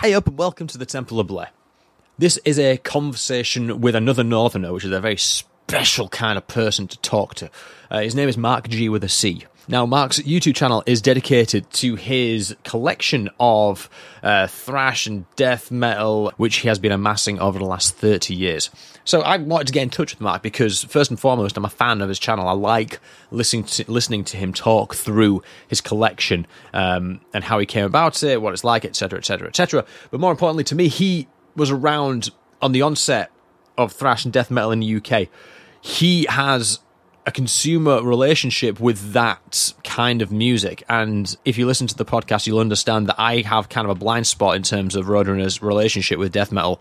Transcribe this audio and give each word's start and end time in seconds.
Hey 0.00 0.14
up 0.14 0.28
and 0.28 0.38
welcome 0.38 0.68
to 0.68 0.78
the 0.78 0.86
Temple 0.86 1.18
of 1.18 1.26
Blair. 1.26 1.48
This 2.16 2.36
is 2.44 2.56
a 2.56 2.76
conversation 2.76 3.80
with 3.80 3.96
another 3.96 4.22
Northerner, 4.22 4.72
which 4.72 4.84
is 4.84 4.92
a 4.92 5.00
very 5.00 5.16
special 5.16 6.08
kind 6.08 6.38
of 6.38 6.46
person 6.46 6.86
to 6.86 6.96
talk 6.98 7.34
to. 7.34 7.50
Uh, 7.90 8.02
his 8.02 8.14
name 8.14 8.28
is 8.28 8.38
Mark 8.38 8.68
G 8.68 8.88
with 8.88 9.02
a 9.02 9.08
C. 9.08 9.44
Now, 9.70 9.84
Mark's 9.84 10.18
YouTube 10.20 10.54
channel 10.54 10.82
is 10.86 11.02
dedicated 11.02 11.70
to 11.72 11.94
his 11.94 12.56
collection 12.64 13.28
of 13.38 13.90
uh, 14.22 14.46
thrash 14.46 15.06
and 15.06 15.26
death 15.36 15.70
metal, 15.70 16.32
which 16.38 16.56
he 16.56 16.68
has 16.68 16.78
been 16.78 16.90
amassing 16.90 17.38
over 17.38 17.58
the 17.58 17.66
last 17.66 17.94
30 17.94 18.34
years. 18.34 18.70
So 19.04 19.20
I 19.20 19.36
wanted 19.36 19.66
to 19.66 19.74
get 19.74 19.82
in 19.82 19.90
touch 19.90 20.14
with 20.14 20.22
Mark 20.22 20.42
because, 20.42 20.84
first 20.84 21.10
and 21.10 21.20
foremost, 21.20 21.58
I'm 21.58 21.66
a 21.66 21.70
fan 21.70 22.00
of 22.00 22.08
his 22.08 22.18
channel. 22.18 22.48
I 22.48 22.52
like 22.52 22.98
listening 23.30 23.64
to, 23.64 23.84
listening 23.92 24.24
to 24.24 24.38
him 24.38 24.54
talk 24.54 24.94
through 24.94 25.42
his 25.68 25.82
collection 25.82 26.46
um, 26.72 27.20
and 27.34 27.44
how 27.44 27.58
he 27.58 27.66
came 27.66 27.84
about 27.84 28.22
it, 28.22 28.40
what 28.40 28.54
it's 28.54 28.64
like, 28.64 28.86
etc., 28.86 29.18
etc., 29.18 29.48
etc. 29.48 29.84
But 30.10 30.18
more 30.18 30.30
importantly 30.30 30.64
to 30.64 30.74
me, 30.74 30.88
he 30.88 31.28
was 31.56 31.70
around 31.70 32.30
on 32.62 32.72
the 32.72 32.80
onset 32.80 33.30
of 33.76 33.92
thrash 33.92 34.24
and 34.24 34.32
death 34.32 34.50
metal 34.50 34.72
in 34.72 34.80
the 34.80 34.96
UK. 34.96 35.28
He 35.82 36.24
has 36.30 36.80
a 37.28 37.30
consumer 37.30 38.02
relationship 38.02 38.80
with 38.80 39.12
that 39.12 39.74
kind 39.84 40.22
of 40.22 40.32
music. 40.32 40.82
And 40.88 41.36
if 41.44 41.58
you 41.58 41.66
listen 41.66 41.86
to 41.86 41.94
the 41.94 42.06
podcast, 42.06 42.46
you'll 42.46 42.58
understand 42.58 43.06
that 43.08 43.16
I 43.18 43.42
have 43.42 43.68
kind 43.68 43.84
of 43.84 43.90
a 43.90 43.94
blind 43.94 44.26
spot 44.26 44.56
in 44.56 44.62
terms 44.62 44.96
of 44.96 45.06
Roadrunner's 45.06 45.60
relationship 45.60 46.18
with 46.18 46.32
death 46.32 46.50
metal, 46.50 46.80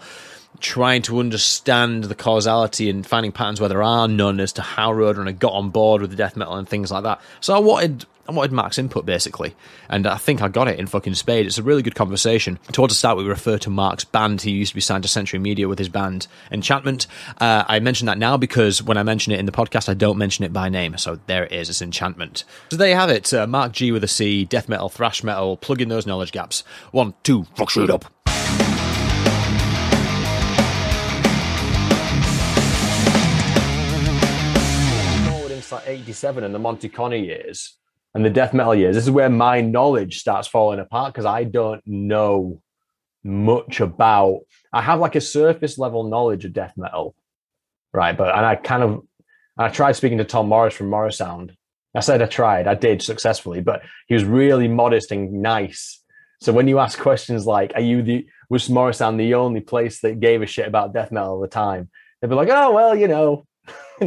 trying 0.61 1.01
to 1.01 1.19
understand 1.19 2.05
the 2.05 2.15
causality 2.15 2.89
and 2.89 3.05
finding 3.05 3.33
patterns 3.33 3.59
where 3.59 3.67
there 3.67 3.83
are 3.83 4.07
none 4.07 4.39
as 4.39 4.53
to 4.53 4.61
how 4.61 4.93
Roadrunner 4.93 5.37
got 5.37 5.51
on 5.51 5.69
board 5.69 6.01
with 6.01 6.11
the 6.11 6.15
death 6.15 6.37
metal 6.37 6.55
and 6.55 6.67
things 6.67 6.91
like 6.91 7.03
that. 7.03 7.19
So 7.41 7.53
I 7.53 7.59
wanted 7.59 8.05
I 8.27 8.33
wanted 8.33 8.51
Mark's 8.51 8.77
input 8.77 9.05
basically, 9.05 9.55
and 9.89 10.05
I 10.05 10.17
think 10.17 10.41
I 10.41 10.49
got 10.49 10.67
it 10.67 10.79
in 10.79 10.87
fucking 10.87 11.15
spade. 11.15 11.45
It's 11.45 11.57
a 11.57 11.63
really 11.63 11.81
good 11.81 11.95
conversation. 11.95 12.59
Towards 12.73 12.93
the 12.93 12.97
start, 12.97 13.17
we 13.17 13.23
refer 13.23 13.57
to 13.59 13.69
Mark's 13.69 14.03
band. 14.03 14.41
He 14.41 14.51
used 14.51 14.71
to 14.71 14.75
be 14.75 14.81
signed 14.81 15.03
to 15.03 15.09
Century 15.09 15.39
Media 15.39 15.67
with 15.69 15.79
his 15.79 15.87
band 15.87 16.27
Enchantment. 16.51 17.07
Uh, 17.39 17.63
I 17.67 17.79
mention 17.79 18.07
that 18.07 18.17
now 18.17 18.35
because 18.35 18.83
when 18.83 18.97
I 18.97 19.03
mention 19.03 19.31
it 19.31 19.39
in 19.39 19.45
the 19.45 19.51
podcast, 19.53 19.87
I 19.87 19.93
don't 19.93 20.17
mention 20.17 20.43
it 20.43 20.51
by 20.51 20.67
name. 20.67 20.97
So 20.97 21.19
there 21.27 21.45
it 21.45 21.53
is. 21.53 21.69
It's 21.69 21.81
Enchantment. 21.81 22.43
So 22.69 22.77
there 22.77 22.89
you 22.89 22.95
have 22.95 23.09
it. 23.09 23.33
Uh, 23.33 23.47
Mark 23.47 23.71
G 23.71 23.91
with 23.93 24.03
a 24.03 24.09
C, 24.09 24.43
death 24.43 24.67
metal, 24.67 24.89
thrash 24.89 25.23
metal, 25.23 25.55
plug 25.55 25.81
in 25.81 25.87
those 25.87 26.05
knowledge 26.05 26.33
gaps. 26.33 26.63
One, 26.91 27.13
two, 27.23 27.45
fuck 27.55 27.69
shit 27.69 27.89
up. 27.89 28.05
Into 35.49 35.75
like 35.75 35.87
87 35.87 36.43
and 36.43 36.53
the 36.53 36.59
Monte 36.59 36.89
Conner 36.89 37.15
years 37.15 37.77
and 38.17 38.25
the 38.25 38.31
death 38.31 38.51
metal 38.51 38.73
years, 38.73 38.95
this 38.95 39.03
is 39.03 39.11
where 39.11 39.29
my 39.29 39.61
knowledge 39.61 40.17
starts 40.17 40.47
falling 40.47 40.79
apart 40.79 41.13
because 41.13 41.27
I 41.27 41.43
don't 41.43 41.83
know 41.85 42.63
much 43.23 43.79
about. 43.79 44.39
I 44.73 44.81
have 44.81 44.99
like 44.99 45.13
a 45.13 45.21
surface 45.21 45.77
level 45.77 46.03
knowledge 46.03 46.43
of 46.43 46.51
death 46.51 46.73
metal, 46.77 47.13
right? 47.93 48.17
But 48.17 48.35
and 48.35 48.43
I 48.43 48.55
kind 48.55 48.81
of 48.81 49.03
I 49.55 49.69
tried 49.69 49.97
speaking 49.97 50.17
to 50.17 50.23
Tom 50.23 50.49
Morris 50.49 50.73
from 50.73 50.89
Morrisound. 50.89 51.55
I 51.93 51.99
said 51.99 52.23
I 52.23 52.25
tried, 52.25 52.65
I 52.65 52.73
did 52.73 53.03
successfully, 53.03 53.61
but 53.61 53.83
he 54.07 54.15
was 54.15 54.23
really 54.23 54.67
modest 54.67 55.11
and 55.11 55.31
nice. 55.43 56.03
So 56.41 56.51
when 56.51 56.67
you 56.67 56.79
ask 56.79 56.97
questions 56.97 57.45
like, 57.45 57.71
"Are 57.75 57.81
you 57.81 58.01
the 58.01 58.27
was 58.49 58.67
Morrisound 58.67 59.19
the 59.19 59.35
only 59.35 59.61
place 59.61 60.01
that 60.01 60.19
gave 60.19 60.41
a 60.41 60.47
shit 60.47 60.67
about 60.67 60.91
death 60.91 61.11
metal 61.11 61.43
at 61.43 61.51
the 61.51 61.53
time?" 61.53 61.91
They'd 62.19 62.29
be 62.29 62.35
like, 62.35 62.49
"Oh 62.51 62.71
well, 62.71 62.95
you 62.95 63.07
know." 63.07 63.45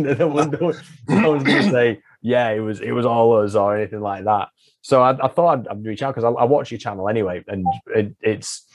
yeah, 2.22 2.50
it 2.50 2.60
was 2.60 2.80
it 2.80 2.92
was 2.92 3.06
all 3.06 3.40
us 3.40 3.54
or 3.54 3.76
anything 3.76 4.00
like 4.00 4.24
that. 4.24 4.48
So 4.82 5.02
I, 5.02 5.24
I 5.24 5.28
thought 5.28 5.60
I'd, 5.60 5.68
I'd, 5.68 5.84
reach 5.84 6.02
out 6.02 6.14
because 6.14 6.24
I, 6.24 6.30
I, 6.30 6.44
watch 6.44 6.70
your 6.70 6.78
channel 6.78 7.08
anyway, 7.08 7.44
and 7.46 7.64
it, 7.86 8.14
it's. 8.20 8.66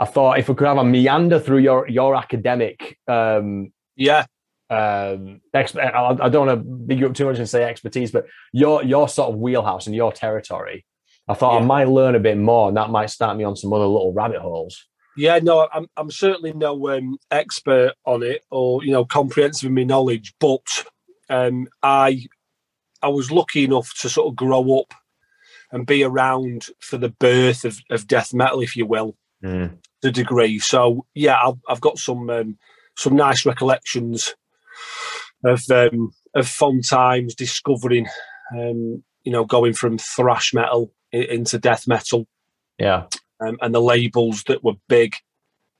I 0.00 0.04
thought 0.04 0.38
if 0.38 0.48
we 0.48 0.54
could 0.54 0.66
have 0.66 0.78
a 0.78 0.84
meander 0.84 1.40
through 1.40 1.58
your 1.58 1.88
your 1.88 2.14
academic, 2.14 2.98
um, 3.08 3.72
yeah, 3.96 4.26
um, 4.70 5.40
exp- 5.54 5.80
I, 5.80 6.24
I 6.24 6.28
don't 6.28 6.46
want 6.46 6.60
to 6.60 6.64
big 6.64 7.00
you 7.00 7.06
up 7.06 7.14
too 7.14 7.24
much 7.24 7.38
and 7.38 7.48
say 7.48 7.64
expertise, 7.64 8.12
but 8.12 8.26
your 8.52 8.84
your 8.84 9.08
sort 9.08 9.32
of 9.32 9.38
wheelhouse 9.38 9.86
and 9.86 9.96
your 9.96 10.12
territory. 10.12 10.84
I 11.26 11.34
thought 11.34 11.54
yeah. 11.54 11.60
I 11.60 11.64
might 11.64 11.88
learn 11.88 12.14
a 12.14 12.20
bit 12.20 12.38
more, 12.38 12.68
and 12.68 12.76
that 12.76 12.90
might 12.90 13.10
start 13.10 13.36
me 13.36 13.44
on 13.44 13.56
some 13.56 13.72
other 13.72 13.86
little 13.86 14.12
rabbit 14.12 14.40
holes. 14.40 14.86
Yeah, 15.16 15.40
no, 15.42 15.68
I'm 15.72 15.88
I'm 15.96 16.10
certainly 16.12 16.52
no 16.52 16.96
um, 16.96 17.18
expert 17.30 17.94
on 18.04 18.22
it 18.22 18.42
or 18.50 18.84
you 18.84 18.92
know 18.92 19.04
comprehensive 19.04 19.66
in 19.66 19.74
my 19.74 19.82
knowledge, 19.82 20.34
but 20.38 20.84
um, 21.28 21.66
I 21.82 22.26
I 23.02 23.08
was 23.08 23.30
lucky 23.30 23.64
enough 23.64 23.94
to 24.00 24.08
sort 24.08 24.28
of 24.28 24.36
grow 24.36 24.80
up 24.80 24.94
and 25.70 25.86
be 25.86 26.02
around 26.02 26.66
for 26.80 26.96
the 26.96 27.10
birth 27.10 27.64
of, 27.64 27.78
of 27.90 28.06
death 28.06 28.32
metal, 28.32 28.60
if 28.60 28.74
you 28.74 28.86
will, 28.86 29.16
mm. 29.44 29.76
the 30.02 30.10
degree. 30.10 30.58
So 30.58 31.06
yeah, 31.14 31.38
I've, 31.42 31.58
I've 31.68 31.80
got 31.80 31.98
some 31.98 32.30
um, 32.30 32.58
some 32.96 33.14
nice 33.14 33.46
recollections 33.46 34.34
of 35.44 35.62
um, 35.70 36.12
of 36.34 36.48
fun 36.48 36.80
times 36.82 37.34
discovering, 37.34 38.06
um, 38.52 39.02
you 39.24 39.32
know, 39.32 39.44
going 39.44 39.74
from 39.74 39.98
thrash 39.98 40.52
metal 40.52 40.92
into 41.12 41.58
death 41.58 41.86
metal. 41.86 42.26
Yeah, 42.78 43.06
um, 43.40 43.58
and 43.60 43.74
the 43.74 43.82
labels 43.82 44.44
that 44.44 44.64
were 44.64 44.74
big 44.88 45.14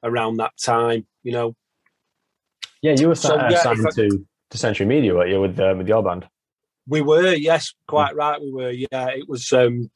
around 0.03 0.37
that 0.37 0.53
time. 0.63 1.07
You 1.23 1.33
know. 1.33 1.57
Yeah, 2.81 2.95
you 2.97 3.09
were 3.09 3.17
so, 3.17 3.37
uh, 3.37 3.49
yeah, 3.51 3.63
signed 3.63 3.85
I, 3.87 3.91
to 3.91 4.27
to 4.51 4.59
Century 4.59 4.87
Media, 4.87 5.13
were 5.15 5.27
you, 5.27 5.41
with 5.41 5.59
uh, 5.59 5.75
with 5.77 5.89
your 5.89 6.03
band? 6.03 6.29
We 6.89 7.03
were, 7.03 7.35
yes, 7.35 7.75
quite 7.87 8.15
mm. 8.15 8.17
right. 8.17 8.41
We 8.41 8.53
were, 8.53 8.71
yeah. 8.71 9.09
It 9.09 9.29
was 9.29 9.53
um, 9.53 9.91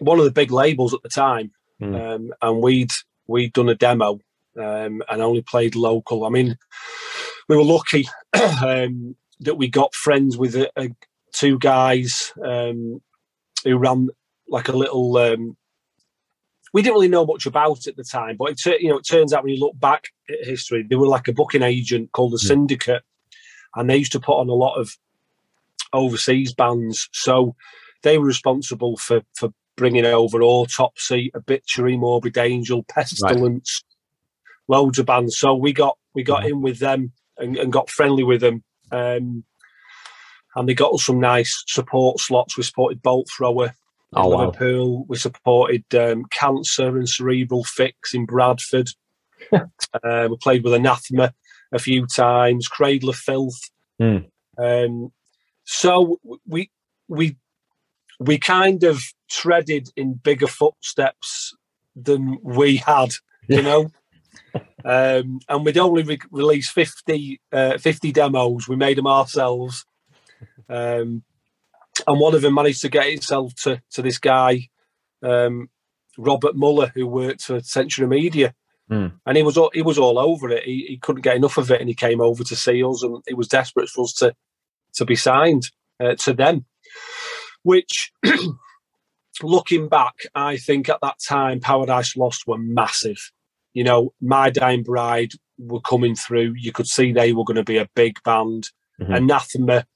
one 0.00 0.18
of 0.18 0.24
the 0.24 0.32
big 0.32 0.50
labels 0.50 0.94
at 0.94 1.02
the 1.02 1.08
time, 1.08 1.52
mm. 1.80 1.94
um, 1.94 2.32
and 2.42 2.62
we'd 2.62 2.90
we'd 3.26 3.52
done 3.52 3.68
a 3.68 3.74
demo 3.74 4.20
um, 4.58 5.02
and 5.08 5.22
only 5.22 5.42
played 5.42 5.76
local. 5.76 6.24
I 6.24 6.30
mean, 6.30 6.56
we 7.48 7.56
were 7.56 7.64
lucky 7.64 8.08
um, 8.64 9.16
that 9.40 9.56
we 9.56 9.68
got 9.68 9.94
friends 9.94 10.36
with 10.36 10.56
a, 10.56 10.70
a, 10.76 10.90
two 11.32 11.58
guys 11.58 12.32
um, 12.44 13.00
who 13.64 13.76
ran 13.76 14.08
like 14.48 14.68
a 14.68 14.76
little 14.76 15.16
um, 15.18 15.56
we 16.72 16.82
didn't 16.82 16.94
really 16.94 17.08
know 17.08 17.26
much 17.26 17.46
about 17.46 17.78
it 17.78 17.88
at 17.88 17.96
the 17.96 18.04
time, 18.04 18.36
but 18.36 18.50
it 18.50 18.80
you 18.80 18.88
know 18.88 18.98
it 18.98 19.06
turns 19.08 19.32
out 19.32 19.44
when 19.44 19.54
you 19.54 19.60
look 19.60 19.78
back 19.78 20.08
at 20.28 20.46
history, 20.46 20.84
they 20.88 20.96
were 20.96 21.06
like 21.06 21.28
a 21.28 21.32
booking 21.32 21.62
agent 21.62 22.12
called 22.12 22.32
the 22.32 22.38
Syndicate, 22.38 23.02
and 23.74 23.88
they 23.88 23.96
used 23.96 24.12
to 24.12 24.20
put 24.20 24.38
on 24.38 24.48
a 24.48 24.54
lot 24.54 24.76
of 24.76 24.96
overseas 25.92 26.54
bands. 26.54 27.08
So 27.12 27.54
they 28.02 28.18
were 28.18 28.26
responsible 28.26 28.96
for 28.96 29.22
for 29.34 29.50
bringing 29.76 30.04
over 30.04 30.42
Autopsy, 30.42 31.30
Obituary, 31.34 31.96
Morbid 31.96 32.36
Angel, 32.36 32.82
Pestilence, 32.84 33.82
right. 34.68 34.76
loads 34.76 34.98
of 34.98 35.06
bands. 35.06 35.38
So 35.38 35.54
we 35.54 35.72
got 35.72 35.96
we 36.14 36.22
got 36.22 36.44
in 36.44 36.60
with 36.60 36.80
them 36.80 37.12
and, 37.38 37.56
and 37.56 37.72
got 37.72 37.90
friendly 37.90 38.24
with 38.24 38.40
them. 38.40 38.62
Um, 38.90 39.44
and 40.56 40.68
they 40.68 40.74
got 40.74 40.92
us 40.92 41.04
some 41.04 41.20
nice 41.20 41.62
support 41.68 42.18
slots. 42.18 42.56
We 42.56 42.64
supported 42.64 43.02
Bolt 43.02 43.28
Thrower, 43.30 43.74
oh, 44.14 44.28
Liverpool. 44.28 44.98
Wow. 44.98 45.06
We 45.08 45.16
supported 45.16 45.94
um, 45.94 46.24
Cancer 46.30 46.96
and 46.96 47.08
Cerebral 47.08 47.64
Fix 47.64 48.14
in 48.14 48.26
Bradford. 48.26 48.90
uh, 49.52 50.28
we 50.28 50.36
played 50.38 50.64
with 50.64 50.74
Anathema 50.74 51.32
a 51.72 51.78
few 51.78 52.06
times, 52.06 52.66
Cradle 52.66 53.10
of 53.10 53.16
Filth. 53.16 53.60
Mm. 54.00 54.26
Um, 54.58 55.12
so 55.70 56.18
we 56.46 56.70
we 57.08 57.36
we 58.18 58.38
kind 58.38 58.84
of 58.84 59.02
treaded 59.28 59.90
in 59.96 60.14
bigger 60.14 60.46
footsteps 60.46 61.54
than 61.94 62.38
we 62.42 62.76
had, 62.76 63.10
you 63.48 63.60
know. 63.60 63.90
um, 64.84 65.40
and 65.46 65.64
we'd 65.66 65.76
only 65.76 66.04
re- 66.04 66.18
released 66.30 66.72
50, 66.72 67.40
uh, 67.52 67.76
50 67.76 68.12
demos. 68.12 68.66
We 68.66 68.76
made 68.76 68.96
them 68.96 69.06
ourselves. 69.06 69.84
Um, 70.70 71.22
and 72.06 72.18
one 72.18 72.34
of 72.34 72.40
them 72.40 72.54
managed 72.54 72.80
to 72.80 72.88
get 72.88 73.06
itself 73.06 73.54
to 73.64 73.82
to 73.90 74.00
this 74.00 74.18
guy, 74.18 74.70
um, 75.22 75.68
Robert 76.16 76.56
Muller, 76.56 76.92
who 76.94 77.06
worked 77.06 77.42
for 77.42 77.60
Century 77.60 78.06
Media, 78.06 78.54
mm. 78.90 79.12
and 79.26 79.36
he 79.36 79.42
was 79.42 79.58
all, 79.58 79.70
he 79.74 79.82
was 79.82 79.98
all 79.98 80.18
over 80.18 80.48
it. 80.48 80.64
He, 80.64 80.86
he 80.88 80.96
couldn't 80.96 81.22
get 81.22 81.36
enough 81.36 81.58
of 81.58 81.70
it, 81.70 81.80
and 81.80 81.90
he 81.90 81.94
came 81.94 82.22
over 82.22 82.42
to 82.42 82.56
see 82.56 82.82
us, 82.82 83.02
and 83.02 83.22
he 83.28 83.34
was 83.34 83.48
desperate 83.48 83.90
for 83.90 84.04
us 84.04 84.14
to 84.14 84.34
to 84.98 85.04
be 85.04 85.16
signed 85.16 85.70
uh, 86.00 86.14
to 86.20 86.32
them. 86.32 86.66
Which, 87.62 88.12
looking 89.42 89.88
back, 89.88 90.14
I 90.34 90.56
think 90.56 90.88
at 90.88 91.00
that 91.02 91.16
time 91.26 91.60
Paradise 91.60 92.16
Lost 92.16 92.46
were 92.46 92.58
massive. 92.58 93.32
You 93.74 93.84
know, 93.84 94.12
My 94.20 94.50
Dying 94.50 94.82
Bride 94.82 95.32
were 95.58 95.80
coming 95.80 96.14
through. 96.14 96.54
You 96.56 96.72
could 96.72 96.86
see 96.86 97.12
they 97.12 97.32
were 97.32 97.44
going 97.44 97.56
to 97.56 97.64
be 97.64 97.78
a 97.78 97.88
big 97.94 98.22
band. 98.24 98.68
Mm-hmm. 99.00 99.12
Anathema 99.12 99.86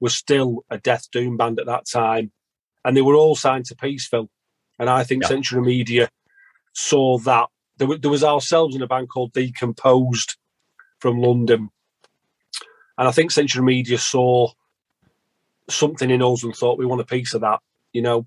was 0.00 0.14
still 0.14 0.64
a 0.68 0.78
Death 0.78 1.10
Doom 1.12 1.36
band 1.36 1.60
at 1.60 1.66
that 1.66 1.86
time, 1.86 2.32
and 2.84 2.96
they 2.96 3.02
were 3.02 3.14
all 3.14 3.36
signed 3.36 3.66
to 3.66 3.76
Peaceville. 3.76 4.28
And 4.78 4.90
I 4.90 5.04
think 5.04 5.22
yeah. 5.22 5.28
Century 5.28 5.62
Media 5.62 6.08
saw 6.74 7.18
that. 7.18 7.48
There, 7.78 7.98
there 7.98 8.10
was 8.10 8.24
ourselves 8.24 8.76
in 8.76 8.82
a 8.82 8.86
band 8.86 9.08
called 9.08 9.32
Decomposed 9.32 10.36
from 10.98 11.18
London, 11.18 11.70
and 12.98 13.08
I 13.08 13.10
think 13.12 13.30
Century 13.30 13.62
Media 13.62 13.98
saw 13.98 14.48
something 15.68 16.10
in 16.10 16.22
us 16.22 16.42
and 16.42 16.54
thought 16.54 16.78
we 16.78 16.86
want 16.86 17.00
a 17.00 17.06
piece 17.06 17.34
of 17.34 17.40
that, 17.40 17.60
you 17.92 18.02
know. 18.02 18.26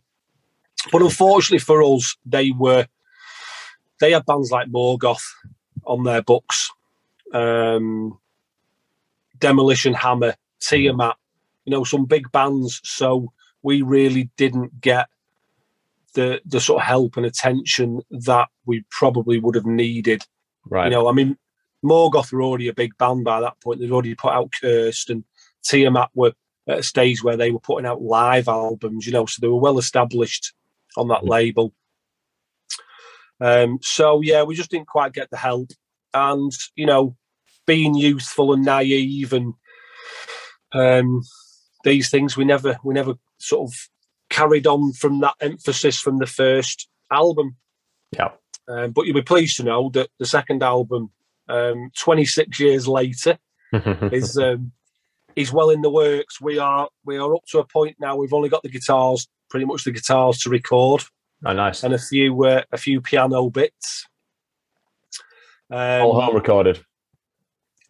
But 0.92 1.02
unfortunately 1.02 1.60
for 1.60 1.84
us, 1.84 2.16
they 2.26 2.52
were 2.52 2.88
they 4.00 4.12
had 4.12 4.26
bands 4.26 4.52
like 4.52 4.70
Morgoth 4.70 5.24
on 5.86 6.04
their 6.04 6.22
books, 6.22 6.72
um, 7.34 8.18
Demolition 9.40 9.94
Hammer, 9.94 10.36
Tiamat, 10.60 11.16
you 11.66 11.72
know, 11.72 11.84
some 11.84 12.06
big 12.06 12.32
bands. 12.32 12.82
So 12.84 13.32
we 13.62 13.82
really 13.82 14.30
didn't 14.38 14.82
get 14.82 15.08
the 16.14 16.42
the 16.46 16.60
sort 16.60 16.82
of 16.82 16.88
help 16.88 17.18
and 17.18 17.26
attention 17.26 18.02
that 18.10 18.50
we 18.66 18.84
probably 18.90 19.40
would 19.40 19.56
have 19.56 19.66
needed. 19.66 20.24
Right. 20.68 20.86
You 20.86 20.92
know, 20.92 21.08
I 21.08 21.12
mean, 21.12 21.38
Morgoth 21.84 22.32
were 22.32 22.42
already 22.42 22.68
a 22.68 22.74
big 22.74 22.98
band 22.98 23.24
by 23.24 23.42
that 23.42 23.60
point. 23.62 23.80
They'd 23.80 23.92
already 23.92 24.16
put 24.16 24.34
out 24.34 24.54
Cursed, 24.60 25.10
and 25.10 25.24
Tiamat 25.64 26.10
were 26.14 26.34
at 26.68 26.80
a 26.80 26.84
stage 26.84 27.24
where 27.24 27.38
they 27.38 27.52
were 27.52 27.60
putting 27.60 27.86
out 27.86 28.02
live 28.02 28.48
albums. 28.48 29.06
You 29.06 29.14
know, 29.14 29.26
so 29.26 29.40
they 29.42 29.48
were 29.48 29.60
well 29.60 29.78
established 29.78 30.54
on 30.98 31.08
that 31.10 31.20
mm-hmm. 31.20 31.30
label. 31.30 31.74
Um, 33.42 33.80
so 33.82 34.22
yeah, 34.22 34.44
we 34.44 34.56
just 34.56 34.72
didn't 34.72 34.88
quite 34.88 35.14
get 35.14 35.30
the 35.30 35.38
help, 35.38 35.72
and 36.14 36.52
you 36.76 36.86
know, 36.86 37.16
being 37.66 37.96
youthful 37.96 38.54
and 38.54 38.64
naive 38.64 39.34
and 39.34 39.54
um, 40.74 41.24
these 41.84 42.10
things, 42.10 42.36
we 42.36 42.46
never 42.46 42.78
we 42.84 42.94
never 42.94 43.16
sort 43.38 43.70
of 43.70 43.76
carried 44.30 44.68
on 44.68 44.94
from 44.94 45.22
that 45.22 45.36
emphasis 45.40 46.00
from 46.00 46.18
the 46.18 46.28
first 46.28 46.90
album. 47.12 47.56
Yeah. 48.12 48.32
Um, 48.68 48.92
but 48.92 49.06
you'll 49.06 49.16
be 49.16 49.22
pleased 49.22 49.58
to 49.58 49.64
know 49.64 49.90
that 49.94 50.10
the 50.20 50.26
second 50.26 50.64
album, 50.64 51.12
um, 51.48 51.92
26 51.98 52.60
years 52.60 52.88
later, 52.88 53.38
is 53.74 54.38
um, 54.38 54.72
is 55.36 55.52
well 55.52 55.70
in 55.70 55.82
the 55.82 55.90
works. 55.90 56.40
We 56.40 56.60
are 56.60 56.90
we 57.06 57.18
are 57.18 57.36
up 57.36 57.46
to 57.48 57.60
a 57.60 57.66
point 57.66 57.98
now. 58.00 58.16
We've 58.16 58.34
only 58.34 58.50
got 58.50 58.64
the 58.64 58.70
guitars, 58.70 59.28
pretty 59.50 59.66
much 59.66 59.84
the 59.84 59.92
guitars 59.92 60.40
to 60.40 60.50
record. 60.50 61.04
Oh, 61.46 61.54
nice. 61.54 61.84
And 61.84 61.94
a 61.94 62.00
few 62.00 62.44
uh, 62.46 62.64
a 62.72 62.78
few 62.78 63.02
piano 63.02 63.50
bits. 63.50 64.08
Um, 65.70 66.02
All 66.02 66.22
home 66.22 66.36
recorded. 66.36 66.84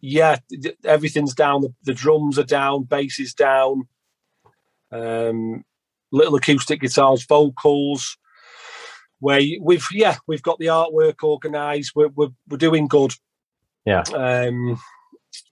Yeah, 0.00 0.36
everything's 0.84 1.34
down. 1.34 1.62
The, 1.62 1.74
the 1.84 1.94
drums 1.94 2.38
are 2.38 2.44
down, 2.44 2.84
bass 2.84 3.18
is 3.18 3.34
down. 3.34 3.88
Um, 4.92 5.64
little 6.12 6.36
acoustic 6.36 6.80
guitars, 6.80 7.24
vocals. 7.24 8.16
Where 9.18 9.40
we've 9.62 9.86
yeah 9.92 10.16
we've 10.26 10.42
got 10.42 10.58
the 10.58 10.66
artwork 10.66 11.22
organised. 11.22 11.92
We're, 11.94 12.08
we're 12.08 12.28
we're 12.48 12.58
doing 12.58 12.86
good. 12.86 13.14
Yeah. 13.86 14.02
Um. 14.12 14.78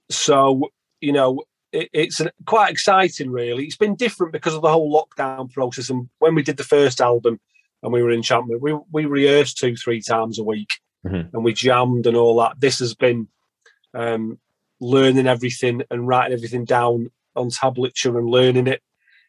So 0.09 0.69
you 1.01 1.13
know 1.13 1.41
it, 1.71 1.89
it's 1.93 2.19
an, 2.19 2.29
quite 2.45 2.71
exciting. 2.71 3.31
Really, 3.31 3.65
it's 3.65 3.77
been 3.77 3.95
different 3.95 4.33
because 4.33 4.53
of 4.53 4.61
the 4.61 4.71
whole 4.71 4.91
lockdown 4.91 5.51
process. 5.51 5.89
And 5.89 6.09
when 6.19 6.35
we 6.35 6.43
did 6.43 6.57
the 6.57 6.63
first 6.63 7.01
album 7.01 7.39
and 7.81 7.93
we 7.93 8.03
were 8.03 8.11
in 8.11 8.17
Enchantment, 8.17 8.61
we 8.61 8.77
we 8.91 9.05
rehearsed 9.05 9.57
two 9.57 9.75
three 9.75 10.01
times 10.01 10.39
a 10.39 10.43
week 10.43 10.79
mm-hmm. 11.05 11.35
and 11.35 11.43
we 11.43 11.53
jammed 11.53 12.07
and 12.07 12.17
all 12.17 12.37
that. 12.39 12.59
This 12.59 12.79
has 12.79 12.93
been 12.93 13.27
um, 13.93 14.39
learning 14.79 15.27
everything 15.27 15.83
and 15.89 16.07
writing 16.07 16.33
everything 16.33 16.65
down 16.65 17.11
on 17.35 17.49
tablature 17.49 18.17
and 18.17 18.29
learning 18.29 18.67
it 18.67 18.81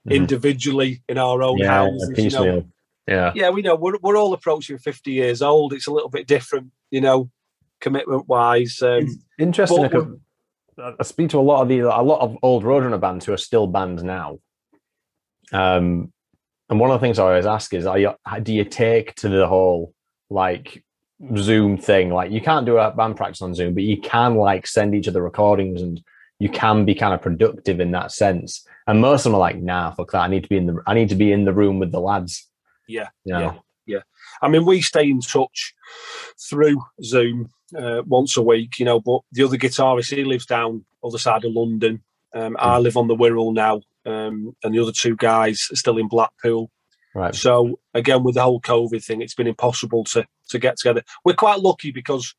mm-hmm. 0.07 0.13
individually 0.13 1.03
in 1.09 1.19
our 1.19 1.43
own 1.43 1.59
yeah, 1.59 1.67
houses. 1.67 2.19
You 2.19 2.31
know, 2.31 2.67
yeah, 3.07 3.33
yeah, 3.35 3.51
we 3.51 3.63
know 3.63 3.77
we're 3.77 3.99
we're 4.03 4.17
all 4.17 4.33
approaching 4.33 4.79
fifty 4.79 5.13
years 5.13 5.43
old. 5.43 5.73
It's 5.73 5.87
a 5.87 5.93
little 5.93 6.11
bit 6.11 6.27
different, 6.27 6.73
you 6.91 7.01
know, 7.01 7.31
commitment 7.87 8.27
wise. 8.27 8.83
Um, 8.83 9.07
interesting. 9.39 10.21
I 10.77 11.05
speak 11.05 11.31
to 11.31 11.39
a 11.39 11.41
lot 11.41 11.63
of 11.63 11.69
the 11.69 11.81
a 11.81 12.03
lot 12.03 12.21
of 12.21 12.37
old 12.43 12.65
Roadrunner 12.65 13.01
bands 13.01 13.25
who 13.25 13.33
are 13.33 13.39
still 13.39 13.69
bands 13.69 14.03
now. 14.03 14.41
Um, 15.53 16.13
and 16.69 16.81
one 16.81 16.91
of 16.91 17.01
the 17.01 17.07
things 17.07 17.21
I 17.21 17.23
always 17.23 17.47
ask 17.47 17.73
is, 17.73 17.87
are 17.87 17.99
you, 17.99 18.11
do 18.43 18.53
you 18.53 18.65
take 18.65 19.15
to 19.17 19.29
the 19.29 19.47
whole 19.47 19.95
like 20.31 20.85
Zoom 21.37 21.79
thing? 21.79 22.11
Like, 22.11 22.33
you 22.33 22.41
can't 22.41 22.67
do 22.67 22.77
a 22.77 22.91
band 22.91 23.17
practice 23.17 23.41
on 23.41 23.55
Zoom, 23.55 23.73
but 23.73 23.85
you 23.85 24.01
can 24.01 24.35
like 24.35 24.67
send 24.67 24.93
each 24.93 25.07
other 25.07 25.23
recordings 25.23 25.81
and 25.81 26.03
you 26.41 26.49
can 26.49 26.85
be 26.85 26.95
kind 26.97 27.15
of 27.15 27.23
productive 27.23 27.79
in 27.79 27.93
that 27.93 28.11
sense. 28.11 28.67
And 28.89 29.01
most 29.01 29.21
of 29.21 29.31
them 29.31 29.37
are 29.37 29.47
like, 29.49 29.63
nah, 29.63 29.93
fuck 29.93 30.11
that. 30.11 30.23
I 30.23 30.29
need 30.29 30.43
to 30.43 30.49
be 30.49 30.57
in 30.57 30.67
the 30.67 30.83
I 30.89 30.95
need 30.95 31.11
to 31.11 31.15
be 31.15 31.31
in 31.31 31.45
the 31.45 31.55
room 31.55 31.79
with 31.79 31.93
the 31.93 32.01
lads. 32.01 32.51
Yeah, 32.89 33.09
you 33.25 33.33
know? 33.33 33.41
yeah, 33.41 33.55
yeah. 33.87 34.03
I 34.43 34.49
mean, 34.49 34.67
we 34.67 34.83
stay 34.83 35.09
in 35.09 35.21
touch 35.21 35.73
through 36.51 36.83
Zoom 37.03 37.49
uh, 37.77 38.03
once 38.07 38.37
a 38.37 38.43
week, 38.43 38.79
you 38.79 38.85
know. 38.85 39.01
But 39.01 39.21
the 39.33 39.45
other 39.45 39.57
guitarist, 39.57 40.15
he 40.15 40.25
lives 40.25 40.47
down 40.47 40.85
other 41.03 41.19
side 41.19 41.45
of 41.45 41.53
London. 41.53 42.03
Um. 42.35 42.57
I 42.59 42.79
live 42.79 42.97
on 42.97 43.09
the 43.09 43.17
Wirral 43.17 43.55
now, 43.55 43.81
um, 44.05 44.55
and 44.63 44.75
the 44.75 44.81
other 44.81 44.93
two 44.93 45.17
guys 45.17 45.69
are 45.73 45.77
still 45.77 45.99
in 45.99 46.09
Blackpool. 46.09 46.71
Right. 47.15 47.35
So 47.35 47.81
again, 47.95 48.25
with 48.25 48.35
the 48.35 48.43
whole 48.43 48.61
COVID 48.61 49.03
thing, 49.03 49.23
it's 49.23 49.35
been 49.35 49.47
impossible 49.47 50.05
to 50.05 50.27
to 50.51 50.59
get 50.59 50.77
together. 50.77 51.03
We're 51.25 51.35
quite 51.35 51.61
lucky 51.61 51.91
because 51.91 52.35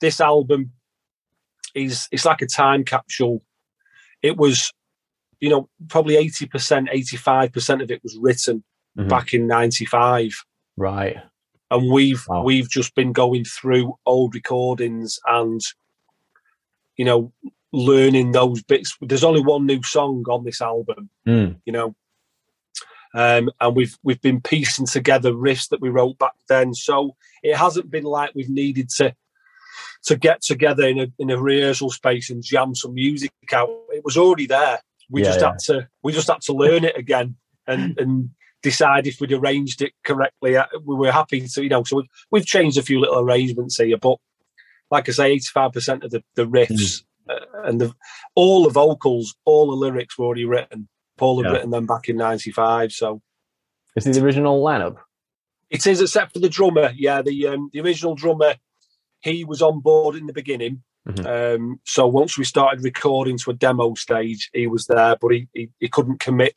this 0.00 0.20
album 0.20 0.72
is 1.74 2.08
it's 2.10 2.24
like 2.24 2.42
a 2.42 2.46
time 2.46 2.84
capsule. 2.84 3.42
It 4.22 4.36
was, 4.36 4.72
you 5.38 5.50
know, 5.50 5.68
probably 5.88 6.16
eighty 6.16 6.46
percent, 6.46 6.88
eighty 6.90 7.16
five 7.16 7.52
percent 7.52 7.80
of 7.80 7.92
it 7.92 8.02
was 8.02 8.18
written 8.20 8.64
mm-hmm. 8.98 9.08
back 9.08 9.34
in 9.34 9.46
ninety 9.46 9.84
five. 9.84 10.32
Right. 10.76 11.18
And 11.70 11.90
we've 11.90 12.24
wow. 12.28 12.42
we've 12.42 12.68
just 12.68 12.94
been 12.94 13.12
going 13.12 13.44
through 13.44 13.98
old 14.06 14.34
recordings 14.34 15.18
and 15.26 15.60
you 16.96 17.04
know 17.04 17.32
learning 17.72 18.32
those 18.32 18.62
bits. 18.62 18.96
There's 19.00 19.24
only 19.24 19.42
one 19.42 19.66
new 19.66 19.82
song 19.82 20.24
on 20.28 20.44
this 20.44 20.62
album, 20.62 21.10
mm. 21.26 21.56
you 21.66 21.72
know, 21.72 21.94
um, 23.14 23.50
and 23.60 23.76
we've 23.76 23.96
we've 24.02 24.20
been 24.20 24.40
piecing 24.40 24.86
together 24.86 25.32
riffs 25.32 25.68
that 25.68 25.80
we 25.80 25.88
wrote 25.88 26.18
back 26.18 26.34
then. 26.48 26.74
So 26.74 27.16
it 27.42 27.56
hasn't 27.56 27.90
been 27.90 28.04
like 28.04 28.34
we've 28.34 28.50
needed 28.50 28.88
to 28.96 29.14
to 30.04 30.16
get 30.16 30.42
together 30.42 30.86
in 30.86 30.98
a 30.98 31.06
in 31.18 31.30
a 31.30 31.40
rehearsal 31.40 31.90
space 31.90 32.30
and 32.30 32.42
jam 32.42 32.74
some 32.74 32.94
music 32.94 33.32
out. 33.52 33.70
It 33.90 34.04
was 34.04 34.16
already 34.16 34.46
there. 34.46 34.80
We 35.10 35.22
yeah, 35.22 35.28
just 35.28 35.40
yeah. 35.40 35.50
had 35.50 35.58
to 35.60 35.88
we 36.02 36.12
just 36.12 36.28
had 36.28 36.40
to 36.42 36.52
learn 36.52 36.84
it 36.84 36.96
again 36.96 37.36
and 37.66 37.98
and 37.98 38.30
decide 38.62 39.06
if 39.06 39.20
we'd 39.20 39.32
arranged 39.32 39.82
it 39.82 39.92
correctly. 40.04 40.56
Uh, 40.56 40.66
we 40.84 40.96
were 40.96 41.12
happy 41.12 41.46
to, 41.46 41.62
you 41.62 41.68
know, 41.68 41.84
so 41.84 41.96
we've, 41.96 42.08
we've 42.30 42.46
changed 42.46 42.78
a 42.78 42.82
few 42.82 43.00
little 43.00 43.20
arrangements 43.20 43.76
here, 43.76 43.96
but 43.96 44.18
like 44.90 45.08
I 45.08 45.12
say, 45.12 45.36
85% 45.36 46.04
of 46.04 46.10
the, 46.10 46.22
the 46.34 46.46
riffs 46.46 46.70
mm 46.70 47.02
uh, 47.28 47.62
and 47.64 47.80
the, 47.80 47.94
all 48.34 48.64
the 48.64 48.70
vocals, 48.70 49.34
all 49.44 49.66
the 49.68 49.76
lyrics 49.76 50.16
were 50.16 50.24
already 50.24 50.46
written. 50.46 50.88
Paul 51.18 51.42
had 51.42 51.50
yeah. 51.50 51.56
written 51.56 51.70
them 51.70 51.86
back 51.86 52.08
in 52.08 52.16
'95. 52.16 52.92
So, 52.92 53.20
is 53.96 54.06
it 54.06 54.14
the 54.14 54.24
original 54.24 54.62
lineup? 54.62 54.96
It 55.68 55.86
is, 55.86 56.00
except 56.00 56.32
for 56.32 56.38
the 56.38 56.48
drummer. 56.48 56.92
Yeah, 56.96 57.22
the 57.22 57.48
um, 57.48 57.70
the 57.72 57.80
original 57.80 58.14
drummer, 58.14 58.54
he 59.20 59.44
was 59.44 59.60
on 59.60 59.80
board 59.80 60.16
in 60.16 60.26
the 60.26 60.32
beginning. 60.32 60.82
Mm-hmm. 61.06 61.62
Um, 61.62 61.80
so 61.84 62.06
once 62.06 62.38
we 62.38 62.44
started 62.44 62.84
recording 62.84 63.38
to 63.38 63.50
a 63.50 63.54
demo 63.54 63.94
stage, 63.94 64.50
he 64.52 64.66
was 64.66 64.86
there, 64.86 65.16
but 65.20 65.28
he, 65.28 65.48
he, 65.54 65.70
he 65.80 65.88
couldn't 65.88 66.20
commit 66.20 66.54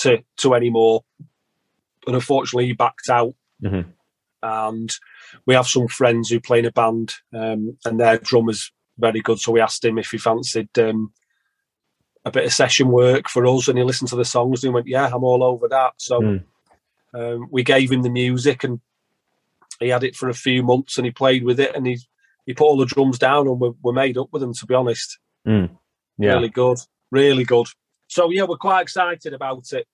to 0.00 0.22
to 0.38 0.54
any 0.54 0.70
more, 0.70 1.04
and 2.06 2.14
unfortunately, 2.14 2.66
he 2.66 2.72
backed 2.72 3.08
out. 3.10 3.34
Mm-hmm. 3.62 3.90
And 4.44 4.90
we 5.46 5.54
have 5.54 5.68
some 5.68 5.86
friends 5.86 6.28
who 6.28 6.40
play 6.40 6.58
in 6.58 6.66
a 6.66 6.72
band, 6.72 7.14
um, 7.32 7.76
and 7.84 8.00
their 8.00 8.18
drummer's 8.18 8.72
very 8.98 9.20
good. 9.20 9.38
So 9.38 9.52
we 9.52 9.60
asked 9.60 9.84
him 9.84 9.98
if 9.98 10.10
he 10.10 10.18
fancied 10.18 10.76
um, 10.78 11.12
a 12.24 12.30
bit 12.30 12.44
of 12.44 12.52
session 12.52 12.88
work 12.88 13.28
for 13.28 13.46
us, 13.46 13.68
and 13.68 13.78
he 13.78 13.84
listened 13.84 14.08
to 14.10 14.16
the 14.16 14.24
songs 14.24 14.62
and 14.62 14.70
he 14.70 14.74
went, 14.74 14.88
"Yeah, 14.88 15.10
I'm 15.12 15.24
all 15.24 15.42
over 15.42 15.68
that." 15.68 15.92
So 15.96 16.20
mm. 16.20 16.44
um, 17.14 17.48
we 17.50 17.62
gave 17.62 17.90
him 17.90 18.02
the 18.02 18.10
music, 18.10 18.64
and 18.64 18.80
he 19.78 19.88
had 19.88 20.04
it 20.04 20.16
for 20.16 20.28
a 20.28 20.34
few 20.34 20.62
months, 20.62 20.98
and 20.98 21.04
he 21.04 21.12
played 21.12 21.44
with 21.44 21.60
it, 21.60 21.74
and 21.74 21.86
he 21.86 21.98
he 22.46 22.54
put 22.54 22.64
all 22.64 22.76
the 22.76 22.86
drums 22.86 23.18
down, 23.18 23.46
and 23.46 23.60
we're, 23.60 23.72
we're 23.82 23.92
made 23.92 24.18
up 24.18 24.28
with 24.32 24.42
them. 24.42 24.54
To 24.54 24.66
be 24.66 24.74
honest, 24.74 25.18
mm. 25.46 25.70
yeah, 26.18 26.34
really 26.34 26.48
good, 26.48 26.78
really 27.10 27.44
good. 27.44 27.66
So 28.08 28.30
yeah, 28.30 28.44
we're 28.44 28.56
quite 28.56 28.82
excited 28.82 29.34
about 29.34 29.72
it. 29.72 29.86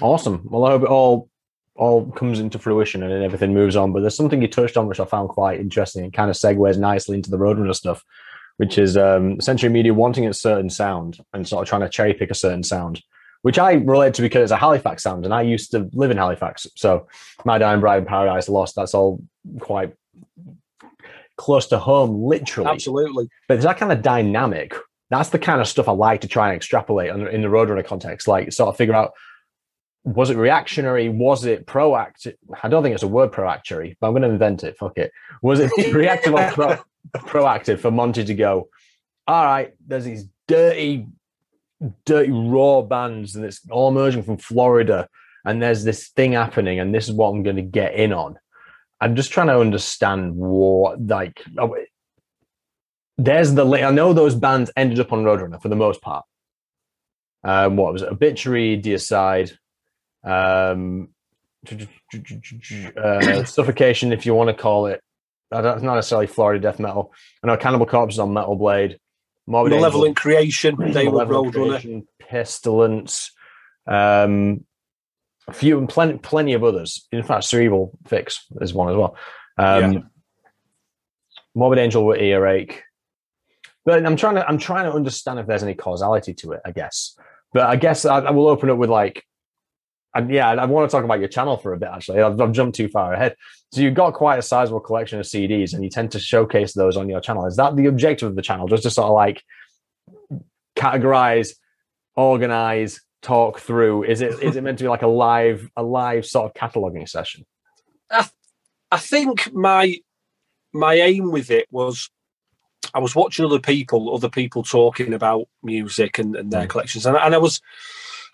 Awesome. 0.00 0.42
Well, 0.44 0.64
I 0.64 0.70
hope 0.70 0.82
it 0.82 0.88
all 0.88 1.30
all 1.76 2.06
comes 2.12 2.38
into 2.38 2.58
fruition 2.58 3.02
and 3.02 3.10
then 3.10 3.22
everything 3.22 3.52
moves 3.52 3.76
on. 3.76 3.92
But 3.92 4.00
there's 4.00 4.16
something 4.16 4.40
you 4.40 4.48
touched 4.48 4.76
on 4.76 4.86
which 4.86 5.00
I 5.00 5.04
found 5.04 5.28
quite 5.28 5.60
interesting. 5.60 6.04
It 6.04 6.12
kind 6.12 6.30
of 6.30 6.36
segues 6.36 6.78
nicely 6.78 7.16
into 7.16 7.30
the 7.30 7.36
Roadrunner 7.36 7.74
stuff, 7.74 8.04
which 8.58 8.78
is 8.78 8.96
um, 8.96 9.40
Century 9.40 9.70
Media 9.70 9.92
wanting 9.92 10.26
a 10.26 10.34
certain 10.34 10.70
sound 10.70 11.18
and 11.32 11.46
sort 11.46 11.62
of 11.62 11.68
trying 11.68 11.82
to 11.82 11.88
cherry 11.88 12.14
pick 12.14 12.30
a 12.30 12.34
certain 12.34 12.62
sound, 12.62 13.02
which 13.42 13.58
I 13.58 13.72
relate 13.72 14.14
to 14.14 14.22
because 14.22 14.42
it's 14.42 14.52
a 14.52 14.56
Halifax 14.56 15.02
sound, 15.02 15.24
and 15.24 15.34
I 15.34 15.42
used 15.42 15.72
to 15.72 15.90
live 15.92 16.10
in 16.10 16.16
Halifax. 16.16 16.66
So 16.76 17.08
My 17.44 17.58
Dying 17.58 17.80
Bride 17.80 17.98
and 17.98 18.06
Paradise 18.06 18.48
Lost, 18.48 18.76
that's 18.76 18.94
all 18.94 19.20
quite 19.58 19.94
close 21.36 21.66
to 21.66 21.78
home, 21.78 22.22
literally. 22.22 22.70
Absolutely. 22.70 23.28
But 23.48 23.56
there's 23.56 23.64
that 23.64 23.78
kind 23.78 23.90
of 23.90 24.02
dynamic. 24.02 24.74
That's 25.10 25.30
the 25.30 25.38
kind 25.38 25.60
of 25.60 25.68
stuff 25.68 25.88
I 25.88 25.92
like 25.92 26.20
to 26.22 26.28
try 26.28 26.48
and 26.48 26.56
extrapolate 26.56 27.10
in 27.10 27.42
the 27.42 27.48
Roadrunner 27.48 27.84
context, 27.84 28.28
like 28.28 28.52
sort 28.52 28.68
of 28.68 28.76
figure 28.76 28.94
out 28.94 29.12
was 30.04 30.28
it 30.28 30.36
reactionary? 30.36 31.08
Was 31.08 31.46
it 31.46 31.66
proactive? 31.66 32.34
I 32.62 32.68
don't 32.68 32.82
think 32.82 32.94
it's 32.94 33.02
a 33.02 33.08
word 33.08 33.32
proactionary, 33.32 33.96
but 34.00 34.08
I'm 34.08 34.12
going 34.12 34.22
to 34.22 34.28
invent 34.28 34.62
it. 34.62 34.76
Fuck 34.76 34.98
it. 34.98 35.10
Was 35.42 35.60
it 35.60 35.70
reactive 35.94 36.34
or 36.34 36.50
pro- 36.50 36.78
proactive 37.16 37.80
for 37.80 37.90
Monte 37.90 38.24
to 38.24 38.34
go, 38.34 38.68
all 39.26 39.44
right, 39.44 39.72
there's 39.86 40.04
these 40.04 40.26
dirty, 40.46 41.06
dirty 42.04 42.30
raw 42.30 42.82
bands 42.82 43.34
and 43.34 43.44
it's 43.46 43.62
all 43.70 43.88
emerging 43.88 44.22
from 44.22 44.36
Florida 44.36 45.08
and 45.46 45.62
there's 45.62 45.84
this 45.84 46.08
thing 46.08 46.32
happening 46.32 46.78
and 46.78 46.94
this 46.94 47.08
is 47.08 47.14
what 47.14 47.30
I'm 47.30 47.42
going 47.42 47.56
to 47.56 47.62
get 47.62 47.94
in 47.94 48.12
on. 48.12 48.38
I'm 49.00 49.16
just 49.16 49.32
trying 49.32 49.48
to 49.48 49.58
understand 49.58 50.34
what 50.36 51.04
like. 51.06 51.42
Oh, 51.58 51.76
there's 53.16 53.52
the 53.54 53.66
I 53.66 53.90
know 53.90 54.12
those 54.12 54.34
bands 54.34 54.70
ended 54.76 55.00
up 55.00 55.12
on 55.12 55.24
Roadrunner 55.24 55.60
for 55.60 55.68
the 55.68 55.76
most 55.76 56.00
part. 56.00 56.24
Um, 57.42 57.76
what 57.76 57.92
was 57.92 58.02
it? 58.02 58.08
Obituary, 58.08 58.80
Deicide, 58.80 59.52
um, 60.24 61.10
uh, 62.96 63.44
Suffocation, 63.44 64.12
if 64.12 64.26
you 64.26 64.34
want 64.34 64.48
to 64.48 64.54
call 64.54 64.86
it. 64.86 65.00
It's 65.52 65.82
not 65.82 65.94
necessarily 65.94 66.26
Florida 66.26 66.60
death 66.60 66.80
metal. 66.80 67.12
I 67.42 67.46
know 67.46 67.56
Cannibal 67.56 67.86
Corpse 67.86 68.14
is 68.14 68.18
on 68.18 68.32
Metal 68.32 68.56
Blade. 68.56 68.98
Morbid 69.46 69.72
Malevolent 69.72 70.16
Creation, 70.16 70.74
they 70.92 71.06
were 71.06 71.26
Roadrunner. 71.26 72.06
Pestilence, 72.18 73.30
um, 73.86 74.64
a 75.46 75.52
few 75.52 75.78
and 75.78 75.88
plenty, 75.88 76.16
plenty 76.16 76.54
of 76.54 76.64
others. 76.64 77.06
In 77.12 77.22
fact, 77.22 77.44
Cerebral 77.44 77.96
Fix 78.06 78.46
is 78.62 78.72
one 78.72 78.88
as 78.88 78.96
well. 78.96 79.16
Um, 79.58 79.92
yeah. 79.92 79.98
Morbid 81.54 81.78
Angel 81.78 82.06
with 82.06 82.20
earache. 82.20 82.82
But 83.84 84.04
I'm 84.06 84.16
trying 84.16 84.36
to 84.36 84.48
I'm 84.48 84.56
trying 84.56 84.86
to 84.86 84.92
understand 84.92 85.38
if 85.38 85.46
there's 85.46 85.62
any 85.62 85.74
causality 85.74 86.32
to 86.34 86.52
it. 86.52 86.62
I 86.64 86.72
guess, 86.72 87.16
but 87.52 87.66
I 87.66 87.76
guess 87.76 88.06
I, 88.06 88.20
I 88.20 88.30
will 88.30 88.48
open 88.48 88.70
up 88.70 88.78
with 88.78 88.88
like, 88.88 89.24
and 90.14 90.30
yeah, 90.30 90.48
I 90.48 90.64
want 90.66 90.88
to 90.88 90.94
talk 90.94 91.04
about 91.04 91.18
your 91.18 91.28
channel 91.28 91.56
for 91.56 91.72
a 91.72 91.76
bit. 91.76 91.88
Actually, 91.92 92.22
I've, 92.22 92.40
I've 92.40 92.52
jumped 92.52 92.76
too 92.76 92.88
far 92.88 93.12
ahead. 93.12 93.34
So 93.72 93.80
you've 93.80 93.94
got 93.94 94.14
quite 94.14 94.38
a 94.38 94.42
sizable 94.42 94.80
collection 94.80 95.18
of 95.18 95.26
CDs, 95.26 95.74
and 95.74 95.82
you 95.82 95.90
tend 95.90 96.12
to 96.12 96.20
showcase 96.20 96.74
those 96.74 96.96
on 96.96 97.08
your 97.08 97.20
channel. 97.20 97.46
Is 97.46 97.56
that 97.56 97.74
the 97.76 97.86
objective 97.86 98.28
of 98.28 98.36
the 98.36 98.42
channel? 98.42 98.68
Just 98.68 98.84
to 98.84 98.90
sort 98.90 99.08
of 99.08 99.14
like 99.14 99.42
categorize, 100.76 101.54
organize, 102.14 103.00
talk 103.22 103.58
through? 103.58 104.04
Is 104.04 104.20
it 104.20 104.40
is 104.40 104.54
it 104.54 104.62
meant 104.62 104.78
to 104.78 104.84
be 104.84 104.88
like 104.88 105.02
a 105.02 105.08
live 105.08 105.68
a 105.76 105.82
live 105.82 106.24
sort 106.24 106.46
of 106.46 106.54
cataloging 106.54 107.08
session? 107.08 107.44
I, 108.10 108.28
I 108.92 108.98
think 108.98 109.52
my 109.52 109.96
my 110.72 110.94
aim 110.94 111.32
with 111.32 111.50
it 111.50 111.66
was 111.72 112.08
I 112.94 113.00
was 113.00 113.16
watching 113.16 113.44
other 113.44 113.58
people, 113.58 114.14
other 114.14 114.28
people 114.28 114.62
talking 114.62 115.12
about 115.12 115.48
music 115.64 116.18
and, 116.18 116.36
and 116.36 116.52
their 116.52 116.66
mm. 116.66 116.70
collections, 116.70 117.04
and, 117.04 117.16
and 117.16 117.34
I 117.34 117.38
was 117.38 117.60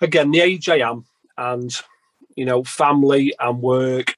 again 0.02 0.30
the 0.30 0.40
age 0.40 0.68
I 0.68 0.78
am, 0.78 1.06
and 1.40 1.75
you 2.37 2.44
know, 2.44 2.62
family 2.62 3.35
and 3.40 3.61
work. 3.61 4.14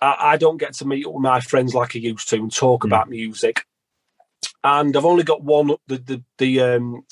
I, 0.00 0.16
I 0.20 0.36
don't 0.36 0.58
get 0.58 0.74
to 0.74 0.84
meet 0.84 1.06
up 1.06 1.14
with 1.14 1.22
my 1.22 1.40
friends 1.40 1.74
like 1.74 1.96
I 1.96 1.98
used 1.98 2.28
to 2.30 2.36
and 2.36 2.52
talk 2.52 2.82
mm. 2.82 2.86
about 2.86 3.10
music. 3.10 3.64
And 4.62 4.96
I've 4.96 5.04
only 5.04 5.24
got 5.24 5.42
one 5.42 5.68
the 5.88 5.98
the, 5.98 6.22
the 6.38 6.60
um, 6.60 7.04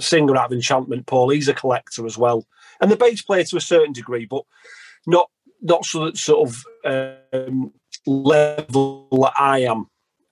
singer 0.00 0.36
out 0.36 0.46
of 0.46 0.52
Enchantment, 0.52 1.06
Paul. 1.06 1.30
He's 1.30 1.48
a 1.48 1.54
collector 1.54 2.06
as 2.06 2.18
well, 2.18 2.46
and 2.80 2.90
the 2.90 2.96
bass 2.96 3.22
player 3.22 3.44
to 3.44 3.56
a 3.56 3.60
certain 3.60 3.92
degree, 3.92 4.26
but 4.26 4.42
not 5.06 5.30
not 5.62 5.84
so 5.84 6.04
that 6.04 6.16
sort 6.16 6.48
of 6.48 7.22
um, 7.32 7.72
level 8.06 9.08
that 9.10 9.32
I 9.38 9.60
am. 9.60 9.86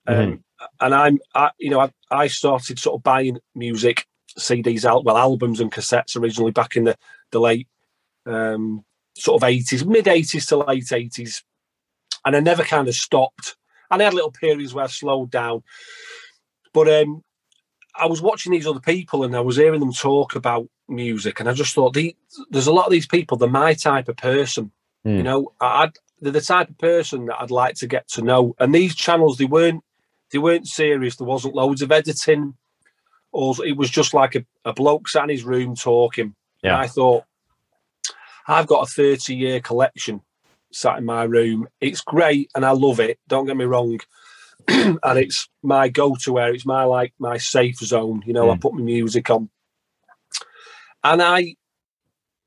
Um, 0.07 0.15
mm-hmm. 0.15 0.35
And 0.81 0.95
I'm, 0.95 1.19
I, 1.35 1.51
you 1.57 1.69
know, 1.69 1.79
I, 1.79 1.91
I 2.11 2.27
started 2.27 2.79
sort 2.79 2.99
of 2.99 3.03
buying 3.03 3.39
music 3.55 4.05
CDs 4.37 4.83
out, 4.83 5.05
well, 5.05 5.17
albums 5.17 5.59
and 5.59 5.71
cassettes 5.71 6.19
originally 6.19 6.51
back 6.51 6.75
in 6.75 6.85
the 6.85 6.97
the 7.31 7.39
late 7.39 7.67
um, 8.25 8.83
sort 9.17 9.41
of 9.41 9.47
eighties, 9.47 9.85
mid 9.85 10.07
eighties 10.07 10.45
to 10.47 10.57
late 10.57 10.91
eighties, 10.91 11.43
and 12.25 12.35
I 12.35 12.39
never 12.39 12.63
kind 12.63 12.87
of 12.87 12.95
stopped. 12.95 13.55
And 13.91 14.01
I 14.01 14.05
had 14.05 14.13
little 14.13 14.31
periods 14.31 14.73
where 14.73 14.85
I 14.85 14.87
slowed 14.87 15.31
down, 15.31 15.63
but 16.73 16.87
um, 16.87 17.23
I 17.95 18.05
was 18.05 18.21
watching 18.21 18.51
these 18.51 18.67
other 18.67 18.79
people 18.79 19.23
and 19.23 19.35
I 19.35 19.39
was 19.39 19.57
hearing 19.57 19.79
them 19.79 19.93
talk 19.93 20.35
about 20.35 20.67
music, 20.87 21.39
and 21.39 21.49
I 21.49 21.53
just 21.53 21.73
thought 21.73 21.93
the, 21.93 22.15
there's 22.49 22.67
a 22.67 22.73
lot 22.73 22.85
of 22.85 22.91
these 22.91 23.07
people. 23.07 23.37
They're 23.37 23.49
my 23.49 23.73
type 23.73 24.09
of 24.09 24.17
person. 24.17 24.71
Mm. 25.05 25.17
You 25.17 25.23
know, 25.23 25.53
I'd, 25.61 25.91
they're 26.19 26.31
the 26.31 26.41
type 26.41 26.69
of 26.69 26.77
person 26.77 27.25
that 27.25 27.41
I'd 27.41 27.51
like 27.51 27.75
to 27.75 27.87
get 27.87 28.07
to 28.09 28.21
know. 28.21 28.55
And 28.59 28.73
these 28.75 28.95
channels, 28.95 29.37
they 29.37 29.45
weren't 29.45 29.83
they 30.31 30.37
weren't 30.37 30.67
serious. 30.67 31.15
There 31.15 31.27
wasn't 31.27 31.55
loads 31.55 31.81
of 31.81 31.91
editing, 31.91 32.55
or 33.31 33.55
it 33.65 33.77
was 33.77 33.89
just 33.89 34.13
like 34.13 34.35
a, 34.35 34.45
a 34.65 34.73
bloke 34.73 35.07
sat 35.07 35.23
in 35.23 35.29
his 35.29 35.43
room 35.43 35.75
talking. 35.75 36.35
Yeah. 36.61 36.73
And 36.73 36.81
I 36.81 36.87
thought, 36.87 37.23
I've 38.49 38.67
got 38.67 38.81
a 38.81 38.91
30 38.91 39.35
year 39.35 39.59
collection 39.59 40.21
sat 40.73 40.97
in 40.97 41.05
my 41.05 41.23
room. 41.23 41.67
It's 41.79 42.01
great 42.01 42.49
and 42.55 42.65
I 42.65 42.71
love 42.71 42.99
it. 42.99 43.19
Don't 43.27 43.45
get 43.45 43.55
me 43.55 43.65
wrong. 43.65 43.99
and 44.67 44.99
it's 45.03 45.47
my 45.61 45.87
go-to 45.87 46.39
area. 46.39 46.55
It's 46.55 46.65
my 46.65 46.83
like 46.83 47.13
my 47.19 47.37
safe 47.37 47.77
zone. 47.77 48.23
You 48.25 48.33
know, 48.33 48.47
mm. 48.47 48.53
I 48.53 48.57
put 48.57 48.73
my 48.73 48.81
music 48.81 49.29
on, 49.29 49.49
and 51.03 51.21
I, 51.21 51.55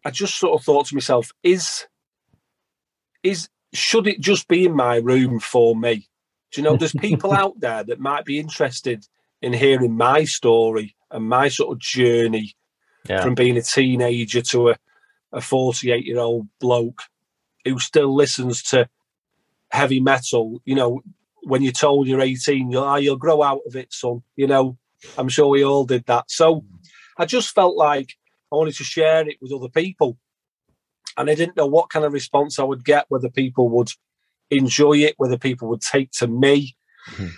I 0.04 0.10
just 0.10 0.38
sort 0.38 0.58
of 0.58 0.64
thought 0.64 0.86
to 0.86 0.94
myself, 0.94 1.30
is, 1.42 1.86
is 3.22 3.48
should 3.72 4.06
it 4.06 4.20
just 4.20 4.46
be 4.46 4.66
in 4.66 4.76
my 4.76 4.96
room 4.96 5.40
for 5.40 5.74
me? 5.74 6.08
Do 6.52 6.60
you 6.60 6.64
know, 6.64 6.76
there's 6.76 6.92
people 6.92 7.32
out 7.32 7.58
there 7.60 7.82
that 7.84 7.98
might 7.98 8.24
be 8.24 8.38
interested 8.38 9.06
in 9.40 9.52
hearing 9.52 9.96
my 9.96 10.24
story 10.24 10.94
and 11.10 11.28
my 11.28 11.48
sort 11.48 11.72
of 11.72 11.78
journey 11.78 12.54
yeah. 13.08 13.22
from 13.22 13.34
being 13.34 13.56
a 13.56 13.62
teenager 13.62 14.42
to 14.42 14.70
a, 14.70 14.76
a 15.32 15.40
48 15.40 16.04
year 16.04 16.18
old 16.18 16.48
bloke 16.60 17.02
who 17.64 17.78
still 17.78 18.14
listens 18.14 18.62
to 18.64 18.88
heavy 19.70 20.00
metal. 20.00 20.60
You 20.64 20.74
know, 20.74 21.02
when 21.42 21.62
you're 21.62 21.72
told 21.72 22.06
you're 22.06 22.20
18, 22.20 22.70
you'll, 22.70 22.84
oh, 22.84 22.96
you'll 22.96 23.16
grow 23.16 23.42
out 23.42 23.60
of 23.66 23.76
it, 23.76 23.92
son. 23.92 24.22
You 24.36 24.46
know, 24.46 24.78
I'm 25.16 25.28
sure 25.28 25.48
we 25.48 25.64
all 25.64 25.84
did 25.84 26.06
that. 26.06 26.30
So 26.30 26.64
I 27.18 27.24
just 27.24 27.54
felt 27.54 27.76
like 27.76 28.16
I 28.52 28.56
wanted 28.56 28.74
to 28.76 28.84
share 28.84 29.28
it 29.28 29.38
with 29.40 29.52
other 29.52 29.68
people. 29.68 30.18
And 31.16 31.28
I 31.28 31.34
didn't 31.34 31.56
know 31.56 31.66
what 31.66 31.90
kind 31.90 32.04
of 32.04 32.12
response 32.12 32.58
I 32.58 32.64
would 32.64 32.84
get, 32.84 33.06
whether 33.08 33.28
people 33.28 33.68
would 33.70 33.90
enjoy 34.50 34.98
it, 34.98 35.14
whether 35.18 35.38
people 35.38 35.68
would 35.68 35.82
take 35.82 36.10
to 36.12 36.26
me. 36.26 36.76
Mm-hmm. 37.10 37.28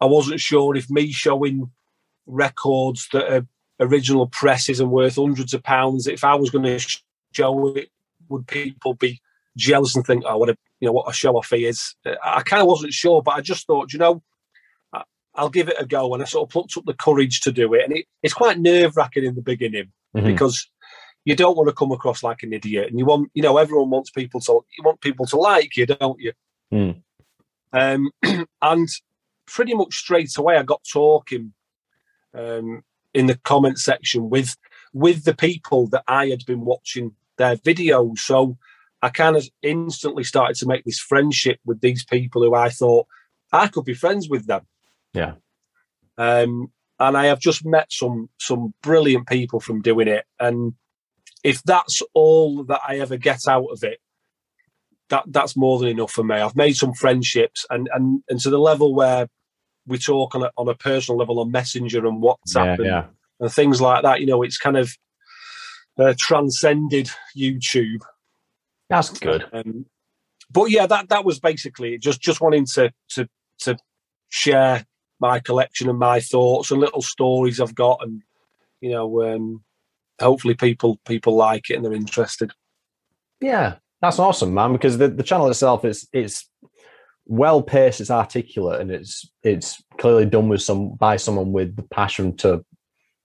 I 0.00 0.06
wasn't 0.06 0.40
sure 0.40 0.76
if 0.76 0.90
me 0.90 1.12
showing 1.12 1.70
records 2.26 3.08
that 3.12 3.32
are 3.32 3.46
original 3.80 4.26
presses 4.26 4.80
and 4.80 4.90
worth 4.90 5.16
hundreds 5.16 5.54
of 5.54 5.62
pounds, 5.62 6.06
if 6.06 6.24
I 6.24 6.34
was 6.34 6.50
going 6.50 6.64
to 6.64 6.78
it, 7.38 7.90
would 8.28 8.46
people 8.46 8.94
be 8.94 9.20
jealous 9.56 9.94
and 9.96 10.06
think, 10.06 10.24
"Oh, 10.26 10.38
what 10.38 10.50
a 10.50 10.56
you 10.80 10.86
know 10.86 10.92
what 10.92 11.08
a 11.08 11.12
show 11.12 11.36
off 11.36 11.50
he 11.50 11.66
is"? 11.66 11.94
I 12.24 12.42
kind 12.42 12.62
of 12.62 12.68
wasn't 12.68 12.92
sure, 12.92 13.22
but 13.22 13.32
I 13.32 13.40
just 13.40 13.66
thought, 13.66 13.92
you 13.92 13.98
know, 13.98 14.22
I'll 15.34 15.50
give 15.50 15.68
it 15.68 15.76
a 15.78 15.86
go, 15.86 16.12
and 16.12 16.22
I 16.22 16.26
sort 16.26 16.48
of 16.48 16.52
plucked 16.52 16.76
up 16.76 16.84
the 16.84 16.94
courage 16.94 17.40
to 17.40 17.52
do 17.52 17.72
it. 17.74 17.84
And 17.84 17.96
it, 17.96 18.06
it's 18.22 18.34
quite 18.34 18.58
nerve 18.58 18.96
wracking 18.96 19.24
in 19.24 19.34
the 19.34 19.42
beginning 19.42 19.90
mm-hmm. 20.14 20.26
because 20.26 20.68
you 21.24 21.34
don't 21.34 21.56
want 21.56 21.68
to 21.68 21.74
come 21.74 21.92
across 21.92 22.22
like 22.22 22.42
an 22.42 22.52
idiot, 22.52 22.88
and 22.90 22.98
you 22.98 23.06
want, 23.06 23.30
you 23.34 23.42
know, 23.42 23.56
everyone 23.56 23.90
wants 23.90 24.10
people 24.10 24.40
to 24.40 24.60
you 24.76 24.84
want 24.84 25.00
people 25.00 25.26
to 25.26 25.36
like 25.36 25.76
you, 25.76 25.86
don't 25.86 26.20
you? 26.20 26.32
Mm. 26.72 27.02
Um, 27.72 28.10
and 28.62 28.88
pretty 29.46 29.74
much 29.74 29.94
straight 29.94 30.36
away, 30.36 30.56
I 30.56 30.62
got 30.62 30.82
talking 30.90 31.52
um, 32.34 32.82
in 33.14 33.26
the 33.26 33.38
comment 33.44 33.78
section 33.78 34.28
with 34.28 34.56
with 34.92 35.24
the 35.24 35.34
people 35.34 35.86
that 35.88 36.04
I 36.06 36.26
had 36.26 36.44
been 36.44 36.64
watching 36.66 37.12
their 37.38 37.56
videos. 37.56 38.18
So 38.18 38.56
I 39.02 39.08
kind 39.08 39.36
of 39.36 39.48
instantly 39.62 40.24
started 40.24 40.56
to 40.56 40.66
make 40.66 40.84
this 40.84 40.98
friendship 40.98 41.58
with 41.64 41.80
these 41.80 42.04
people 42.04 42.42
who 42.42 42.54
I 42.54 42.68
thought 42.68 43.06
I 43.52 43.68
could 43.68 43.84
be 43.84 43.94
friends 43.94 44.28
with 44.28 44.46
them. 44.46 44.66
Yeah. 45.12 45.34
Um, 46.16 46.70
and 46.98 47.16
I 47.16 47.26
have 47.26 47.40
just 47.40 47.64
met 47.64 47.92
some 47.92 48.28
some 48.38 48.74
brilliant 48.82 49.26
people 49.26 49.60
from 49.60 49.82
doing 49.82 50.08
it. 50.08 50.24
And 50.38 50.74
if 51.42 51.62
that's 51.64 52.00
all 52.14 52.64
that 52.64 52.80
I 52.86 53.00
ever 53.00 53.16
get 53.16 53.48
out 53.48 53.66
of 53.66 53.82
it, 53.82 53.98
that 55.08 55.24
that's 55.26 55.56
more 55.56 55.78
than 55.78 55.88
enough 55.88 56.12
for 56.12 56.22
me. 56.22 56.36
I've 56.36 56.56
made 56.56 56.76
some 56.76 56.94
friendships, 56.94 57.66
and 57.70 57.88
and 57.92 58.22
and 58.28 58.40
to 58.40 58.50
the 58.50 58.58
level 58.58 58.94
where 58.94 59.28
we 59.86 59.98
talk 59.98 60.34
on 60.34 60.44
a, 60.44 60.50
on 60.56 60.68
a 60.68 60.74
personal 60.74 61.18
level 61.18 61.40
on 61.40 61.50
Messenger 61.50 62.06
and 62.06 62.22
WhatsApp 62.22 62.36
yeah, 62.54 62.74
and, 62.74 62.84
yeah. 62.84 63.04
and 63.40 63.52
things 63.52 63.80
like 63.80 64.04
that. 64.04 64.20
You 64.20 64.26
know, 64.26 64.42
it's 64.42 64.58
kind 64.58 64.76
of 64.76 64.96
uh, 65.98 66.14
transcended 66.18 67.10
YouTube. 67.36 68.00
That's 68.88 69.10
good. 69.10 69.46
Um, 69.52 69.86
but 70.50 70.70
yeah, 70.70 70.86
that 70.86 71.08
that 71.08 71.24
was 71.24 71.40
basically 71.40 71.94
it. 71.94 72.02
Just 72.02 72.20
just 72.20 72.40
wanting 72.40 72.66
to 72.74 72.92
to 73.10 73.28
to 73.60 73.76
share 74.28 74.84
my 75.20 75.38
collection 75.38 75.88
and 75.88 75.98
my 75.98 76.20
thoughts 76.20 76.70
and 76.70 76.80
little 76.80 77.02
stories 77.02 77.60
I've 77.60 77.74
got, 77.74 78.00
and 78.02 78.22
you 78.80 78.90
know, 78.90 79.22
um, 79.22 79.62
hopefully 80.20 80.54
people 80.54 81.00
people 81.06 81.36
like 81.36 81.70
it 81.70 81.76
and 81.76 81.84
they're 81.84 81.92
interested. 81.92 82.52
Yeah, 83.40 83.76
that's 84.00 84.18
awesome, 84.18 84.52
man. 84.52 84.72
Because 84.72 84.98
the, 84.98 85.08
the 85.08 85.22
channel 85.22 85.48
itself 85.48 85.84
is 85.84 86.08
it's 86.12 86.48
well 87.26 87.62
paced, 87.62 88.00
it's 88.00 88.10
articulate, 88.10 88.80
and 88.80 88.90
it's 88.90 89.30
it's 89.42 89.82
clearly 89.98 90.26
done 90.26 90.48
with 90.48 90.62
some 90.62 90.94
by 90.96 91.16
someone 91.16 91.52
with 91.52 91.76
the 91.76 91.82
passion 91.82 92.36
to 92.38 92.64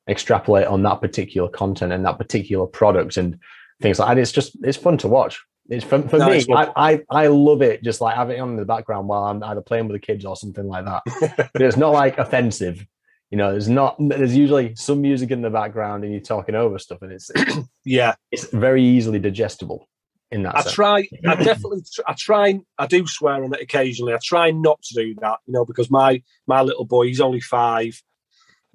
extrapolate 0.08 0.68
on 0.68 0.84
that 0.84 1.02
particular 1.02 1.50
content 1.50 1.92
and 1.92 2.06
that 2.06 2.18
particular 2.18 2.66
product 2.66 3.18
and 3.18 3.40
things 3.82 4.00
like 4.00 4.10
that. 4.10 4.22
It's 4.22 4.32
just 4.32 4.58
it's 4.64 4.78
fun 4.78 4.98
to 5.00 5.08
watch. 5.08 5.44
It's 5.70 5.84
for, 5.84 6.02
for 6.08 6.18
no, 6.18 6.30
me. 6.30 6.46
I, 6.54 6.72
I, 6.76 7.04
I 7.10 7.28
love 7.28 7.62
it. 7.62 7.84
Just 7.84 8.00
like 8.00 8.16
having 8.16 8.38
it 8.38 8.40
on 8.40 8.52
in 8.52 8.56
the 8.56 8.66
background 8.66 9.08
while 9.08 9.24
I'm 9.26 9.44
either 9.44 9.62
playing 9.62 9.88
with 9.88 10.00
the 10.00 10.06
kids 10.06 10.24
or 10.24 10.36
something 10.36 10.66
like 10.66 10.86
that. 10.86 11.50
but 11.54 11.62
it's 11.62 11.78
not 11.78 11.92
like 11.92 12.18
offensive. 12.18 12.86
You 13.30 13.38
know, 13.38 13.52
there's 13.52 13.68
not. 13.68 13.98
There's 14.00 14.36
usually 14.36 14.76
some 14.76 15.02
music 15.02 15.32
in 15.32 15.42
the 15.42 15.50
background 15.50 16.06
and 16.06 16.14
you're 16.14 16.22
talking 16.22 16.56
over 16.56 16.80
stuff, 16.80 17.02
and 17.02 17.12
it's 17.12 17.30
yeah, 17.86 18.16
it's 18.32 18.46
very 18.52 18.82
easily 18.82 19.20
digestible. 19.20 19.90
in 20.32 20.44
that. 20.44 20.56
I 20.56 20.62
sense. 20.62 20.74
try. 20.74 21.08
I 21.28 21.36
definitely. 21.44 21.82
I 22.08 22.16
try. 22.18 22.60
I 22.78 22.88
do 22.88 23.06
swear 23.06 23.44
on 23.44 23.54
it 23.54 23.62
occasionally. 23.62 24.14
I 24.14 24.20
try 24.24 24.52
not 24.52 24.82
to 24.84 24.94
do 24.94 25.16
that, 25.20 25.40
you 25.46 25.54
know, 25.54 25.66
because 25.66 25.92
my 25.92 26.24
my 26.48 26.62
little 26.62 26.86
boy, 26.86 27.08
he's 27.08 27.20
only 27.20 27.42
five, 27.42 28.02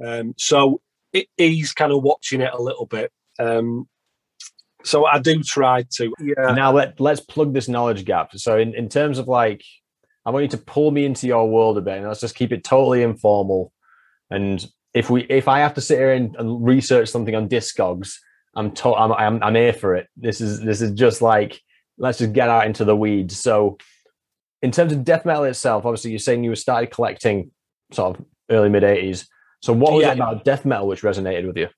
um, 0.04 0.34
so 0.36 0.82
it, 1.12 1.26
he's 1.36 1.72
kind 1.72 1.92
of 1.92 2.02
watching 2.02 2.40
it 2.40 2.52
a 2.52 2.60
little 2.60 2.86
bit. 2.86 3.12
Um, 3.38 3.88
so 4.84 5.06
I 5.06 5.18
do 5.18 5.42
try 5.42 5.84
to. 5.96 6.12
Yeah. 6.20 6.52
now 6.52 6.72
let 6.72 7.00
let's 7.00 7.20
plug 7.20 7.54
this 7.54 7.68
knowledge 7.68 8.04
gap. 8.04 8.30
So 8.36 8.58
in, 8.58 8.74
in 8.74 8.88
terms 8.88 9.18
of 9.18 9.28
like, 9.28 9.62
I 10.24 10.30
want 10.30 10.44
you 10.44 10.48
to 10.50 10.58
pull 10.58 10.90
me 10.90 11.04
into 11.04 11.26
your 11.26 11.48
world 11.48 11.78
a 11.78 11.80
bit, 11.80 11.98
and 11.98 12.08
let's 12.08 12.20
just 12.20 12.34
keep 12.34 12.52
it 12.52 12.64
totally 12.64 13.02
informal. 13.02 13.72
And 14.30 14.64
if 14.94 15.10
we 15.10 15.22
if 15.24 15.48
I 15.48 15.60
have 15.60 15.74
to 15.74 15.80
sit 15.80 15.98
here 15.98 16.12
and, 16.12 16.34
and 16.36 16.64
research 16.64 17.08
something 17.08 17.34
on 17.34 17.48
Discogs, 17.48 18.16
I'm, 18.54 18.72
to- 18.72 18.94
I'm 18.94 19.12
I'm 19.12 19.42
I'm 19.42 19.54
here 19.54 19.72
for 19.72 19.94
it. 19.94 20.08
This 20.16 20.40
is 20.40 20.60
this 20.60 20.82
is 20.82 20.92
just 20.92 21.22
like 21.22 21.60
let's 21.98 22.18
just 22.18 22.32
get 22.32 22.48
out 22.48 22.66
into 22.66 22.84
the 22.84 22.96
weeds. 22.96 23.36
So 23.38 23.78
in 24.62 24.70
terms 24.70 24.92
of 24.92 25.04
death 25.04 25.24
metal 25.24 25.44
itself, 25.44 25.84
obviously 25.84 26.10
you're 26.10 26.18
saying 26.18 26.44
you 26.44 26.54
started 26.54 26.90
collecting 26.90 27.50
sort 27.92 28.18
of 28.18 28.24
early 28.50 28.68
mid 28.68 28.82
'80s. 28.82 29.26
So 29.62 29.72
what 29.72 29.92
was 29.92 30.02
Yeah. 30.02 30.10
it 30.12 30.14
about 30.14 30.44
death 30.44 30.64
metal 30.64 30.88
which 30.88 31.02
resonated 31.02 31.46
with 31.46 31.56
you? 31.56 31.68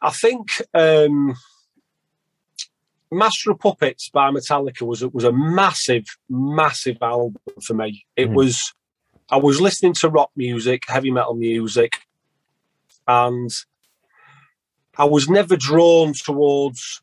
I 0.00 0.10
think 0.10 0.48
um, 0.74 1.34
Master 3.10 3.50
of 3.52 3.58
Puppets 3.60 4.08
by 4.08 4.30
Metallica 4.30 4.82
was 4.82 5.04
was 5.06 5.24
a 5.24 5.32
massive, 5.32 6.06
massive 6.28 6.96
album 7.02 7.36
for 7.62 7.74
me. 7.74 8.06
It 8.16 8.28
Mhm. 8.30 8.34
was 8.34 8.72
I 9.30 9.36
was 9.36 9.60
listening 9.60 9.92
to 9.94 10.08
rock 10.10 10.30
music, 10.36 10.84
heavy 10.88 11.10
metal 11.10 11.34
music, 11.34 12.00
and 13.06 13.50
I 14.98 15.04
was 15.04 15.28
never 15.28 15.56
drawn 15.56 16.12
towards 16.14 17.00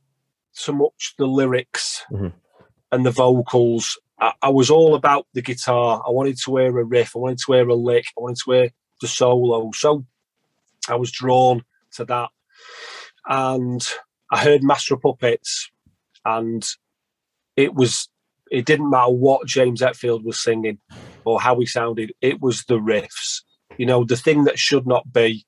so 0.52 0.74
much 0.74 1.14
the 1.18 1.26
lyrics 1.26 2.04
Mhm. 2.12 2.34
and 2.92 3.06
the 3.06 3.12
vocals. 3.12 3.98
I, 4.20 4.34
I 4.42 4.50
was 4.50 4.70
all 4.70 4.94
about 4.96 5.26
the 5.34 5.42
guitar. 5.42 6.04
I 6.06 6.10
wanted 6.12 6.38
to 6.44 6.58
hear 6.58 6.78
a 6.78 6.84
riff. 6.84 7.16
I 7.16 7.20
wanted 7.20 7.40
to 7.46 7.54
hear 7.54 7.68
a 7.70 7.76
lick. 7.76 8.06
I 8.18 8.22
wanted 8.22 8.38
to 8.44 8.52
hear 8.52 8.70
the 9.02 9.08
solo. 9.08 9.72
So 9.74 10.06
I 10.88 10.96
was 10.96 11.12
drawn 11.12 11.64
to 11.94 12.06
that 12.06 12.30
and 13.28 13.88
I 14.32 14.44
heard 14.44 14.64
Master 14.64 14.96
of 14.96 15.02
Puppets, 15.02 15.72
and 16.26 16.66
it 17.56 17.74
was 17.74 18.10
it 18.52 18.66
didn't 18.66 18.90
matter 18.90 19.12
what 19.12 19.48
James 19.48 19.82
Hetfield 19.82 20.24
was 20.24 20.40
singing 20.40 20.80
or 21.26 21.40
how 21.40 21.60
he 21.60 21.66
sounded. 21.66 22.14
It 22.22 22.42
was 22.42 22.64
the 22.66 22.80
riffs, 22.80 23.44
you 23.78 23.86
know, 23.86 24.04
the 24.04 24.18
thing 24.18 24.46
that 24.46 24.60
should 24.60 24.88
not 24.88 25.12
be. 25.14 25.46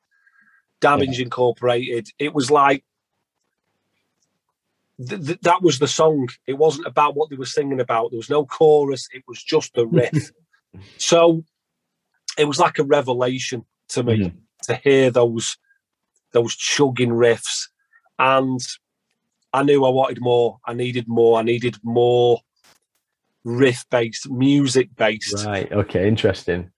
Damage 0.79 1.19
Incorporated. 1.19 2.07
It 2.17 2.33
was 2.33 2.49
like 2.49 2.83
th- 5.07 5.25
th- 5.27 5.41
that 5.41 5.61
was 5.61 5.77
the 5.77 5.87
song. 5.87 6.27
It 6.47 6.53
wasn't 6.53 6.87
about 6.87 7.15
what 7.15 7.29
they 7.29 7.35
were 7.35 7.45
singing 7.45 7.79
about. 7.79 8.09
There 8.09 8.17
was 8.17 8.31
no 8.31 8.47
chorus. 8.47 9.07
It 9.13 9.23
was 9.27 9.43
just 9.43 9.75
the 9.75 9.85
riff. 9.85 10.31
so 10.97 11.43
it 12.37 12.45
was 12.45 12.59
like 12.59 12.79
a 12.79 12.83
revelation 12.83 13.65
to 13.89 14.03
me 14.03 14.17
Mhm. 14.19 14.33
to 14.63 14.75
hear 14.75 15.11
those 15.11 15.57
those 16.33 16.55
chugging 16.55 17.09
riffs 17.09 17.67
and 18.19 18.59
i 19.53 19.61
knew 19.63 19.83
i 19.85 19.89
wanted 19.89 20.21
more 20.21 20.59
i 20.65 20.73
needed 20.73 21.07
more 21.07 21.39
i 21.39 21.41
needed 21.43 21.77
more 21.83 22.39
riff 23.43 23.85
based 23.89 24.29
music 24.29 24.95
based 24.95 25.45
Right. 25.45 25.71
Okay. 25.71 26.07
Interesting. 26.07 26.71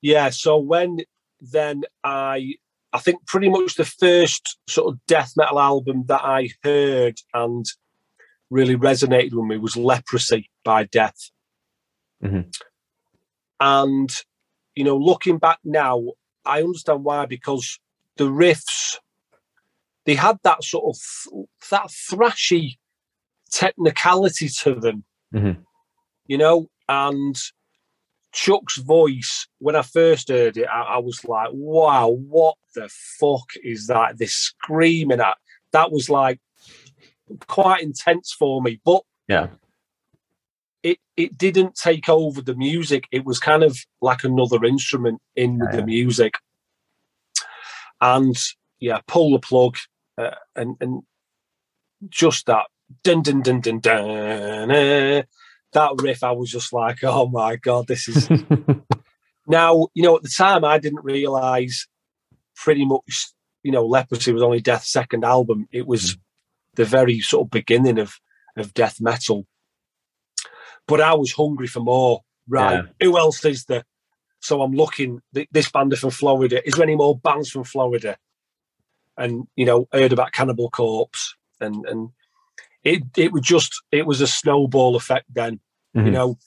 yeah 0.00 0.30
so 0.30 0.56
when 0.58 0.98
then 1.40 1.82
i 2.04 2.54
i 2.92 2.98
think 2.98 3.26
pretty 3.26 3.48
much 3.50 3.74
the 3.74 3.84
first 3.84 4.56
sort 4.68 4.92
of 4.92 5.00
death 5.06 5.32
metal 5.36 5.58
album 5.60 6.04
that 6.06 6.22
i 6.24 6.48
heard 6.62 7.18
and 7.34 7.66
really 8.50 8.76
resonated 8.76 9.32
with 9.34 9.44
me 9.46 9.56
was 9.58 9.76
leprosy 9.76 10.48
by 10.64 10.84
death 10.84 11.30
Mhm. 12.22 12.54
and 13.60 14.10
you 14.74 14.84
know 14.84 14.96
looking 14.96 15.38
back 15.38 15.58
now 15.64 16.02
i 16.44 16.60
understand 16.62 17.04
why 17.04 17.26
because 17.26 17.78
the 18.16 18.24
riffs 18.24 18.96
they 20.04 20.14
had 20.14 20.38
that 20.42 20.62
sort 20.62 20.84
of 20.96 21.00
that 21.70 21.86
thrashy 21.88 22.76
technicality 23.50 24.48
to 24.48 24.74
them 24.74 25.04
Mhm. 25.32 25.58
you 26.26 26.38
know 26.38 26.68
and 26.88 27.36
chuck's 28.32 28.78
voice 28.78 29.46
when 29.58 29.76
i 29.76 29.82
first 29.82 30.28
heard 30.28 30.56
it 30.56 30.66
I, 30.68 30.82
I 30.82 30.98
was 30.98 31.24
like 31.24 31.50
wow 31.52 32.08
what 32.08 32.56
the 32.74 32.88
fuck 33.20 33.48
is 33.62 33.86
that 33.86 34.18
this 34.18 34.34
screaming 34.34 35.20
at 35.20 35.36
that 35.72 35.92
was 35.92 36.10
like 36.10 36.40
quite 37.46 37.82
intense 37.82 38.32
for 38.32 38.60
me 38.60 38.80
but 38.84 39.02
Yeah. 39.28 39.48
It 40.84 40.98
it 41.16 41.36
didn't 41.36 41.74
take 41.74 42.08
over 42.08 42.40
the 42.42 42.54
music. 42.54 43.08
It 43.10 43.24
was 43.24 43.40
kind 43.40 43.64
of 43.64 43.76
like 44.00 44.22
another 44.22 44.64
instrument 44.64 45.20
in 45.34 45.58
Yeah, 45.58 45.76
the 45.76 45.84
music. 45.84 46.34
And 48.00 48.36
yeah, 48.78 49.00
pull 49.08 49.32
the 49.32 49.38
plug 49.38 49.76
uh, 50.18 50.36
and 50.54 50.76
and 50.80 51.02
just 52.08 52.46
that 52.46 52.66
dun 53.02 53.22
dun 53.22 53.40
dun 53.40 53.60
dun 53.62 53.80
dun 53.80 54.70
uh, 54.70 55.22
that 55.72 55.90
riff. 56.02 56.22
I 56.22 56.32
was 56.32 56.50
just 56.50 56.72
like, 56.72 56.98
oh 57.02 57.26
my 57.28 57.56
god, 57.56 57.88
this 57.88 58.06
is 58.06 58.28
now. 59.48 59.88
You 59.94 60.02
know, 60.02 60.16
at 60.16 60.22
the 60.22 60.28
time, 60.36 60.64
I 60.64 60.78
didn't 60.78 61.02
realize 61.02 61.88
pretty 62.54 62.84
much. 62.84 63.32
You 63.62 63.72
know, 63.72 63.86
Leprosy 63.86 64.30
was 64.30 64.42
only 64.42 64.60
Death's 64.60 64.92
second 64.92 65.24
album. 65.24 65.66
It 65.72 65.86
was 65.86 66.18
the 66.74 66.84
very 66.84 67.20
sort 67.20 67.46
of 67.46 67.50
beginning 67.50 67.98
of 67.98 68.20
of 68.58 68.74
death 68.74 69.00
metal 69.00 69.46
but 70.86 71.00
I 71.00 71.14
was 71.14 71.32
hungry 71.32 71.66
for 71.66 71.80
more. 71.80 72.22
Right, 72.46 72.84
who 73.00 73.18
else 73.18 73.44
is 73.44 73.64
there? 73.64 73.84
So 74.40 74.60
I'm 74.60 74.72
looking. 74.72 75.22
This 75.50 75.70
band 75.70 75.92
are 75.92 75.96
from 75.96 76.10
Florida. 76.10 76.66
Is 76.66 76.74
there 76.74 76.84
any 76.84 76.96
more 76.96 77.18
bands 77.18 77.50
from 77.50 77.64
Florida? 77.64 78.18
And 79.16 79.46
you 79.56 79.64
know, 79.64 79.88
I 79.92 80.00
heard 80.00 80.12
about 80.12 80.32
Cannibal 80.32 80.68
Corpse, 80.70 81.34
and 81.60 81.86
and 81.86 82.10
it 82.82 83.02
it 83.16 83.32
was 83.32 83.42
just 83.42 83.82
it 83.90 84.06
was 84.06 84.20
a 84.20 84.26
snowball 84.26 84.96
effect 84.96 85.32
then, 85.32 85.60
you 85.94 86.02
Mhm. 86.02 86.12
know. 86.12 86.38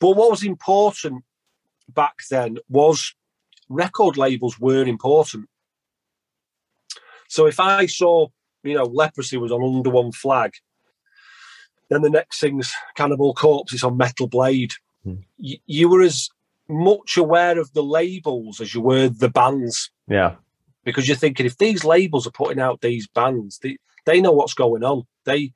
But 0.00 0.16
what 0.16 0.30
was 0.30 0.44
important 0.44 1.24
back 1.88 2.14
then 2.30 2.58
was 2.68 3.14
record 3.68 4.16
labels 4.16 4.58
were 4.58 4.84
important. 4.84 5.48
So 7.28 7.46
if 7.46 7.60
I 7.60 7.84
saw, 7.86 8.28
you 8.62 8.74
know, 8.74 8.84
Leprosy 8.84 9.36
was 9.36 9.52
on 9.52 9.62
Under 9.62 9.90
One 9.90 10.12
Flag, 10.12 10.54
then 11.88 12.02
the 12.02 12.10
next 12.10 12.40
thing's 12.40 12.72
Cannibal 12.96 13.34
Corpse 13.34 13.72
is 13.72 13.84
on 13.84 13.96
Metal 13.96 14.26
Blade. 14.26 14.72
Hmm. 15.04 15.14
Y- 15.38 15.60
you 15.66 15.88
were 15.88 16.02
as 16.02 16.28
much 16.68 17.16
aware 17.16 17.58
of 17.58 17.72
the 17.72 17.82
labels 17.82 18.60
as 18.60 18.74
you 18.74 18.80
were 18.80 19.08
the 19.08 19.30
bands 19.30 19.90
yeah. 20.06 20.34
because 20.84 21.08
you're 21.08 21.16
thinking 21.16 21.46
if 21.46 21.56
these 21.56 21.82
labels 21.84 22.26
are 22.26 22.30
putting 22.32 22.60
out 22.60 22.80
these 22.82 23.06
bands, 23.08 23.58
they, 23.62 23.78
they 24.04 24.20
know 24.20 24.32
what's 24.32 24.54
going 24.54 24.84
on. 24.84 25.04
They 25.24 25.52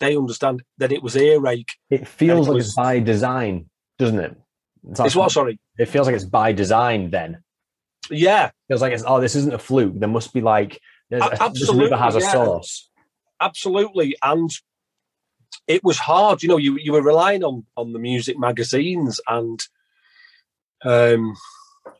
they 0.00 0.16
understand 0.16 0.62
that 0.78 0.92
it 0.92 1.02
was 1.02 1.16
earache. 1.16 1.70
It 1.88 2.06
feels 2.06 2.46
it 2.46 2.50
like 2.50 2.56
was- 2.56 2.66
it's 2.66 2.74
by 2.74 2.98
design, 3.00 3.70
doesn't 3.98 4.18
it? 4.18 4.36
It's, 4.90 5.00
It's 5.00 5.16
what? 5.16 5.32
Sorry. 5.32 5.58
It 5.78 5.86
feels 5.86 6.06
like 6.06 6.16
it's 6.16 6.24
by 6.26 6.52
design. 6.52 7.10
Then 7.10 7.42
Yeah, 8.10 8.50
feels 8.68 8.82
like 8.82 8.92
it's 8.92 9.04
oh, 9.06 9.18
this 9.20 9.34
isn't 9.34 9.54
a 9.54 9.58
fluke. 9.58 9.94
There 9.98 10.08
must 10.10 10.34
be 10.34 10.42
like 10.42 10.78
there's 11.08 11.22
A- 11.22 11.26
a, 11.26 11.30
this 11.30 11.40
absolutely, 11.40 11.84
river 11.84 11.96
has 11.96 12.16
a 12.16 12.20
yeah. 12.20 12.32
source. 12.32 12.90
absolutely. 13.40 14.16
And 14.22 14.50
it 15.66 15.82
was 15.84 15.98
hard. 15.98 16.42
You 16.42 16.48
know, 16.48 16.56
you 16.56 16.78
you 16.78 16.92
were 16.92 17.02
relying 17.02 17.44
on 17.44 17.64
on 17.76 17.92
the 17.92 17.98
music 17.98 18.38
magazines 18.38 19.20
and 19.28 19.60
um, 20.84 21.34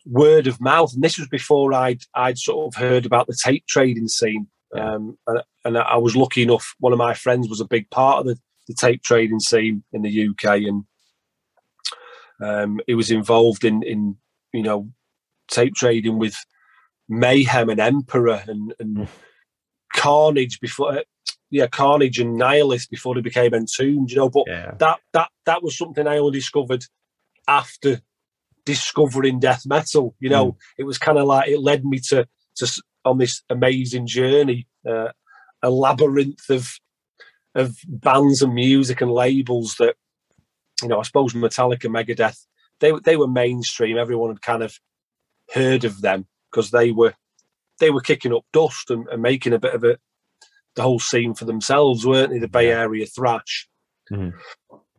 word 0.06 0.46
of 0.46 0.60
mouth. 0.60 0.92
And 0.94 1.02
this 1.02 1.18
was 1.18 1.28
before 1.28 1.72
I'd 1.72 2.02
I'd 2.14 2.38
sort 2.38 2.66
of 2.74 2.80
heard 2.80 3.06
about 3.06 3.26
the 3.26 3.38
tape 3.42 3.66
trading 3.66 4.08
scene. 4.08 4.48
Um, 4.74 5.18
and, 5.26 5.42
and 5.64 5.78
I 5.78 5.96
was 5.96 6.16
lucky 6.16 6.42
enough. 6.42 6.74
One 6.80 6.92
of 6.92 6.98
my 6.98 7.14
friends 7.14 7.48
was 7.48 7.60
a 7.60 7.66
big 7.66 7.88
part 7.90 8.18
of 8.18 8.26
the, 8.26 8.36
the 8.66 8.74
tape 8.74 9.02
trading 9.02 9.38
scene 9.40 9.84
in 9.92 10.02
the 10.02 10.28
UK, 10.28 10.62
and 10.62 10.84
um, 12.42 12.80
he 12.86 12.94
was 12.94 13.10
involved 13.10 13.64
in 13.64 13.82
in 13.82 14.16
you 14.52 14.62
know 14.62 14.90
tape 15.48 15.74
trading 15.74 16.18
with 16.18 16.36
Mayhem 17.08 17.68
and 17.68 17.80
Emperor 17.80 18.42
and, 18.48 18.74
and 18.78 18.96
Mm. 18.96 19.08
Carnage 19.94 20.60
before. 20.60 21.02
Yeah, 21.50 21.66
Carnage 21.68 22.18
and 22.18 22.36
Nihilist 22.36 22.90
before 22.90 23.14
they 23.14 23.20
became 23.20 23.54
Entombed, 23.54 24.10
you 24.10 24.16
know. 24.16 24.28
But 24.30 24.44
Yeah. 24.46 24.74
that 24.78 25.00
that 25.12 25.30
that 25.46 25.62
was 25.62 25.76
something 25.78 26.06
I 26.06 26.18
only 26.18 26.38
discovered 26.38 26.84
after 27.46 28.00
discovering 28.64 29.38
death 29.40 29.66
metal. 29.66 30.14
You 30.20 30.30
know, 30.30 30.56
it 30.78 30.84
was 30.84 30.98
kind 30.98 31.18
of 31.18 31.26
like 31.26 31.48
it 31.48 31.60
led 31.60 31.84
me 31.84 31.98
to 32.08 32.26
to 32.56 32.82
on 33.04 33.18
this 33.18 33.42
amazing 33.50 34.06
journey, 34.06 34.66
uh, 34.88 35.08
a 35.62 35.70
labyrinth 35.70 36.48
of 36.50 36.78
of 37.54 37.76
bands 37.86 38.42
and 38.42 38.54
music 38.54 39.00
and 39.00 39.12
labels 39.12 39.76
that 39.78 39.94
you 40.82 40.88
know. 40.88 40.98
I 40.98 41.02
suppose 41.02 41.34
Metallica, 41.34 41.88
Megadeth, 41.90 42.46
they 42.80 42.90
were- 42.92 43.00
they 43.00 43.16
were 43.16 43.28
mainstream. 43.28 43.96
Everyone 43.98 44.30
had 44.30 44.42
kind 44.42 44.62
of 44.62 44.78
heard 45.52 45.84
of 45.84 46.00
them 46.00 46.26
because 46.50 46.70
they 46.70 46.90
were 46.90 47.14
they 47.80 47.90
were 47.90 48.00
kicking 48.00 48.32
up 48.32 48.44
dust 48.52 48.90
and, 48.90 49.06
and 49.08 49.20
making 49.22 49.52
a 49.52 49.58
bit 49.58 49.74
of 49.74 49.84
a 49.84 49.98
the 50.74 50.82
whole 50.82 50.98
scene 50.98 51.34
for 51.34 51.44
themselves, 51.44 52.06
weren't 52.06 52.30
they? 52.30 52.38
The 52.38 52.48
Bay 52.48 52.70
Area 52.70 53.06
thrash. 53.06 53.68
Mm-hmm. 54.10 54.36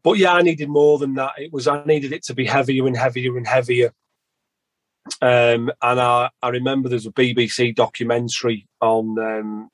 But 0.04 0.18
yeah, 0.18 0.34
I 0.34 0.42
needed 0.42 0.70
more 0.70 1.00
than 1.00 1.16
that. 1.16 1.34
It 1.38 1.52
was 1.52 1.68
I 1.68 1.84
needed 1.86 2.14
it 2.14 2.24
to 2.26 2.36
be 2.36 2.46
heavier 2.46 2.86
and 2.86 2.96
heavier 2.96 3.38
and 3.38 3.48
heavier. 3.48 3.92
Um, 5.22 5.72
and 5.82 6.00
I, 6.00 6.30
I 6.42 6.50
remember 6.50 6.90
there's 6.90 7.06
a 7.06 7.12
BBC 7.12 7.76
documentary 7.76 8.68
on, 8.82 9.18
um, 9.20 9.70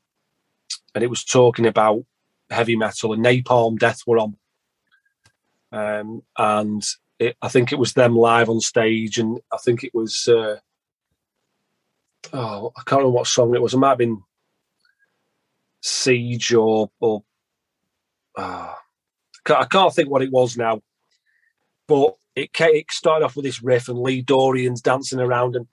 and 0.93 1.03
it 1.03 1.09
was 1.09 1.23
talking 1.23 1.65
about 1.65 2.03
heavy 2.49 2.75
metal 2.75 3.13
and 3.13 3.23
Napalm 3.23 3.77
Death 3.77 4.01
were 4.05 4.19
on. 4.19 4.37
Um, 5.71 6.23
and 6.37 6.83
it, 7.19 7.37
I 7.41 7.47
think 7.47 7.71
it 7.71 7.79
was 7.79 7.93
them 7.93 8.15
live 8.15 8.49
on 8.49 8.59
stage, 8.59 9.17
and 9.17 9.39
I 9.53 9.57
think 9.57 9.83
it 9.83 9.93
was 9.93 10.27
uh, 10.27 10.57
oh 12.33 12.71
I 12.75 12.81
can't 12.85 12.99
remember 12.99 13.17
what 13.17 13.27
song 13.27 13.55
it 13.55 13.61
was. 13.61 13.73
It 13.73 13.77
might 13.77 13.89
have 13.89 13.97
been 13.97 14.21
Siege 15.81 16.53
or 16.53 16.89
or 16.99 17.23
uh, 18.37 18.73
I 19.49 19.65
can't 19.65 19.93
think 19.93 20.09
what 20.09 20.21
it 20.21 20.31
was 20.31 20.55
now, 20.57 20.81
but 21.87 22.15
it, 22.35 22.49
it 22.59 22.91
started 22.91 23.25
off 23.25 23.35
with 23.35 23.45
this 23.45 23.61
riff 23.61 23.89
and 23.89 23.99
Lee 23.99 24.21
Dorrian's 24.21 24.81
dancing 24.81 25.19
around, 25.19 25.55
and 25.55 25.67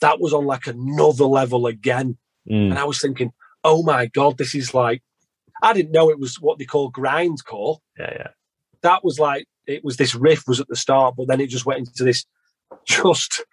that 0.00 0.20
was 0.20 0.32
on 0.32 0.44
like 0.44 0.66
another 0.66 1.24
level 1.24 1.66
again. 1.66 2.18
Mm. 2.50 2.70
And 2.70 2.78
I 2.78 2.84
was 2.84 3.00
thinking, 3.00 3.32
oh 3.64 3.82
my 3.82 4.06
god, 4.06 4.38
this 4.38 4.54
is 4.54 4.74
like 4.74 5.02
I 5.62 5.72
didn't 5.72 5.92
know 5.92 6.10
it 6.10 6.18
was 6.18 6.40
what 6.40 6.58
they 6.58 6.64
call 6.64 6.92
grindcore. 6.92 7.78
Yeah, 7.98 8.12
yeah. 8.12 8.28
That 8.82 9.04
was 9.04 9.18
like 9.18 9.46
it 9.66 9.84
was 9.84 9.96
this 9.96 10.14
riff 10.14 10.46
was 10.46 10.60
at 10.60 10.68
the 10.68 10.76
start, 10.76 11.14
but 11.16 11.28
then 11.28 11.40
it 11.40 11.48
just 11.48 11.66
went 11.66 11.80
into 11.80 12.04
this 12.04 12.24
just 12.84 13.44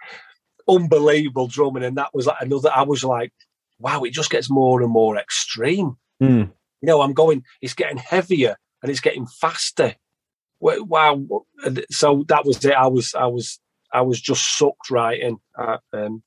unbelievable 0.68 1.48
drumming, 1.48 1.84
and 1.84 1.98
that 1.98 2.14
was 2.14 2.28
like 2.28 2.42
another. 2.42 2.72
I 2.74 2.84
was 2.84 3.04
like, 3.04 3.32
wow, 3.84 4.04
it 4.04 4.14
just 4.14 4.30
gets 4.30 4.50
more 4.50 4.82
and 4.82 4.92
more 4.92 5.18
extreme. 5.18 5.98
Mm. 6.22 6.52
You 6.82 6.88
know, 6.88 7.02
I'm 7.02 7.14
going. 7.14 7.44
It's 7.62 7.74
getting 7.74 7.98
heavier 7.98 8.56
and 8.82 8.90
it's 8.90 9.02
getting 9.02 9.28
faster. 9.28 9.96
Wow! 10.60 11.46
So 11.92 12.24
that 12.30 12.46
was 12.46 12.64
it. 12.64 12.74
I 12.74 12.88
was, 12.88 13.14
I 13.14 13.26
was, 13.26 13.60
I 13.92 14.02
was 14.02 14.22
just 14.22 14.58
sucked 14.58 14.90
right 14.90 15.20
in 15.20 15.38
uh, 15.60 15.78
um, 15.92 16.24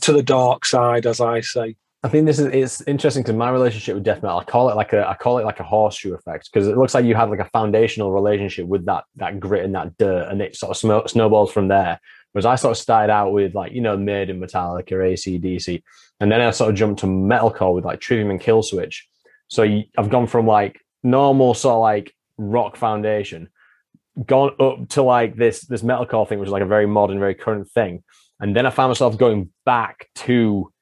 to 0.00 0.12
the 0.12 0.24
dark 0.24 0.64
side, 0.64 1.06
as 1.06 1.20
I 1.20 1.40
say. 1.40 1.76
I 2.02 2.08
think 2.08 2.26
this 2.26 2.38
is 2.38 2.46
it's 2.46 2.80
interesting 2.82 3.22
because 3.22 3.36
my 3.36 3.50
relationship 3.50 3.94
with 3.94 4.04
death 4.04 4.22
metal, 4.22 4.38
I 4.38 4.44
call 4.44 4.70
it 4.70 4.76
like 4.76 4.92
a 4.92 5.08
I 5.08 5.14
call 5.14 5.38
it 5.38 5.44
like 5.44 5.60
a 5.60 5.64
horseshoe 5.64 6.14
effect 6.14 6.48
because 6.52 6.68
it 6.68 6.76
looks 6.76 6.94
like 6.94 7.04
you 7.04 7.14
have 7.14 7.30
like 7.30 7.40
a 7.40 7.50
foundational 7.52 8.12
relationship 8.12 8.66
with 8.66 8.86
that 8.86 9.04
that 9.16 9.40
grit 9.40 9.64
and 9.64 9.74
that 9.74 9.96
dirt, 9.98 10.28
and 10.30 10.40
it 10.40 10.56
sort 10.56 10.84
of 10.84 11.10
snowballs 11.10 11.52
from 11.52 11.68
there. 11.68 12.00
Whereas 12.32 12.46
I 12.46 12.56
sort 12.56 12.72
of 12.72 12.78
started 12.78 13.12
out 13.12 13.32
with 13.32 13.54
like 13.54 13.72
you 13.72 13.80
know 13.80 13.96
Maiden, 13.96 14.40
Metallica, 14.40 14.92
ACDC, 14.92 15.82
and 16.20 16.30
then 16.30 16.40
I 16.40 16.50
sort 16.50 16.70
of 16.70 16.76
jumped 16.76 17.00
to 17.00 17.06
metalcore 17.06 17.74
with 17.74 17.84
like 17.84 18.00
Trivium 18.00 18.30
and 18.30 18.40
Killswitch. 18.40 19.00
So 19.48 19.62
I've 19.96 20.10
gone 20.10 20.26
from 20.26 20.46
like 20.46 20.80
normal 21.02 21.54
sort 21.54 21.74
of 21.74 21.80
like 21.80 22.14
rock 22.36 22.76
foundation, 22.76 23.48
gone 24.26 24.54
up 24.60 24.88
to 24.90 25.02
like 25.02 25.36
this 25.36 25.62
this 25.62 25.82
metalcore 25.82 26.28
thing, 26.28 26.38
which 26.38 26.48
is 26.48 26.52
like 26.52 26.62
a 26.62 26.66
very 26.66 26.86
modern, 26.86 27.18
very 27.18 27.34
current 27.34 27.70
thing, 27.70 28.02
and 28.40 28.54
then 28.54 28.66
I 28.66 28.70
found 28.70 28.90
myself 28.90 29.16
going 29.16 29.50
back 29.64 30.08
to 30.16 30.72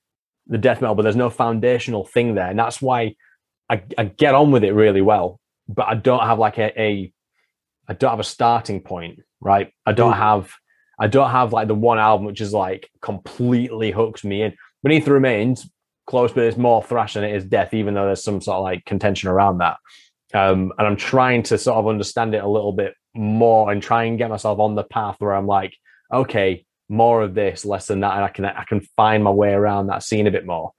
the 0.48 0.58
death 0.58 0.80
metal, 0.80 0.94
but 0.94 1.02
there's 1.02 1.16
no 1.16 1.30
foundational 1.30 2.04
thing 2.04 2.34
there, 2.34 2.48
and 2.48 2.58
that's 2.58 2.82
why 2.82 3.14
I, 3.68 3.82
I 3.96 4.04
get 4.04 4.34
on 4.34 4.50
with 4.50 4.64
it 4.64 4.72
really 4.72 5.02
well, 5.02 5.40
but 5.68 5.86
I 5.88 5.94
don't 5.94 6.24
have 6.24 6.38
like 6.38 6.58
a, 6.58 6.80
a 6.80 7.12
I 7.88 7.94
don't 7.94 8.10
have 8.10 8.20
a 8.20 8.24
starting 8.24 8.80
point, 8.80 9.20
right? 9.40 9.72
I 9.84 9.92
don't 9.92 10.12
mm. 10.12 10.18
have 10.18 10.52
I 10.98 11.06
don't 11.06 11.30
have 11.30 11.52
like 11.52 11.68
the 11.68 11.74
one 11.74 11.98
album 11.98 12.26
which 12.26 12.40
is 12.40 12.52
like 12.52 12.90
completely 13.02 13.90
hooks 13.90 14.24
me 14.24 14.42
in. 14.42 14.54
Beneath 14.82 15.04
the 15.04 15.12
Remains, 15.12 15.68
close, 16.06 16.32
but 16.32 16.44
it's 16.44 16.56
more 16.56 16.82
thrash 16.82 17.14
than 17.14 17.24
it 17.24 17.34
is 17.34 17.44
death, 17.44 17.74
even 17.74 17.94
though 17.94 18.06
there's 18.06 18.24
some 18.24 18.40
sort 18.40 18.56
of 18.56 18.62
like 18.62 18.84
contention 18.84 19.28
around 19.28 19.58
that. 19.58 19.76
Um, 20.34 20.72
and 20.78 20.86
I'm 20.86 20.96
trying 20.96 21.42
to 21.44 21.58
sort 21.58 21.76
of 21.76 21.88
understand 21.88 22.34
it 22.34 22.42
a 22.42 22.48
little 22.48 22.72
bit 22.72 22.94
more 23.14 23.70
and 23.70 23.82
try 23.82 24.04
and 24.04 24.18
get 24.18 24.30
myself 24.30 24.58
on 24.58 24.74
the 24.74 24.84
path 24.84 25.16
where 25.18 25.34
I'm 25.34 25.46
like, 25.46 25.74
okay, 26.12 26.64
more 26.88 27.22
of 27.22 27.34
this, 27.34 27.64
less 27.64 27.86
than 27.86 28.00
that, 28.00 28.14
and 28.14 28.24
I 28.24 28.28
can 28.28 28.44
I 28.44 28.64
can 28.64 28.80
find 28.96 29.24
my 29.24 29.30
way 29.30 29.52
around 29.52 29.88
that 29.88 30.02
scene 30.02 30.26
a 30.26 30.30
bit 30.30 30.46
more. 30.46 30.72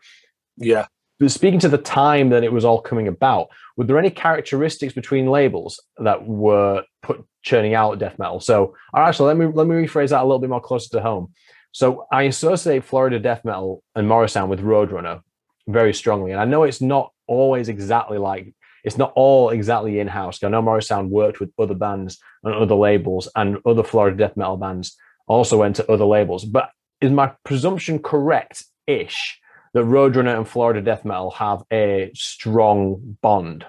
Yeah. 0.58 0.88
But 1.20 1.32
speaking 1.32 1.60
to 1.62 1.70
the 1.70 1.78
time 1.78 2.30
that 2.30 2.44
it 2.44 2.52
was 2.52 2.64
all 2.64 2.80
coming 2.80 3.08
about, 3.08 3.48
were 3.76 3.86
there 3.86 3.98
any 3.98 4.12
characteristics 4.12 4.94
between 4.94 5.28
labels 5.28 5.82
that 5.98 6.28
were 6.28 6.84
put 7.02 7.26
churning 7.42 7.74
out 7.74 8.00
death 8.00 8.20
metal? 8.20 8.40
So, 8.40 8.76
all 8.94 9.02
right, 9.02 9.16
so 9.16 9.26
let 9.26 9.38
me 9.38 9.48
let 9.48 9.68
me 9.68 9.76
rephrase 9.76 10.10
that 10.10 10.22
a 10.22 10.26
little 10.26 10.40
bit 10.40 10.50
more 10.50 10.62
closer 10.62 10.90
to 10.92 11.02
home. 11.02 11.34
So, 11.72 12.06
I 12.12 12.24
associate 12.24 12.84
Florida 12.84 13.20
death 13.20 13.44
metal 13.44 13.84
and 13.96 14.08
Morrisound 14.08 14.50
with 14.50 14.62
Roadrunner 14.62 15.22
very 15.68 15.94
strongly, 15.94 16.32
and 16.32 16.40
I 16.40 16.46
know 16.46 16.64
it's 16.64 16.82
not 16.82 17.12
always 17.28 17.68
exactly 17.68 18.18
like 18.18 18.54
it's 18.84 18.98
not 18.98 19.12
all 19.16 19.50
exactly 19.50 20.00
in 20.00 20.08
house. 20.08 20.42
I 20.44 20.50
know 20.50 20.62
Morrisound 20.62 21.10
worked 21.10 21.40
with 21.40 21.52
other 21.58 21.74
bands 21.74 22.20
and 22.44 22.54
other 22.54 22.76
labels, 22.76 23.28
and 23.36 23.58
other 23.66 23.84
Florida 23.84 24.16
death 24.16 24.38
metal 24.38 24.58
bands 24.58 24.96
also 25.28 25.58
went 25.58 25.76
to 25.78 25.92
other 25.92 26.06
labels. 26.06 26.46
But 26.46 26.70
is 27.02 27.12
my 27.12 27.32
presumption 27.44 28.00
correct 28.00 28.64
ish 28.86 29.40
that 29.78 29.84
Roadrunner 29.84 30.36
and 30.36 30.48
Florida 30.48 30.82
death 30.82 31.06
metal 31.06 31.32
have 31.32 31.64
a 31.72 32.12
strong 32.16 33.18
bond? 33.22 33.66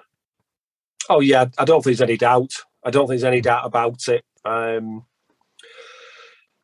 Oh, 1.11 1.21
yeah. 1.21 1.47
I 1.59 1.65
don't 1.65 1.83
think 1.83 1.97
there's 1.97 2.09
any 2.09 2.17
doubt. 2.17 2.53
I 2.85 2.91
don't 2.91 3.07
think 3.07 3.21
there's 3.21 3.25
any 3.25 3.41
doubt 3.41 3.67
about 3.67 4.09
it. 4.09 4.25
Um, 4.45 5.05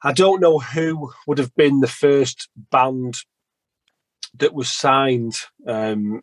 I 0.02 0.12
don't 0.12 0.40
know 0.40 0.58
who 0.58 1.12
would 1.26 1.38
have 1.38 1.54
been 1.54 1.80
the 1.80 1.88
first 1.88 2.48
band 2.70 3.18
that 4.38 4.54
was 4.54 4.70
signed 4.70 5.36
um, 5.66 6.22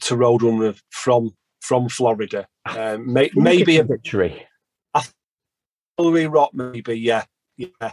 to 0.00 0.14
Roadrunner 0.14 0.80
from 0.90 1.36
from 1.60 1.90
Florida. 1.90 2.48
Um, 2.64 3.12
may, 3.12 3.30
maybe 3.34 3.76
a 3.76 3.84
victory. 3.84 4.46
Louis 5.98 6.26
Rock, 6.26 6.52
maybe. 6.54 6.98
Yeah, 6.98 7.24
yeah. 7.58 7.92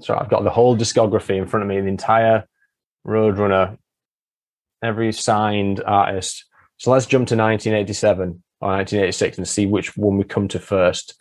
So 0.00 0.16
I've 0.16 0.30
got 0.30 0.44
the 0.44 0.50
whole 0.50 0.76
discography 0.76 1.36
in 1.36 1.46
front 1.46 1.62
of 1.62 1.68
me, 1.68 1.80
the 1.80 1.86
entire 1.88 2.46
Roadrunner, 3.06 3.78
every 4.82 5.12
signed 5.12 5.82
artist. 5.84 6.44
So 6.78 6.90
let's 6.90 7.06
jump 7.06 7.28
to 7.28 7.36
1987 7.36 8.42
or 8.60 8.68
1986 8.68 9.38
and 9.38 9.48
see 9.48 9.66
which 9.66 9.96
one 9.96 10.18
we 10.18 10.24
come 10.24 10.48
to 10.48 10.58
first. 10.58 11.14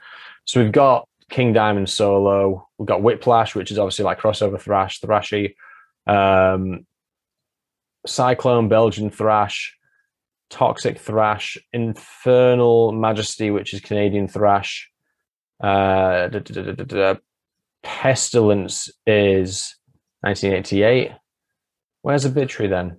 So 0.46 0.62
we've 0.62 0.72
got 0.72 1.08
King 1.30 1.54
Diamond 1.54 1.90
solo. 1.90 2.68
We've 2.78 2.88
got 2.88 3.02
Whiplash, 3.02 3.56
which 3.56 3.72
is 3.72 3.80
obviously 3.80 4.06
like 4.06 4.20
crossover 4.20 4.60
thrash, 4.60 5.00
thrashy. 5.00 5.56
Um, 6.08 6.86
Cyclone, 8.06 8.68
Belgian 8.68 9.10
thrash. 9.10 9.76
Toxik 10.50 11.00
Thrash, 11.00 11.58
Infernal 11.74 12.92
Majesty, 12.92 13.52
which 13.52 13.74
is 13.74 13.82
Canadian 13.82 14.28
Thrash. 14.28 14.90
Uh, 15.62 16.30
Pestilence 17.84 18.90
is 19.06 19.76
1988. 20.22 21.12
Where's 22.06 22.24
Obituary 22.24 22.70
then? 22.70 22.98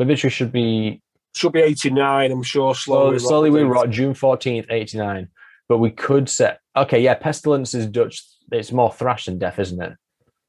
Obituary 0.00 0.32
should 0.32 0.50
be 0.50 1.00
should 1.32 1.52
be 1.52 1.60
89. 1.60 2.32
I'm 2.32 2.42
sure. 2.42 2.74
Slowly, 2.74 3.20
slowly 3.20 3.50
we 3.50 3.62
rot. 3.62 3.88
June 3.88 4.14
14th, 4.14 4.66
89. 4.68 5.28
But 5.68 5.78
we 5.78 5.92
could 5.92 6.28
set. 6.28 6.58
Okay, 6.74 7.00
yeah. 7.00 7.14
Pestilence 7.14 7.72
is 7.72 7.86
Dutch. 7.86 8.20
It's 8.50 8.72
more 8.72 8.92
thrash 8.92 9.26
than 9.26 9.38
death, 9.38 9.60
isn't 9.60 9.80
it? 9.80 9.92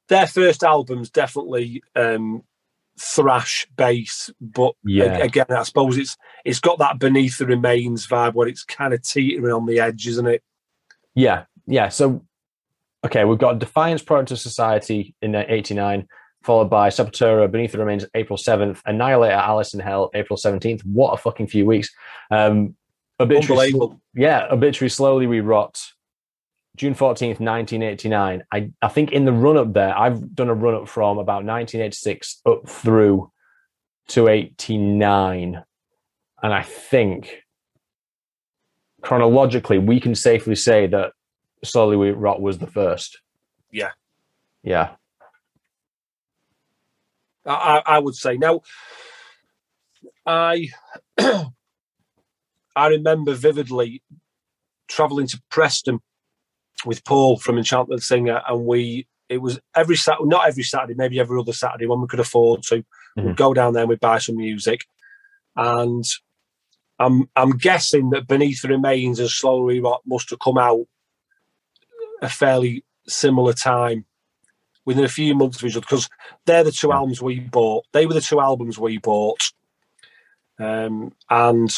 Their 0.08 0.26
first 0.26 0.64
album's 0.64 1.08
definitely 1.08 1.84
um, 1.94 2.42
thrash 2.98 3.68
bass, 3.76 4.28
but 4.40 4.74
yeah. 4.84 5.18
again, 5.18 5.46
I 5.48 5.62
suppose 5.62 5.96
it's 5.96 6.16
it's 6.44 6.58
got 6.58 6.80
that 6.80 6.98
beneath 6.98 7.38
the 7.38 7.46
remains 7.46 8.08
vibe 8.08 8.34
where 8.34 8.48
it's 8.48 8.64
kind 8.64 8.92
of 8.92 9.02
teetering 9.02 9.54
on 9.54 9.66
the 9.66 9.78
edge, 9.78 10.08
isn't 10.08 10.26
it? 10.26 10.42
Yeah, 11.14 11.44
yeah. 11.68 11.90
So, 11.90 12.24
okay, 13.06 13.24
we've 13.24 13.38
got 13.38 13.60
Defiance 13.60 14.02
Product 14.02 14.32
of 14.32 14.40
Society 14.40 15.14
in 15.22 15.36
'89, 15.36 16.08
followed 16.42 16.70
by 16.70 16.88
Sepultura, 16.88 17.50
Beneath 17.50 17.72
the 17.72 17.78
Remains, 17.78 18.06
April 18.14 18.36
7th, 18.36 18.80
Annihilator, 18.86 19.34
Alice 19.34 19.74
in 19.74 19.80
Hell, 19.80 20.10
April 20.14 20.36
17th. 20.36 20.82
What 20.84 21.12
a 21.12 21.16
fucking 21.16 21.48
few 21.48 21.66
weeks. 21.66 21.90
Um, 22.30 22.76
obituary, 23.18 23.72
yeah, 24.14 24.46
obituary 24.50 24.90
slowly 24.90 25.26
we 25.26 25.40
rot. 25.40 25.80
June 26.76 26.94
14th, 26.94 27.40
1989. 27.40 28.42
I, 28.52 28.70
I 28.80 28.88
think 28.88 29.12
in 29.12 29.24
the 29.24 29.32
run 29.32 29.56
up 29.56 29.72
there, 29.74 29.96
I've 29.96 30.34
done 30.34 30.48
a 30.48 30.54
run 30.54 30.74
up 30.74 30.88
from 30.88 31.18
about 31.18 31.44
1986 31.44 32.40
up 32.46 32.68
through 32.68 33.30
to 34.08 34.28
89. 34.28 35.62
And 36.42 36.54
I 36.54 36.62
think 36.62 37.42
chronologically, 39.02 39.78
we 39.78 40.00
can 40.00 40.14
safely 40.14 40.54
say 40.54 40.86
that 40.86 41.12
Slowly 41.62 41.96
We 41.96 42.10
Rot 42.12 42.40
was 42.40 42.58
the 42.58 42.66
first. 42.66 43.20
Yeah. 43.70 43.90
Yeah. 44.62 44.94
I, 47.52 47.82
I 47.86 47.98
would 47.98 48.14
say. 48.14 48.36
Now, 48.36 48.60
I 50.26 50.68
I 51.18 52.86
remember 52.86 53.34
vividly 53.34 54.02
traveling 54.88 55.26
to 55.28 55.42
Preston 55.50 56.00
with 56.84 57.04
Paul 57.04 57.38
from 57.38 57.58
Enchantment 57.58 58.02
Singer, 58.02 58.42
and 58.48 58.66
we 58.66 59.06
it 59.28 59.38
was 59.38 59.60
every 59.76 59.96
Saturday, 59.96 60.28
not 60.28 60.48
every 60.48 60.64
Saturday, 60.64 60.94
maybe 60.94 61.20
every 61.20 61.38
other 61.38 61.52
Saturday 61.52 61.86
when 61.86 62.00
we 62.00 62.08
could 62.08 62.20
afford 62.20 62.62
to. 62.64 62.76
Mm-hmm. 62.76 63.28
We'd 63.28 63.36
go 63.36 63.54
down 63.54 63.74
there 63.74 63.82
and 63.82 63.90
we'd 63.90 64.00
buy 64.00 64.18
some 64.18 64.36
music. 64.36 64.86
and 65.56 66.04
I'm 66.98 67.28
I'm 67.34 67.56
guessing 67.56 68.10
that 68.10 68.28
Beneath 68.28 68.62
the 68.62 68.68
Remains 68.68 69.18
and 69.18 69.30
Slowly 69.30 69.80
Rot 69.80 70.02
must 70.06 70.30
have 70.30 70.38
come 70.38 70.58
out 70.58 70.86
a 72.22 72.28
fairly 72.28 72.84
similar 73.08 73.54
time, 73.54 74.04
within 74.84 75.04
a 75.04 75.08
few 75.08 75.34
months 75.34 75.58
of 75.58 75.68
each 75.68 75.76
other, 75.76 75.80
because 75.80 76.08
they're 76.46 76.64
the 76.64 76.72
two 76.72 76.92
albums 76.92 77.20
we 77.20 77.40
bought. 77.40 77.84
They 77.92 78.06
were 78.06 78.14
the 78.14 78.20
two 78.20 78.40
albums 78.40 78.78
we 78.78 78.98
bought, 78.98 79.52
um, 80.58 81.12
and 81.28 81.70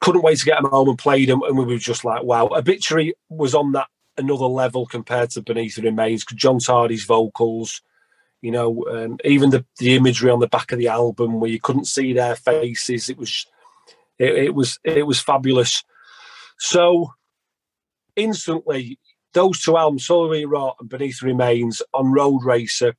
couldn't 0.00 0.22
wait 0.22 0.38
to 0.38 0.44
get 0.44 0.62
them 0.62 0.70
home 0.70 0.88
and 0.88 0.98
play 0.98 1.24
them. 1.24 1.42
And 1.42 1.56
we 1.56 1.64
were 1.64 1.78
just 1.78 2.04
like, 2.04 2.22
wow. 2.22 2.48
Obituary 2.52 3.14
was 3.28 3.54
on 3.54 3.72
that 3.72 3.88
another 4.16 4.46
level 4.46 4.86
compared 4.86 5.30
to 5.30 5.42
Beneath 5.42 5.76
the 5.76 5.82
Remains 5.82 6.24
because 6.24 6.36
John 6.36 6.58
Tardy's 6.58 7.04
vocals, 7.04 7.82
you 8.40 8.50
know, 8.50 8.84
um, 8.90 9.18
even 9.24 9.50
the, 9.50 9.64
the 9.78 9.96
imagery 9.96 10.30
on 10.30 10.40
the 10.40 10.48
back 10.48 10.72
of 10.72 10.78
the 10.78 10.88
album 10.88 11.40
where 11.40 11.50
you 11.50 11.60
couldn't 11.60 11.86
see 11.86 12.12
their 12.12 12.36
faces, 12.36 13.08
it 13.08 13.18
was 13.18 13.46
it, 14.18 14.34
it 14.34 14.54
was 14.54 14.78
it 14.84 15.06
was 15.06 15.20
fabulous. 15.20 15.84
So 16.58 17.14
instantly, 18.16 18.98
those 19.34 19.60
two 19.60 19.76
albums, 19.76 20.06
Slowly 20.06 20.44
Rot 20.44 20.76
and 20.80 20.88
Beneath 20.88 21.22
Remains 21.22 21.82
on 21.92 22.06
Roadracer, 22.06 22.94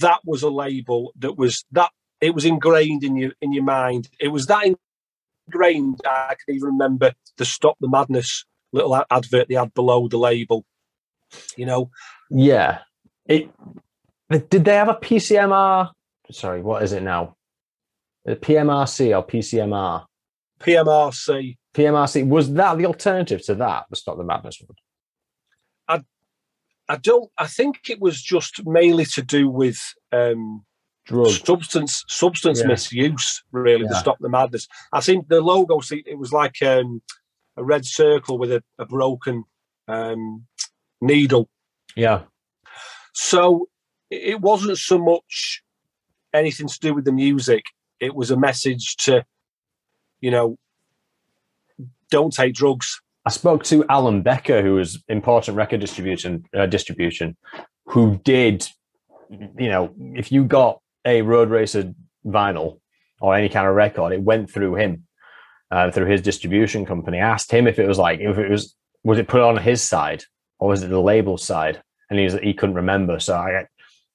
that 0.00 0.20
was 0.24 0.42
a 0.42 0.50
label 0.50 1.12
that 1.18 1.36
was 1.36 1.64
that 1.72 1.90
it 2.20 2.34
was 2.34 2.44
ingrained 2.44 3.04
in 3.04 3.16
your 3.16 3.32
in 3.40 3.52
your 3.52 3.64
mind. 3.64 4.08
It 4.20 4.28
was 4.28 4.46
that 4.46 4.74
ingrained. 5.48 6.00
I 6.06 6.34
can 6.44 6.54
even 6.54 6.68
remember 6.70 7.12
the 7.36 7.44
Stop 7.44 7.76
the 7.80 7.88
Madness 7.88 8.44
little 8.72 9.04
advert 9.10 9.48
they 9.48 9.54
had 9.54 9.74
below 9.74 10.08
the 10.08 10.18
label. 10.18 10.64
You 11.56 11.66
know. 11.66 11.90
Yeah. 12.30 12.80
It. 13.26 13.50
Did 14.30 14.64
they 14.64 14.74
have 14.74 14.88
a 14.88 14.94
PCMR? 14.94 15.90
Sorry, 16.30 16.62
what 16.62 16.82
is 16.82 16.92
it 16.92 17.02
now? 17.02 17.36
The 18.24 18.36
PMRC 18.36 19.16
or 19.16 19.26
PCMR? 19.26 20.06
PMRC. 20.60 21.56
PMRC 21.74 22.26
was 22.26 22.52
that 22.54 22.78
the 22.78 22.86
alternative 22.86 23.44
to 23.46 23.54
that? 23.56 23.84
The 23.90 23.96
Stop 23.96 24.16
the 24.16 24.24
Madness 24.24 24.62
one. 24.64 24.76
I, 26.88 26.96
don't. 26.96 27.30
I 27.38 27.46
think 27.46 27.90
it 27.90 28.00
was 28.00 28.20
just 28.20 28.66
mainly 28.66 29.04
to 29.06 29.22
do 29.22 29.48
with 29.48 29.80
um, 30.12 30.64
Drug. 31.04 31.30
substance 31.30 32.04
substance 32.08 32.60
Yeah. 32.60 32.68
misuse. 32.68 33.42
Really, 33.52 33.86
to 33.88 33.94
stop 33.94 34.18
the 34.20 34.28
madness. 34.28 34.68
I 34.92 35.00
think 35.00 35.28
the 35.28 35.40
logo. 35.40 35.80
See, 35.80 36.02
it 36.06 36.18
was 36.18 36.32
like 36.32 36.62
um, 36.62 37.02
a 37.56 37.64
red 37.64 37.84
circle 37.84 38.38
with 38.38 38.52
a, 38.52 38.62
a 38.78 38.86
broken 38.86 39.44
um, 39.88 40.46
needle. 41.00 41.48
Yeah. 41.96 42.22
So 43.12 43.68
it 44.10 44.40
wasn't 44.40 44.78
so 44.78 44.98
much 44.98 45.62
anything 46.32 46.68
to 46.68 46.78
do 46.80 46.94
with 46.94 47.04
the 47.04 47.12
music. 47.12 47.64
It 48.00 48.14
was 48.14 48.30
a 48.30 48.36
message 48.36 48.96
to, 48.98 49.24
you 50.20 50.30
know, 50.30 50.56
don't 52.10 52.32
take 52.32 52.54
drugs. 52.54 53.01
I 53.24 53.30
spoke 53.30 53.62
to 53.64 53.84
Alan 53.88 54.22
Becker, 54.22 54.62
who 54.62 54.74
was 54.74 55.02
important 55.08 55.56
record 55.56 55.80
distribution 55.80 56.44
uh, 56.56 56.66
distribution, 56.66 57.36
who 57.86 58.20
did, 58.24 58.66
you 59.30 59.68
know, 59.68 59.94
if 60.14 60.32
you 60.32 60.44
got 60.44 60.80
a 61.04 61.22
Roadracer 61.22 61.94
vinyl 62.26 62.80
or 63.20 63.36
any 63.36 63.48
kind 63.48 63.68
of 63.68 63.74
record, 63.74 64.12
it 64.12 64.22
went 64.22 64.50
through 64.50 64.74
him, 64.74 65.06
uh, 65.70 65.90
through 65.90 66.06
his 66.06 66.20
distribution 66.20 66.84
company. 66.84 67.20
I 67.20 67.28
asked 67.28 67.52
him 67.52 67.66
if 67.66 67.78
it 67.78 67.86
was 67.86 67.98
like 67.98 68.20
if 68.20 68.38
it 68.38 68.50
was 68.50 68.74
was 69.04 69.18
it 69.18 69.28
put 69.28 69.40
on 69.40 69.56
his 69.56 69.82
side 69.82 70.24
or 70.58 70.68
was 70.68 70.82
it 70.82 70.88
the 70.88 71.00
label 71.00 71.38
side, 71.38 71.82
and 72.10 72.18
he 72.18 72.24
was, 72.24 72.34
he 72.34 72.54
couldn't 72.54 72.76
remember. 72.76 73.18
So 73.20 73.36
I, 73.36 73.66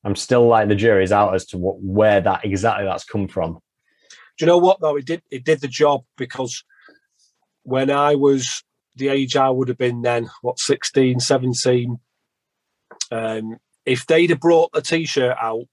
I'm 0.03 0.15
still 0.15 0.47
like 0.47 0.67
the 0.67 0.75
jury's 0.75 1.11
out 1.11 1.33
as 1.33 1.45
to 1.47 1.57
what 1.57 1.81
where 1.81 2.19
that 2.21 2.43
exactly 2.43 2.85
that's 2.85 3.05
come 3.05 3.27
from. 3.27 3.59
Do 4.37 4.45
you 4.45 4.47
know 4.47 4.57
what 4.57 4.81
though? 4.81 4.97
It 4.97 5.05
did 5.05 5.21
it 5.31 5.45
did 5.45 5.61
the 5.61 5.67
job 5.69 6.03
because 6.17 6.63
when 7.63 7.89
I 7.89 8.15
was 8.15 8.63
the 8.97 9.09
age 9.09 9.35
I 9.35 9.49
would 9.49 9.67
have 9.67 9.77
been 9.77 10.01
then, 10.01 10.29
what 10.41 10.59
16, 10.59 11.19
17, 11.19 11.99
um, 13.11 13.57
if 13.85 14.05
they'd 14.05 14.29
have 14.29 14.39
brought 14.39 14.71
a 14.73 14.81
t-shirt 14.81 15.35
out 15.41 15.65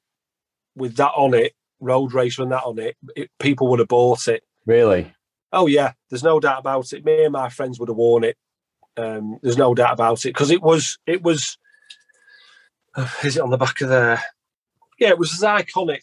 with 0.77 0.97
that 0.97 1.13
on 1.17 1.35
it, 1.35 1.53
Roadracer 1.83 2.41
and 2.41 2.53
that 2.53 2.65
on 2.65 2.79
it, 2.79 2.97
it 3.17 3.31
people 3.39 3.69
would 3.69 3.79
have 3.79 3.89
bought 3.89 4.29
it. 4.29 4.45
Really? 4.67 5.13
Oh 5.53 5.67
yeah, 5.67 5.93
there's 6.11 6.23
no 6.23 6.41
doubt 6.41 6.61
about 6.61 6.93
it. 6.93 7.05
Me 7.05 7.25
and 7.25 7.33
my 7.33 7.49
friends 7.49 7.79
would 7.79 7.89
have 7.89 7.97
worn 7.97 8.25
it. 8.25 8.37
Um, 8.97 9.39
there's 9.43 9.59
no 9.59 9.75
doubt 9.75 9.93
about 9.93 10.25
it 10.25 10.31
because 10.31 10.51
it 10.51 10.63
was 10.63 10.99
it 11.07 11.23
was. 11.23 11.59
is 13.25 13.37
it 13.37 13.43
on 13.43 13.51
the 13.51 13.57
back 13.57 13.81
of 13.81 13.89
there? 13.89 14.23
Yeah, 14.99 15.11
it 15.11 15.19
was 15.19 15.33
as 15.33 15.41
iconic 15.41 16.01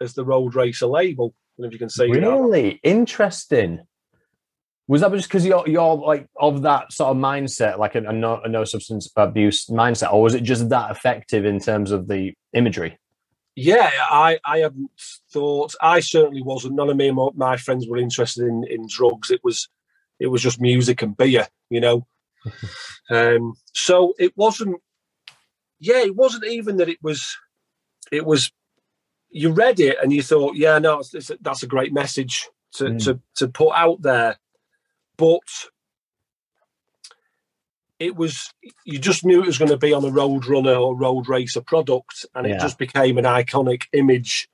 as 0.00 0.14
the 0.14 0.24
Roadracer 0.24 0.90
label. 0.90 1.34
I 1.34 1.62
don't 1.62 1.64
know 1.64 1.66
if 1.68 1.72
you 1.72 1.78
can 1.78 1.90
see 1.90 2.12
that. 2.12 2.20
Really 2.20 2.80
interesting. 2.82 3.80
Was 4.88 5.02
that 5.02 5.12
just 5.12 5.28
because 5.28 5.46
you're 5.46 5.68
you're 5.68 5.94
like 5.96 6.26
of 6.36 6.62
that 6.62 6.92
sort 6.92 7.10
of 7.10 7.16
mindset, 7.16 7.78
like 7.78 7.94
a, 7.94 7.98
a, 8.02 8.12
no, 8.12 8.40
a 8.40 8.48
no 8.48 8.64
substance 8.64 9.08
abuse 9.14 9.66
mindset, 9.66 10.12
or 10.12 10.22
was 10.22 10.34
it 10.34 10.42
just 10.42 10.68
that 10.70 10.90
effective 10.90 11.44
in 11.44 11.60
terms 11.60 11.92
of 11.92 12.08
the 12.08 12.32
imagery? 12.54 12.98
Yeah, 13.56 13.90
I, 14.10 14.38
I 14.44 14.58
hadn't 14.58 14.90
thought. 15.32 15.74
I 15.80 16.00
certainly 16.00 16.42
wasn't. 16.42 16.74
None 16.74 16.88
of 16.90 16.96
me 16.96 17.08
and 17.08 17.16
my- 17.16 17.28
my 17.34 17.56
friends 17.56 17.86
were 17.86 17.98
interested 17.98 18.46
in, 18.46 18.64
in 18.68 18.86
drugs. 18.88 19.30
It 19.30 19.40
was 19.44 19.68
it 20.18 20.26
was 20.28 20.42
just 20.42 20.60
music 20.60 21.02
and 21.02 21.16
beer, 21.16 21.46
you 21.68 21.80
know. 21.80 22.06
um, 23.10 23.54
so 23.72 24.14
it 24.18 24.36
wasn't. 24.36 24.76
Yeah, 25.78 25.98
it 26.00 26.16
wasn't 26.16 26.46
even 26.46 26.76
that. 26.78 26.88
It 26.88 27.02
was. 27.02 27.36
It 28.10 28.26
was. 28.26 28.50
You 29.30 29.50
read 29.52 29.78
it 29.78 29.96
and 30.02 30.12
you 30.12 30.22
thought, 30.24 30.56
yeah, 30.56 30.78
no, 30.80 30.98
it's, 30.98 31.14
it's, 31.14 31.30
that's 31.40 31.62
a 31.62 31.68
great 31.68 31.92
message 31.92 32.48
to, 32.74 32.84
Mm. 32.86 33.04
to 33.04 33.20
to 33.36 33.48
put 33.48 33.70
out 33.74 34.02
there, 34.02 34.36
but 35.20 35.68
it 37.98 38.16
was 38.16 38.52
you 38.86 38.98
just 38.98 39.24
knew 39.24 39.42
it 39.42 39.46
was 39.46 39.58
going 39.58 39.70
to 39.70 39.76
be 39.76 39.92
on 39.92 40.04
a 40.04 40.08
Roadrunner 40.10 40.80
or 40.80 40.96
Roadracer 40.96 41.64
product 41.64 42.24
and 42.34 42.46
it 42.46 42.50
Yeah. 42.50 42.58
just 42.58 42.78
became 42.78 43.18
an 43.18 43.26
iconic 43.26 43.84
image 43.92 44.48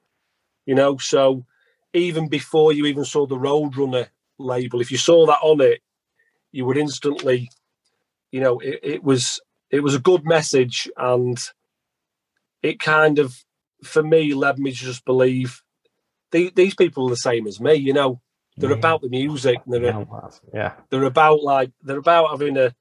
you 0.67 0.75
know 0.75 0.99
so 0.99 1.47
even 1.95 2.29
before 2.29 2.73
you 2.73 2.85
even 2.87 3.05
saw 3.05 3.27
the 3.27 3.39
road 3.39 3.77
runner 3.77 4.09
label 4.39 4.81
if 4.81 4.91
you 4.91 4.99
saw 4.99 5.25
that 5.27 5.39
on 5.41 5.61
it 5.61 5.81
you 6.51 6.65
would 6.67 6.77
instantly 6.77 7.49
you 8.33 8.41
know 8.41 8.59
it, 8.59 8.81
it 8.83 9.05
was 9.05 9.41
it 9.71 9.81
was 9.81 9.95
a 9.95 10.01
good 10.01 10.25
message 10.25 10.91
and 10.97 11.39
it 12.63 12.81
kind 12.81 13.21
of 13.21 13.45
for 13.85 14.03
me 14.03 14.35
led 14.35 14.59
me 14.59 14.73
to 14.73 14.77
just 14.77 15.05
believe 15.05 15.63
the, 16.33 16.51
these 16.57 16.75
people 16.75 17.07
are 17.07 17.11
the 17.11 17.17
same 17.17 17.47
as 17.47 17.61
me 17.61 17.75
you 17.75 17.93
know 17.93 18.21
they're 18.57 18.71
Yeah. 18.71 18.77
about 18.77 19.03
the 19.03 19.09
music 19.09 19.59
and 19.65 19.75
they're 19.75 19.83
Yeah. 20.55 20.75
they're 20.91 21.05
about 21.05 21.43
like 21.43 21.71
they're 21.83 21.99
about 21.99 22.31
having 22.31 22.57
a 22.57 22.75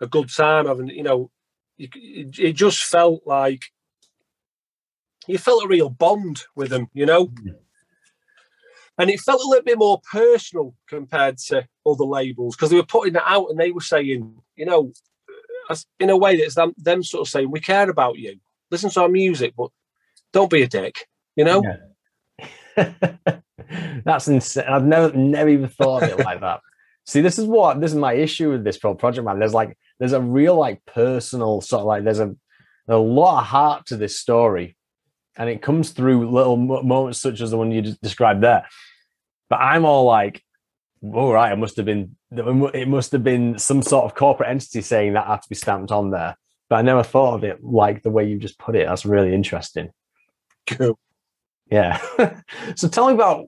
a 0.00 0.06
good 0.06 0.30
time 0.34 0.66
having 0.66 0.88
you 0.88 1.02
know 1.02 1.30
it, 1.78 1.90
it 2.38 2.52
just 2.52 2.82
felt 2.84 3.22
like 3.26 3.64
you 5.26 5.36
felt 5.38 5.64
a 5.64 5.68
real 5.68 5.90
bond 5.90 6.42
with 6.56 6.70
them 6.70 6.88
you 6.94 7.06
know 7.06 7.26
Mhm. 7.26 7.56
and 8.98 9.10
it 9.10 9.20
felt 9.20 9.42
a 9.42 9.48
little 9.48 9.64
bit 9.64 9.78
more 9.78 10.00
personal 10.10 10.74
compared 10.86 11.38
to 11.38 11.66
other 11.86 12.04
labels 12.04 12.56
because 12.56 12.70
they 12.70 12.76
were 12.76 12.82
putting 12.84 13.16
it 13.16 13.22
out 13.26 13.48
and 13.50 13.58
they 13.58 13.70
were 13.72 13.80
saying 13.80 14.40
you 14.56 14.64
know 14.66 14.92
as- 15.68 15.86
in 16.00 16.10
a 16.10 16.16
way 16.16 16.36
that's 16.36 16.54
them, 16.56 16.74
them 16.78 17.02
sort 17.02 17.26
of 17.26 17.30
saying 17.30 17.50
we 17.50 17.60
care 17.60 17.88
about 17.90 18.18
you 18.18 18.38
listen 18.70 18.90
to 18.90 19.02
our 19.02 19.08
music 19.08 19.54
but 19.56 19.70
don't 20.32 20.50
be 20.50 20.62
a 20.62 20.68
dick 20.68 21.08
you 21.36 21.44
know 21.44 21.62
Yeah. 21.62 21.76
That's 24.04 24.28
insane. 24.28 24.64
I've 24.68 24.84
never 24.84 25.16
never 25.16 25.48
even 25.48 25.68
thought 25.68 26.02
of 26.02 26.10
it 26.10 26.24
like 26.24 26.40
that. 26.40 26.60
See, 27.06 27.20
this 27.20 27.38
is 27.38 27.46
what 27.46 27.80
this 27.80 27.92
is 27.92 27.98
my 27.98 28.12
issue 28.12 28.50
with 28.50 28.64
this 28.64 28.78
project, 28.78 29.24
man. 29.24 29.38
There's 29.38 29.54
like 29.54 29.76
there's 29.98 30.12
a 30.12 30.20
real 30.20 30.56
like 30.56 30.84
personal 30.86 31.60
sort 31.60 31.80
of 31.80 31.86
like 31.86 32.04
there's 32.04 32.20
a 32.20 32.34
a 32.88 32.96
lot 32.96 33.40
of 33.40 33.46
heart 33.46 33.86
to 33.86 33.96
this 33.96 34.18
story, 34.18 34.76
and 35.36 35.48
it 35.48 35.62
comes 35.62 35.90
through 35.90 36.30
little 36.30 36.56
moments 36.56 37.20
such 37.20 37.40
as 37.40 37.50
the 37.50 37.56
one 37.56 37.70
you 37.70 37.82
just 37.82 38.02
described 38.02 38.42
there. 38.42 38.66
But 39.48 39.60
I'm 39.60 39.84
all 39.84 40.04
like, 40.04 40.42
all 41.02 41.32
right, 41.32 41.52
it 41.52 41.56
must 41.56 41.76
have 41.76 41.86
been 41.86 42.16
it 42.32 42.88
must 42.88 43.12
have 43.12 43.24
been 43.24 43.58
some 43.58 43.82
sort 43.82 44.04
of 44.04 44.14
corporate 44.14 44.48
entity 44.48 44.80
saying 44.80 45.14
that 45.14 45.26
had 45.26 45.42
to 45.42 45.48
be 45.48 45.54
stamped 45.54 45.90
on 45.90 46.10
there. 46.10 46.36
But 46.68 46.76
I 46.76 46.82
never 46.82 47.02
thought 47.02 47.34
of 47.34 47.44
it 47.44 47.62
like 47.64 48.02
the 48.02 48.10
way 48.10 48.28
you 48.28 48.38
just 48.38 48.58
put 48.58 48.76
it. 48.76 48.86
That's 48.86 49.04
really 49.04 49.34
interesting. 49.34 49.90
Cool. 50.68 50.98
Yeah. 51.70 52.00
so 52.76 52.88
tell 52.88 53.08
me 53.08 53.14
about 53.14 53.46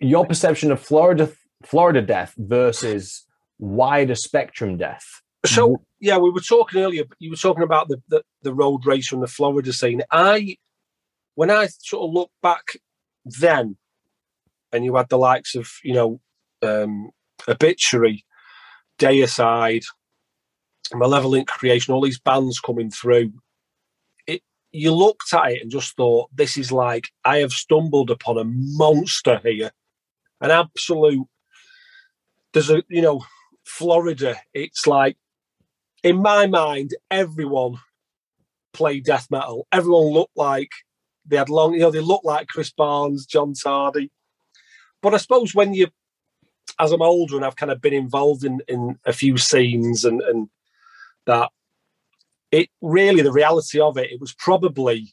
your 0.00 0.26
perception 0.26 0.70
of 0.70 0.80
Florida 0.80 1.30
Florida 1.64 2.02
death 2.02 2.34
versus 2.38 3.24
wider 3.58 4.14
spectrum 4.14 4.76
death. 4.76 5.04
So 5.44 5.82
yeah, 6.00 6.18
we 6.18 6.30
were 6.30 6.40
talking 6.40 6.82
earlier. 6.82 7.04
but 7.04 7.16
You 7.20 7.30
were 7.30 7.36
talking 7.36 7.62
about 7.62 7.88
the, 7.88 8.00
the 8.08 8.22
the 8.42 8.54
road 8.54 8.86
race 8.86 9.08
from 9.08 9.20
the 9.20 9.26
Florida 9.26 9.72
scene. 9.72 10.02
I, 10.10 10.56
when 11.34 11.50
I 11.50 11.66
sort 11.66 12.08
of 12.08 12.14
look 12.14 12.30
back 12.42 12.64
then, 13.24 13.76
and 14.72 14.84
you 14.84 14.96
had 14.96 15.08
the 15.08 15.18
likes 15.18 15.54
of 15.54 15.70
you 15.82 15.94
know, 15.94 16.20
um, 16.62 17.10
obituary, 17.48 18.24
Deicide, 18.98 19.84
Malevolent 20.94 21.48
Creation, 21.48 21.94
all 21.94 22.02
these 22.02 22.20
bands 22.20 22.60
coming 22.60 22.90
through. 22.90 23.32
It 24.26 24.42
you 24.72 24.92
looked 24.92 25.32
at 25.32 25.52
it 25.52 25.62
and 25.62 25.70
just 25.70 25.96
thought, 25.96 26.30
this 26.34 26.56
is 26.56 26.72
like, 26.72 27.08
I 27.24 27.38
have 27.38 27.52
stumbled 27.52 28.10
upon 28.10 28.38
a 28.38 28.44
monster 28.44 29.40
here. 29.44 29.70
An 30.40 30.50
absolute, 30.50 31.26
there's 32.52 32.70
a, 32.70 32.82
you 32.88 33.02
know, 33.02 33.24
Florida, 33.64 34.36
it's 34.54 34.86
like, 34.86 35.16
in 36.02 36.22
my 36.22 36.46
mind, 36.46 36.94
everyone 37.10 37.78
played 38.72 39.04
death 39.04 39.28
metal. 39.30 39.66
Everyone 39.72 40.06
looked 40.12 40.36
like 40.36 40.70
they 41.26 41.36
had 41.36 41.48
long, 41.48 41.74
you 41.74 41.80
know, 41.80 41.90
they 41.90 42.00
looked 42.00 42.24
like 42.24 42.48
Chris 42.48 42.70
Barnes, 42.70 43.26
John 43.26 43.52
Tardy. 43.52 44.10
But 45.02 45.14
I 45.14 45.16
suppose 45.16 45.54
when 45.54 45.74
you, 45.74 45.88
as 46.78 46.92
I'm 46.92 47.02
older 47.02 47.36
and 47.36 47.44
I've 47.44 47.56
kind 47.56 47.72
of 47.72 47.80
been 47.80 47.94
involved 47.94 48.44
in, 48.44 48.60
in 48.68 48.98
a 49.04 49.12
few 49.12 49.36
scenes 49.36 50.04
and, 50.04 50.22
and 50.22 50.48
that, 51.26 51.50
it 52.50 52.70
really 52.80 53.22
the 53.22 53.32
reality 53.32 53.80
of 53.80 53.98
it, 53.98 54.10
it 54.10 54.20
was 54.20 54.32
probably 54.32 55.12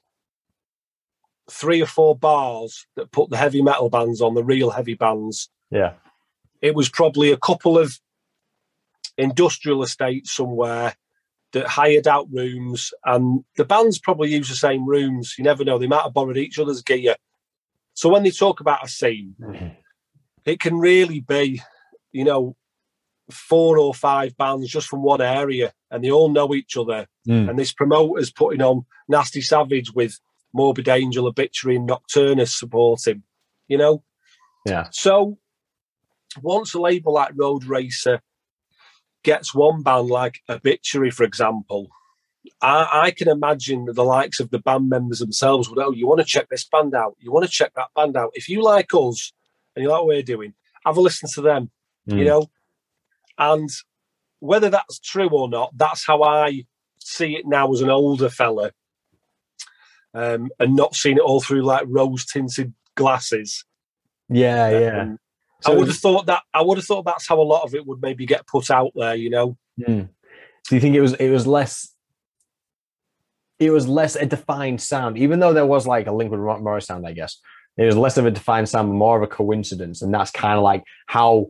three 1.50 1.82
or 1.82 1.86
four 1.86 2.16
bars 2.18 2.88
that 2.96 3.12
put 3.12 3.30
the 3.30 3.38
heavy 3.38 3.62
metal 3.62 3.90
bands 3.90 4.22
on 4.22 4.34
the 4.34 4.44
real 4.44 4.72
heavy 4.72 4.96
bands. 4.96 5.50
Yeah. 5.70 5.94
It 6.62 6.76
was 6.76 6.90
probably 6.90 7.32
a 7.32 7.38
couple 7.38 7.78
of 7.78 8.00
industrial 9.18 9.84
estates 9.84 10.32
somewhere 10.32 10.96
that 11.54 11.68
hired 11.68 12.08
out 12.08 12.28
rooms, 12.32 12.92
and 13.06 13.44
the 13.56 13.64
bands 13.64 13.98
probably 13.98 14.30
use 14.30 14.50
the 14.50 14.56
same 14.56 14.86
rooms. 14.86 15.36
You 15.38 15.44
never 15.44 15.64
know; 15.64 15.78
they 15.78 15.88
might 15.88 16.04
have 16.04 16.14
borrowed 16.14 16.38
each 16.38 16.60
other's 16.60 16.82
gear. 16.82 17.16
So 17.94 18.10
when 18.10 18.24
they 18.24 18.32
talk 18.32 18.60
about 18.60 18.84
a 18.84 18.90
scene, 18.90 19.36
mm-hmm. 19.40 19.68
it 20.46 20.60
can 20.60 20.78
really 20.80 21.22
be, 21.22 21.62
you 22.12 22.26
know, 22.26 22.58
four 23.32 23.78
or 23.78 23.94
five 23.94 24.36
bands 24.38 24.70
just 24.70 24.88
from 24.88 25.02
one 25.02 25.22
area, 25.22 25.72
and 25.90 26.04
they 26.04 26.12
all 26.12 26.30
know 26.30 26.54
each 26.54 26.76
other. 26.76 27.08
Mm. 27.28 27.50
And 27.50 27.60
this 27.60 27.72
promoter's 27.72 28.32
putting 28.32 28.62
on 28.62 28.86
Nasty 29.08 29.42
Savage 29.42 29.94
with 29.94 30.20
Morbid 30.56 30.88
Angel, 30.88 31.28
Obituary, 31.28 31.76
and 31.76 31.88
Nocturnus 31.88 32.58
supporting. 32.58 33.24
You 33.68 33.78
know, 33.78 34.04
yeah. 34.66 34.88
So 34.92 35.38
once 36.42 36.74
a 36.74 36.80
label 36.80 37.14
like 37.14 37.36
Roadracer 37.36 38.20
gets 39.24 39.54
one 39.54 39.84
band 39.84 40.08
like 40.08 40.40
Obituary, 40.50 41.12
for 41.12 41.24
example, 41.24 41.90
I, 42.62 43.06
I, 43.06 43.12
can 43.12 43.28
imagine 43.28 43.88
the 43.92 44.04
likes 44.04 44.40
of 44.40 44.52
the 44.52 44.60
band 44.60 44.88
members 44.90 45.20
themselves 45.20 45.68
would, 45.70 45.80
oh, 45.80 45.92
you 45.92 46.08
want 46.08 46.20
to 46.20 46.26
check 46.26 46.48
this 46.50 46.64
band 46.64 46.94
out, 46.94 47.16
you 47.20 47.32
want 47.32 47.46
to 47.46 47.52
check 47.52 47.74
that 47.76 47.90
band 47.96 48.16
out. 48.16 48.32
If 48.34 48.48
you 48.50 48.62
like 48.62 48.94
us 48.94 49.34
and 49.76 49.84
you 49.84 49.90
like 49.90 50.00
what 50.00 50.08
we're 50.08 50.22
doing, 50.22 50.54
have 50.86 50.98
a 50.98 51.02
listen 51.02 51.30
to 51.34 51.42
them, 51.42 51.72
mm. 52.08 52.20
you 52.20 52.26
know. 52.26 52.48
And 53.38 53.70
whether 54.40 54.70
that's 54.70 55.00
true 55.00 55.30
or 55.30 55.50
not, 55.50 55.72
that's 55.76 56.06
how 56.06 56.24
I 56.24 56.66
see 57.00 57.36
it 57.36 57.46
now 57.48 57.72
as 57.72 57.82
an 57.82 57.90
older 57.90 58.30
fella, 58.30 58.72
um, 60.16 60.50
and 60.60 60.76
not 60.76 60.96
seeing 60.96 61.18
it 61.18 61.22
all 61.22 61.42
through 61.42 61.62
like 61.62 61.84
rose 61.88 62.26
tinted 62.26 62.74
glasses. 62.96 63.64
Yeah, 64.30 64.70
yeah. 64.70 65.02
Um, 65.02 65.20
so 65.62 65.74
I 65.74 65.76
would 65.76 65.88
have 65.88 65.98
thought 65.98 66.26
that 66.28 66.44
I 66.54 66.62
would 66.62 66.78
have 66.78 66.86
thought 66.86 67.06
that's 67.06 67.28
how 67.28 67.40
a 67.40 67.44
lot 67.44 67.64
of 67.64 67.76
it 67.76 67.86
would 67.86 68.02
maybe 68.02 68.26
get 68.26 68.48
put 68.48 68.72
out 68.72 68.92
there, 68.96 69.16
you 69.16 69.30
know. 69.30 69.58
Mm. 69.80 70.10
So 70.64 70.76
you 70.76 70.82
think 70.82 70.96
it 70.96 71.02
was 71.02 71.14
it 71.16 71.30
was 71.30 71.46
less 71.46 71.94
it 73.60 73.72
was 73.72 73.88
less 73.88 74.16
a 74.16 74.26
defined 74.26 74.82
sound, 74.82 75.18
even 75.18 75.40
though 75.40 75.54
there 75.54 75.66
was 75.66 75.86
like 75.86 76.08
a 76.08 76.12
link 76.12 76.32
with 76.32 76.40
Morrisound, 76.40 77.08
I 77.08 77.14
guess. 77.14 77.40
It 77.78 77.86
was 77.86 77.98
less 77.98 78.18
of 78.18 78.26
a 78.26 78.32
defined 78.32 78.70
sound, 78.70 78.92
more 78.94 79.18
of 79.18 79.24
a 79.24 79.28
coincidence. 79.28 80.02
And 80.02 80.14
that's 80.14 80.32
kind 80.32 80.58
of 80.58 80.64
like 80.64 80.84
how 81.08 81.48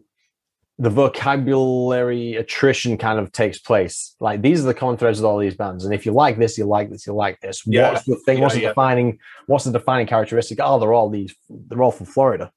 the 0.77 0.89
vocabulary 0.89 2.35
attrition 2.35 2.97
kind 2.97 3.17
of 3.17 3.31
takes 3.31 3.57
place. 3.57 4.15
Like 4.19 4.41
these 4.41 4.61
are 4.61 4.67
the 4.67 4.73
common 4.73 4.97
threads 4.97 5.19
with 5.19 5.25
all 5.25 5.37
these 5.37 5.55
bands. 5.55 5.85
And 5.85 5.93
if 5.93 6.05
you 6.05 6.11
like 6.11 6.37
this, 6.37 6.57
you 6.57 6.65
like 6.65 6.89
this, 6.89 7.07
you 7.07 7.13
like 7.13 7.39
this. 7.39 7.63
Yeah. 7.65 7.93
What's 7.93 8.05
the 8.05 8.17
thing? 8.17 8.41
What's 8.41 8.55
yeah, 8.55 8.61
the 8.61 8.67
defining 8.67 9.19
what's 9.47 9.63
the 9.63 9.71
defining 9.71 10.07
characteristic? 10.07 10.59
Oh, 10.61 10.79
they're 10.79 10.93
all 10.93 11.09
these 11.09 11.33
they're 11.49 11.81
all 11.81 11.91
from 11.91 12.07
Florida. 12.07 12.51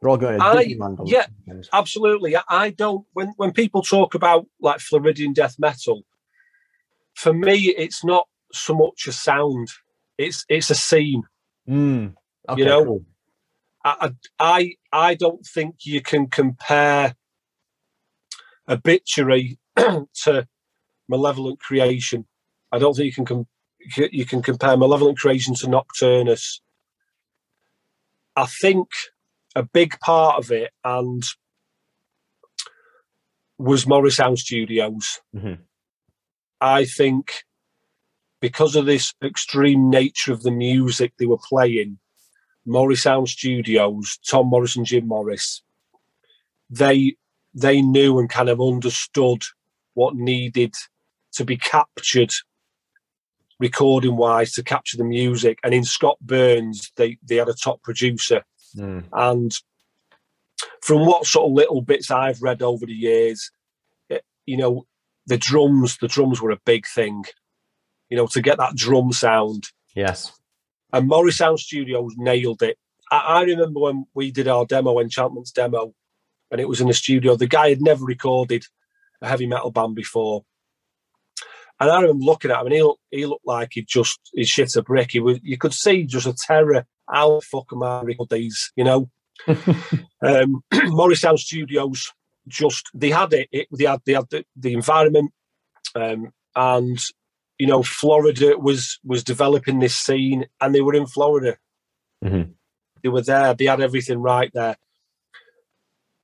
They're 0.00 0.10
all 0.10 0.16
going 0.16 0.38
to 0.38 0.44
I, 0.44 0.64
Disneyland. 0.64 0.98
Yeah, 1.06 1.26
absolutely. 1.72 2.36
I 2.48 2.70
don't. 2.70 3.04
When 3.12 3.34
when 3.36 3.52
people 3.52 3.82
talk 3.82 4.14
about 4.14 4.46
like 4.60 4.80
Floridian 4.80 5.32
death 5.32 5.56
metal, 5.58 6.04
for 7.14 7.32
me, 7.32 7.74
it's 7.76 8.04
not 8.04 8.28
so 8.52 8.74
much 8.74 9.06
a 9.08 9.12
sound. 9.12 9.68
It's 10.16 10.44
it's 10.48 10.70
a 10.70 10.74
scene. 10.74 11.24
Mm, 11.68 12.14
okay, 12.48 12.60
you 12.60 12.64
know, 12.64 12.84
cool. 12.84 13.04
I, 13.84 14.12
I 14.38 14.74
I 14.92 15.14
don't 15.16 15.44
think 15.44 15.84
you 15.84 16.00
can 16.00 16.28
compare 16.28 17.14
obituary 18.68 19.58
to 19.76 20.46
malevolent 21.08 21.60
creation. 21.60 22.26
I 22.70 22.78
don't 22.78 22.94
think 22.94 23.06
you 23.06 23.12
can 23.12 23.24
com- 23.24 23.46
you 24.12 24.26
can 24.26 24.42
compare 24.42 24.76
malevolent 24.76 25.18
creation 25.18 25.54
to 25.54 25.66
Nocturnus. 25.66 26.60
I 28.36 28.46
think 28.46 28.88
a 29.54 29.62
big 29.62 29.98
part 30.00 30.38
of 30.38 30.50
it 30.50 30.70
and 30.84 31.22
was 33.58 33.86
Morrisound 33.86 34.38
Studios. 34.38 35.20
Mm-hmm. 35.34 35.62
I 36.60 36.84
think 36.84 37.44
because 38.40 38.76
of 38.76 38.86
this 38.86 39.14
extreme 39.22 39.90
nature 39.90 40.32
of 40.32 40.42
the 40.42 40.50
music 40.50 41.14
they 41.18 41.26
were 41.26 41.38
playing, 41.38 41.98
Morrisound 42.66 43.28
Studios, 43.28 44.18
Tom 44.28 44.48
Morris 44.48 44.76
and 44.76 44.86
Jim 44.86 45.06
Morris, 45.06 45.62
they 46.70 47.16
they 47.54 47.80
knew 47.82 48.18
and 48.18 48.28
kind 48.28 48.48
of 48.48 48.60
understood 48.60 49.42
what 49.94 50.14
needed 50.14 50.74
to 51.32 51.44
be 51.44 51.56
captured 51.56 52.32
recording 53.60 54.16
wise 54.16 54.52
to 54.52 54.62
capture 54.62 54.96
the 54.96 55.04
music. 55.04 55.58
And 55.64 55.74
in 55.74 55.84
Scott 55.84 56.16
Burns, 56.20 56.92
they 56.96 57.18
they 57.22 57.36
had 57.36 57.48
a 57.48 57.54
top 57.54 57.82
producer 57.82 58.44
Mm. 58.76 59.04
And 59.12 59.52
from 60.82 61.06
what 61.06 61.26
sort 61.26 61.46
of 61.46 61.52
little 61.52 61.82
bits 61.82 62.10
I've 62.10 62.42
read 62.42 62.62
over 62.62 62.86
the 62.86 62.92
years, 62.92 63.50
it, 64.08 64.24
you 64.46 64.56
know, 64.56 64.86
the 65.26 65.38
drums, 65.38 65.98
the 65.98 66.08
drums 66.08 66.40
were 66.40 66.50
a 66.50 66.60
big 66.64 66.86
thing. 66.86 67.24
You 68.08 68.16
know, 68.16 68.26
to 68.28 68.40
get 68.40 68.58
that 68.58 68.74
drum 68.74 69.12
sound. 69.12 69.64
Yes. 69.94 70.32
And 70.92 71.10
Morrisound 71.10 71.58
Studios 71.58 72.14
nailed 72.16 72.62
it. 72.62 72.78
I, 73.10 73.18
I 73.18 73.42
remember 73.42 73.80
when 73.80 74.06
we 74.14 74.30
did 74.30 74.48
our 74.48 74.64
demo, 74.64 74.98
Enchantment's 74.98 75.52
demo, 75.52 75.92
and 76.50 76.60
it 76.60 76.68
was 76.68 76.80
in 76.80 76.88
the 76.88 76.94
studio. 76.94 77.36
The 77.36 77.46
guy 77.46 77.70
had 77.70 77.82
never 77.82 78.04
recorded 78.04 78.64
a 79.20 79.28
heavy 79.28 79.46
metal 79.46 79.70
band 79.70 79.94
before. 79.94 80.44
And 81.80 81.90
I 81.90 82.00
remember 82.00 82.24
looking 82.24 82.50
at 82.50 82.60
him, 82.60 82.66
and 82.66 82.74
he 82.74 82.82
looked, 82.82 83.00
he 83.10 83.26
looked 83.26 83.46
like 83.46 83.68
he 83.72 83.82
just 83.82 84.18
he 84.32 84.44
shit 84.44 84.74
a 84.76 84.82
brick. 84.82 85.12
He 85.12 85.20
was, 85.20 85.38
you 85.42 85.56
could 85.56 85.72
see 85.72 86.04
just 86.04 86.26
a 86.26 86.34
terror 86.34 86.84
how 87.10 87.36
the 87.36 87.40
fuck 87.40 87.66
am 87.72 87.82
I 87.82 88.02
record 88.02 88.28
these? 88.30 88.72
You 88.76 88.84
know, 88.84 89.10
um, 89.48 89.56
Morrisound 90.72 91.38
Studios 91.38 92.12
just 92.46 92.90
they 92.94 93.10
had 93.10 93.32
it, 93.32 93.48
it 93.52 93.68
they 93.76 93.84
had 93.84 94.00
they 94.04 94.12
had 94.12 94.28
the, 94.30 94.44
the 94.56 94.74
environment, 94.74 95.32
um, 95.94 96.32
and 96.54 96.98
you 97.58 97.66
know 97.66 97.82
Florida 97.82 98.58
was 98.58 98.98
was 99.04 99.24
developing 99.24 99.78
this 99.78 99.96
scene, 99.96 100.46
and 100.60 100.74
they 100.74 100.80
were 100.80 100.94
in 100.94 101.06
Florida. 101.06 101.56
Mm-hmm. 102.24 102.52
They 103.02 103.08
were 103.08 103.22
there. 103.22 103.54
They 103.54 103.66
had 103.66 103.80
everything 103.80 104.18
right 104.18 104.50
there, 104.52 104.76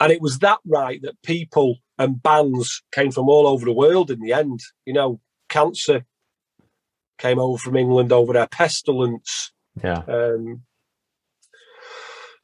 and 0.05 0.12
it 0.12 0.21
was 0.21 0.40
that 0.40 0.59
right 0.67 1.01
that 1.01 1.23
people 1.23 1.79
and 1.99 2.23
bands 2.23 2.83
came 2.93 3.11
from 3.11 3.27
all 3.27 3.47
over 3.47 3.64
the 3.64 3.73
world. 3.73 4.11
In 4.11 4.21
the 4.21 4.35
end, 4.35 4.61
you 4.85 4.93
know, 4.93 5.19
Cancer 5.49 6.05
came 7.17 7.38
over 7.38 7.57
from 7.57 7.77
England 7.77 8.12
over 8.12 8.35
there, 8.35 8.47
Pestilence. 8.47 9.53
Yeah. 9.83 10.03
Um, 10.07 10.62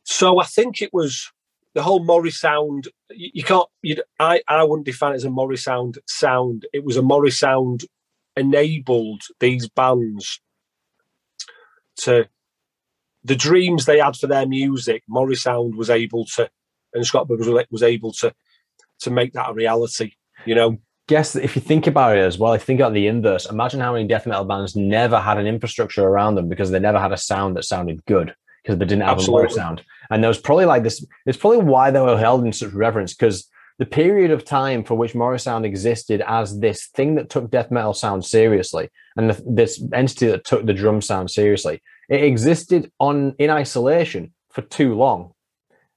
so 0.05 0.41
I 0.41 0.47
think 0.47 0.81
it 0.81 0.89
was 0.95 1.31
the 1.75 1.83
whole 1.83 2.03
Morrisound. 2.03 2.89
You, 3.11 3.31
you 3.35 3.45
can't. 3.45 3.69
You, 3.83 4.03
I 4.19 4.41
I 4.49 4.65
wouldn't 4.65 4.87
define 4.87 5.13
it 5.13 5.17
as 5.17 5.25
a 5.25 5.29
Morrisound 5.29 5.99
sound. 6.07 6.67
It 6.73 6.83
was 6.83 6.97
a 6.97 7.03
Morrisound 7.03 7.85
enabled 8.37 9.21
these 9.39 9.69
bands 9.69 10.41
to 11.97 12.27
the 13.23 13.37
dreams 13.37 13.85
they 13.85 13.99
had 13.99 14.17
for 14.17 14.29
their 14.29 14.47
music. 14.47 15.03
Morrisound 15.11 15.77
was 15.77 15.91
able 15.91 16.25
to, 16.37 16.49
and 16.95 17.07
Scott 17.07 17.29
was 17.29 17.49
was 17.71 17.83
able 17.83 18.13
to 18.15 18.33
to 19.01 19.11
make 19.11 19.33
that 19.33 19.51
a 19.51 19.55
reality. 19.55 20.13
You 20.45 20.55
know. 20.55 20.79
Guess 21.09 21.35
if 21.35 21.57
you 21.57 21.63
think 21.63 21.89
about 21.89 22.17
it 22.17 22.21
as 22.21 22.39
well, 22.39 22.53
if 22.53 22.63
you 22.63 22.67
think 22.67 22.79
about 22.79 22.93
the 22.93 23.09
inverse, 23.09 23.47
imagine 23.47 23.81
how 23.81 23.93
many 23.93 24.07
death 24.07 24.27
metal 24.27 24.45
bands 24.45 24.77
never 24.77 25.19
had 25.19 25.39
an 25.39 25.47
infrastructure 25.47 26.05
around 26.05 26.37
them 26.37 26.49
because 26.49 26.71
they 26.71 26.79
never 26.79 27.01
had 27.01 27.11
a 27.11 27.17
sound 27.17 27.57
that 27.57 27.65
sounded 27.65 28.05
good 28.05 28.33
because 28.63 28.79
they 28.79 28.85
didn't 28.85 29.03
have 29.03 29.19
Absolutely. 29.19 29.43
a 29.43 29.47
lower 29.47 29.49
sound. 29.49 29.85
And 30.11 30.23
there 30.23 30.29
was 30.29 30.39
probably 30.39 30.67
like 30.67 30.85
this, 30.85 31.05
it's 31.27 31.39
probably 31.39 31.65
why 31.65 31.91
they 31.91 32.01
were 32.01 32.17
held 32.17 32.45
in 32.45 32.53
such 32.53 32.73
reverence 32.73 33.13
because 33.15 33.49
the 33.79 33.87
period 33.87 34.31
of 34.31 34.45
time 34.45 34.85
for 34.85 34.95
which 34.95 35.15
Morrisound 35.15 35.65
existed 35.65 36.23
as 36.27 36.61
this 36.61 36.89
thing 36.89 37.15
that 37.15 37.31
took 37.31 37.51
death 37.51 37.71
metal 37.71 37.95
sound 37.95 38.25
seriously 38.25 38.91
and 39.17 39.31
the, 39.31 39.43
this 39.47 39.83
entity 39.93 40.27
that 40.27 40.45
took 40.45 40.67
the 40.67 40.75
drum 40.75 41.01
sound 41.01 41.31
seriously, 41.31 41.83
it 42.09 42.23
existed 42.23 42.93
on 43.01 43.35
in 43.39 43.51
isolation 43.51 44.35
for 44.51 44.63
too 44.63 44.95
long. 44.95 45.33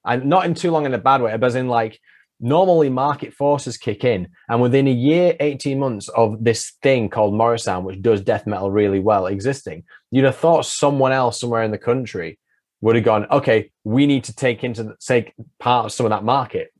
And 0.06 0.26
not 0.26 0.46
in 0.46 0.54
too 0.54 0.72
long 0.72 0.86
in 0.86 0.94
a 0.94 0.98
bad 0.98 1.22
way, 1.22 1.36
but 1.38 1.48
as 1.48 1.56
in 1.56 1.68
like 1.68 2.00
normally 2.40 2.90
market 2.90 3.34
forces 3.34 3.78
kick 3.78 4.04
in, 4.04 4.28
and 4.50 4.62
within 4.62 4.88
a 4.88 4.92
year, 4.92 5.36
18 5.40 5.80
months 5.80 6.10
of 6.10 6.44
this 6.44 6.74
thing 6.82 7.10
called 7.10 7.34
Morrisound, 7.34 7.84
which 7.84 8.02
does 8.02 8.22
death 8.22 8.46
metal 8.46 8.70
really 8.70 9.00
well, 9.00 9.28
existing, 9.28 9.84
you'd 10.12 10.26
have 10.26 10.36
thought 10.36 10.66
someone 10.66 11.12
else 11.14 11.40
somewhere 11.40 11.64
in 11.64 11.72
the 11.72 11.78
country 11.78 12.38
would 12.82 12.96
have 12.96 13.06
gone, 13.06 13.26
okay, 13.32 13.72
we 13.86 14.06
need 14.06 14.26
to 14.26 14.36
take 14.36 14.64
into 14.64 14.84
the, 14.84 14.96
take 15.00 15.34
part 15.58 15.86
of 15.86 15.92
some 15.94 16.06
of 16.06 16.10
that 16.10 16.26
market. 16.26 16.74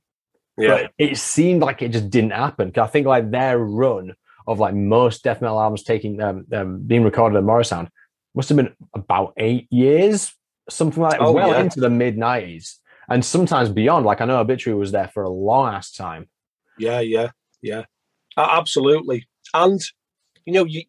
Yeah. 0.58 0.68
But 0.68 0.92
it 0.98 1.18
seemed 1.18 1.62
like 1.62 1.82
it 1.82 1.94
just 1.94 2.10
didn't 2.10 2.32
happen. 2.32 2.74
I 2.76 2.88
think 2.88 3.08
like 3.08 3.32
their 3.32 3.58
run 3.58 4.14
of 4.46 4.60
like 4.60 4.76
most 4.76 5.24
death 5.24 5.42
metal 5.42 5.60
albums 5.62 5.84
taking 5.84 6.22
um, 6.22 6.46
um 6.54 6.82
being 6.82 7.04
recorded 7.04 7.38
at 7.38 7.44
Morrisound 7.44 7.88
must 8.36 8.50
have 8.50 8.58
been 8.58 8.76
about 8.94 9.34
eight 9.38 9.68
years, 9.72 10.34
something 10.70 11.02
like 11.02 11.12
that, 11.14 11.22
Oh, 11.22 11.32
well 11.32 11.52
yeah. 11.52 11.62
into 11.62 11.80
the 11.80 11.90
mid 11.90 12.18
nineties, 12.18 12.80
and 13.10 13.24
sometimes 13.24 13.70
beyond. 13.70 14.06
Like 14.06 14.22
I 14.22 14.26
know 14.26 14.40
Obituary 14.40 14.80
was 14.80 14.92
there 14.92 15.08
for 15.08 15.24
a 15.24 15.30
long 15.30 15.74
ass 15.74 15.92
time. 15.92 16.30
Yeah, 16.78 17.00
yeah, 17.00 17.32
yeah. 17.62 17.84
Absolutely. 18.38 19.28
And 19.54 19.82
you 20.46 20.54
know, 20.54 20.66
you 20.66 20.84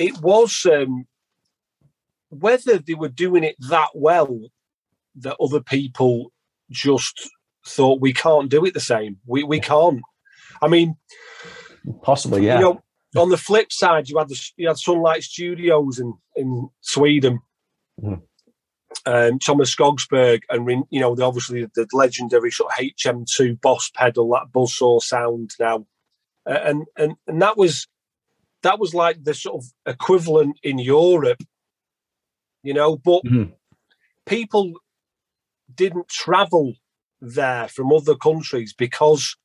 it 0.00 0.20
was 0.20 0.66
um 0.70 1.06
whether 2.30 2.78
they 2.78 2.94
were 2.94 3.08
doing 3.08 3.44
it 3.44 3.56
that 3.68 3.88
well 3.94 4.40
that 5.16 5.36
other 5.40 5.60
people 5.60 6.32
just 6.70 7.30
thought 7.66 8.00
we 8.00 8.12
can't 8.12 8.50
do 8.50 8.64
it 8.64 8.74
the 8.74 8.80
same. 8.80 9.18
We 9.26 9.42
we 9.42 9.60
can't. 9.60 10.00
I 10.62 10.68
mean, 10.68 10.96
Possibly, 12.02 12.44
yeah. 12.44 12.56
you 12.56 12.60
know, 12.64 12.82
on 13.16 13.30
the 13.30 13.36
flip 13.36 13.72
side, 13.72 14.08
you 14.08 14.18
had 14.18 14.28
the 14.28 14.50
you 14.56 14.68
had 14.68 14.78
Sunlight 14.78 15.22
Studios 15.22 15.98
in 15.98 16.14
in 16.36 16.68
Sweden. 16.80 17.40
Mhm. 18.02 18.22
Um, 19.06 19.38
Thomas 19.38 19.74
Skogsberg 19.74 20.42
and 20.50 20.84
you 20.90 21.00
know 21.00 21.14
the 21.14 21.22
obviously 21.24 21.64
the 21.74 21.86
legendary 21.92 22.50
sort 22.50 22.72
of 22.72 22.84
HM2 22.84 23.60
Boss 23.60 23.90
pedal 23.94 24.30
that 24.30 24.52
buzzsaw 24.52 25.00
sound 25.02 25.52
now, 25.60 25.86
Uh, 26.46 26.60
and 26.64 26.86
and 26.96 27.14
and 27.26 27.42
that 27.42 27.56
was 27.56 27.86
that 28.62 28.78
was 28.78 28.94
like 28.94 29.22
the 29.22 29.34
sort 29.34 29.62
of 29.62 29.70
equivalent 29.86 30.58
in 30.62 30.78
Europe, 30.78 31.42
you 32.62 32.74
know. 32.74 32.96
But 32.96 33.24
Mhm. 33.24 33.52
people 34.26 34.72
didn't 35.74 36.08
travel 36.08 36.74
there 37.20 37.68
from 37.68 37.92
other 37.92 38.16
countries 38.16 38.72
because 38.72 39.36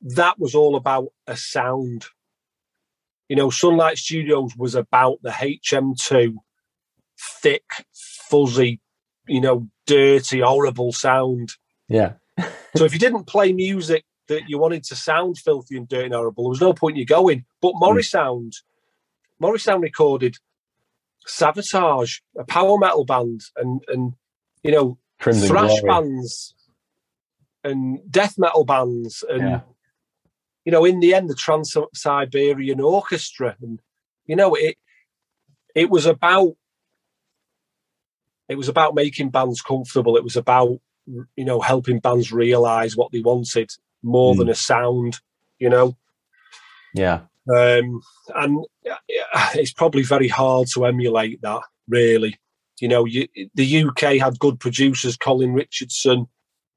that 0.00 0.38
was 0.38 0.54
all 0.54 0.76
about 0.76 1.08
a 1.26 1.36
sound. 1.36 2.06
You 3.28 3.36
know, 3.36 3.50
Sunlight 3.50 3.98
Studios 3.98 4.54
was 4.56 4.74
about 4.74 5.18
the 5.22 5.30
HM2 5.30 6.36
thick, 7.42 7.64
fuzzy, 8.30 8.80
you 9.26 9.40
know, 9.40 9.68
dirty, 9.86 10.40
horrible 10.40 10.92
sound. 10.92 11.50
yeah. 11.88 12.12
So 12.76 12.84
if 12.84 12.92
you 12.92 12.98
didn't 12.98 13.24
play 13.26 13.52
music 13.52 14.04
that 14.28 14.42
you 14.48 14.58
wanted 14.58 14.84
to 14.84 14.94
sound 14.94 15.38
filthy 15.38 15.76
and 15.76 15.88
dirty 15.88 16.04
and 16.04 16.14
horrible, 16.14 16.44
there 16.44 16.50
was 16.50 16.60
no 16.60 16.72
point 16.72 16.94
in 16.96 17.00
you 17.00 17.06
going. 17.06 17.44
But 17.60 17.72
hmm. 17.72 17.82
Morrisound, 17.82 18.52
Morris 19.40 19.64
Sound 19.64 19.82
recorded 19.82 20.36
Savatage, 21.26 22.20
a 22.38 22.44
power 22.44 22.78
metal 22.78 23.04
band, 23.04 23.40
and 23.56 23.82
and 23.88 24.12
you 24.62 24.70
know 24.70 24.98
Crimson 25.18 25.48
thrash 25.48 25.80
Glory. 25.80 25.88
bands 25.88 26.54
and 27.64 27.98
death 28.10 28.38
metal 28.38 28.64
bands 28.64 29.24
and 29.28 29.42
Yeah. 29.42 29.60
you 30.64 30.72
know 30.72 30.84
in 30.84 31.00
the 31.00 31.14
end 31.14 31.28
the 31.28 31.34
trans 31.34 31.76
siberian 31.94 32.80
orchestra 32.80 33.56
and 33.60 33.80
you 34.26 34.36
know 34.36 34.54
it 34.54 34.76
it 35.74 35.90
was 35.90 36.06
about 36.06 36.54
it 38.48 38.56
was 38.56 38.68
about 38.68 38.94
making 38.94 39.30
bands 39.30 39.60
comfortable 39.62 40.16
it 40.16 40.24
was 40.24 40.36
about 40.36 40.78
you 41.06 41.44
know 41.44 41.60
helping 41.60 42.00
bands 42.00 42.32
realize 42.32 42.96
what 42.96 43.10
they 43.12 43.20
wanted 43.20 43.70
more 44.02 44.34
Mm. 44.34 44.38
than 44.38 44.48
a 44.50 44.54
sound 44.54 45.18
you 45.58 45.68
know 45.70 45.96
Yeah. 46.94 47.20
um, 47.54 48.00
and 48.34 48.64
it's 49.54 49.72
probably 49.72 50.02
very 50.02 50.28
hard 50.28 50.68
to 50.74 50.84
emulate 50.86 51.40
that. 51.42 51.62
Really, 51.88 52.36
you 52.80 52.88
know, 52.88 53.04
you, 53.06 53.26
the 53.54 53.82
UK 53.84 54.18
had 54.18 54.38
good 54.38 54.60
producers. 54.60 55.16
Colin 55.16 55.54
Richardson, 55.54 56.26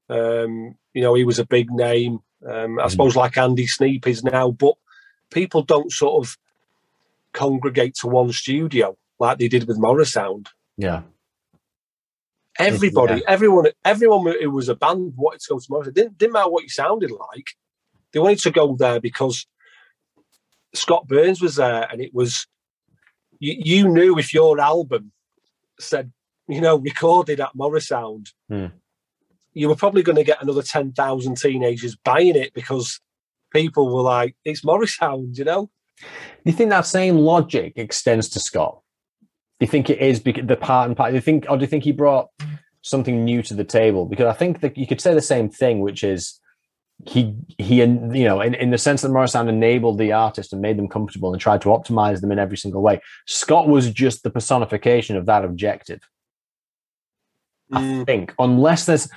um, 0.08 0.74
you 0.94 1.02
know, 1.02 1.12
he 1.14 1.24
was 1.24 1.38
a 1.38 1.44
big 1.46 1.70
name. 1.70 2.20
Um, 2.48 2.78
I 2.78 2.84
Mhm. 2.86 2.90
suppose 2.90 3.16
like 3.16 3.36
Andy 3.36 3.66
Sneap 3.66 4.06
is 4.06 4.24
now, 4.24 4.50
but 4.50 4.74
people 5.30 5.62
don't 5.62 5.92
sort 5.92 6.24
of 6.24 6.36
congregate 7.32 7.94
to 7.96 8.06
one 8.08 8.32
studio 8.32 8.96
like 9.18 9.38
they 9.38 9.48
did 9.48 9.66
with 9.68 9.78
Morrisound. 9.78 10.48
Yeah. 10.76 11.02
Everybody, 12.58 13.22
everyone, 13.26 13.66
everyone 13.84 14.34
who 14.40 14.50
was 14.50 14.68
a 14.68 14.74
band 14.74 15.14
wanted 15.16 15.40
to 15.40 15.46
go 15.50 15.58
to 15.58 15.68
Morrisound. 15.68 15.94
Didn't, 15.94 16.18
didn't 16.18 16.32
matter 16.34 16.50
what 16.50 16.62
you 16.62 16.68
sounded 16.68 17.10
like. 17.10 17.50
They 18.12 18.20
wanted 18.20 18.40
to 18.40 18.50
go 18.50 18.76
there 18.76 19.00
because 19.00 19.46
Scott 20.74 21.06
Burns 21.08 21.40
was 21.40 21.56
there, 21.56 21.88
and 21.90 22.00
it 22.00 22.14
was 22.14 22.46
you, 23.38 23.54
you 23.58 23.88
knew 23.88 24.18
if 24.18 24.34
your 24.34 24.60
album 24.60 25.12
said 25.80 26.12
you 26.46 26.60
know 26.60 26.76
recorded 26.76 27.40
at 27.40 27.56
Morrisound, 27.56 28.32
Hmm. 28.48 28.66
you 29.54 29.68
were 29.68 29.76
probably 29.76 30.02
going 30.02 30.16
to 30.16 30.24
get 30.24 30.42
another 30.42 30.62
ten 30.62 30.92
thousand 30.92 31.38
teenagers 31.38 31.96
buying 31.96 32.36
it 32.36 32.52
because 32.52 33.00
people 33.50 33.94
were 33.94 34.02
like, 34.02 34.36
"It's 34.44 34.62
Morrisound," 34.62 35.38
you 35.38 35.44
know. 35.44 35.70
Do 35.98 36.06
you 36.44 36.52
think 36.52 36.70
that 36.70 36.86
same 36.86 37.16
logic 37.16 37.74
extends 37.76 38.28
to 38.30 38.40
Scott? 38.40 38.81
Do 39.62 39.66
you 39.66 39.70
think 39.70 39.90
it 39.90 40.00
is 40.00 40.18
because 40.18 40.44
the 40.44 40.56
part 40.56 40.88
and 40.88 40.96
part? 40.96 41.12
Do 41.12 41.14
you 41.14 41.20
think, 41.20 41.46
or 41.48 41.56
do 41.56 41.60
you 41.60 41.68
think 41.68 41.84
he 41.84 41.92
brought 41.92 42.30
something 42.80 43.24
new 43.24 43.44
to 43.44 43.54
the 43.54 43.62
table? 43.62 44.06
Because 44.06 44.26
I 44.26 44.32
think 44.32 44.58
that 44.58 44.76
you 44.76 44.88
could 44.88 45.00
say 45.00 45.14
the 45.14 45.22
same 45.22 45.48
thing, 45.48 45.78
which 45.78 46.02
is 46.02 46.40
he 47.06 47.36
he 47.58 47.80
and 47.80 48.16
you 48.16 48.24
know 48.24 48.40
in, 48.40 48.54
in 48.54 48.70
the 48.70 48.78
sense 48.78 49.02
that 49.02 49.12
Morrisound 49.12 49.48
enabled 49.48 49.98
the 49.98 50.10
artist 50.10 50.52
and 50.52 50.60
made 50.60 50.78
them 50.78 50.88
comfortable 50.88 51.32
and 51.32 51.40
tried 51.40 51.60
to 51.60 51.68
optimize 51.68 52.20
them 52.20 52.32
in 52.32 52.40
every 52.40 52.56
single 52.56 52.82
way. 52.82 53.00
Scott 53.28 53.68
was 53.68 53.88
just 53.92 54.24
the 54.24 54.30
personification 54.30 55.16
of 55.16 55.26
that 55.26 55.44
objective. 55.44 56.00
I 57.70 57.82
mm. 57.82 58.04
think, 58.04 58.34
unless 58.40 58.86
there's 58.86 59.08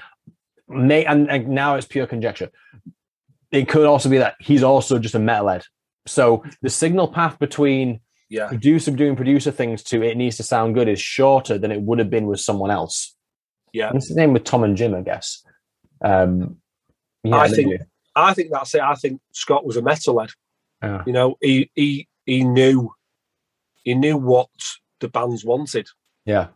may 0.68 1.06
and, 1.06 1.28
and 1.28 1.48
now 1.48 1.74
it's 1.74 1.88
pure 1.88 2.06
conjecture. 2.06 2.52
It 3.50 3.68
could 3.68 3.88
also 3.88 4.10
be 4.10 4.20
that 4.20 4.36
he's 4.39 4.62
also 4.62 5.00
just 5.00 5.16
a 5.16 5.20
metalhead. 5.20 5.64
So 6.06 6.43
the 6.62 6.70
signal 6.70 7.08
path 7.08 7.39
between 7.39 8.02
Yeah, 8.30 8.48
producer 8.48 8.92
doing 8.92 9.16
producer 9.16 9.52
things 9.52 9.84
to 9.84 10.02
it 10.02 10.18
needs 10.18 10.38
to 10.38 10.44
sound 10.44 10.74
good 10.74 10.88
is 10.88 11.00
shorter 11.00 11.58
than 11.60 11.72
it 11.72 11.82
would 11.82 12.00
have 12.00 12.10
been 12.10 12.26
with 12.26 12.40
someone 12.40 12.72
else. 12.72 13.16
yeah. 13.72 13.92
it's 13.94 14.08
the 14.08 14.16
same 14.16 14.34
with 14.34 14.44
Tom 14.44 14.64
and 14.64 14.76
Jim, 14.76 14.96
I 14.96 15.02
guess. 15.02 15.44
Um, 16.04 16.58
yeah, 17.24 17.38
I 17.38 17.48
think-. 17.50 17.82
I 18.16 18.34
think 18.34 18.50
that's 18.52 18.74
it. 18.74 18.82
I 18.82 18.96
think 18.96 19.22
Scott 19.32 19.66
was 19.66 19.78
a 19.78 19.82
metalhead. 19.82 20.32
Yeah. 20.82 21.04
You 21.06 21.14
know, 21.14 21.36
he 21.42 21.70
he 21.76 22.08
he 22.26 22.44
knew 22.44 22.92
he 23.84 23.94
knew 23.94 24.18
what 24.18 24.50
the 25.02 25.08
bands 25.08 25.44
wanted. 25.46 25.88
Yeah. 26.26 26.48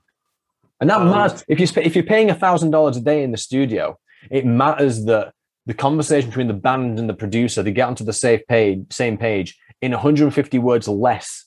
And 0.82 0.90
that 0.90 1.02
Um, 1.02 1.10
matters. 1.10 1.44
If 1.48 1.60
you 1.60 1.68
sp- 1.70 1.86
if 1.86 1.96
you're 1.96 2.06
paying 2.06 2.30
a 2.30 2.36
thousand 2.36 2.72
dollars 2.72 2.98
a 2.98 3.02
day 3.02 3.24
in 3.24 3.32
the 3.32 3.38
studio, 3.38 4.00
it 4.32 4.46
matters 4.46 5.06
that 5.06 5.34
the 5.66 5.74
conversation 5.74 6.30
between 6.30 6.48
the 6.48 6.54
band 6.54 6.98
and 7.00 7.10
the 7.10 7.14
producer 7.14 7.62
they 7.62 7.72
get 7.72 7.88
onto 7.88 8.04
the 8.04 8.14
safe 8.14 8.42
page, 8.48 8.86
same 8.92 9.18
page 9.18 9.58
in 9.82 9.92
150 9.92 10.58
words 10.60 10.88
less 10.88 11.46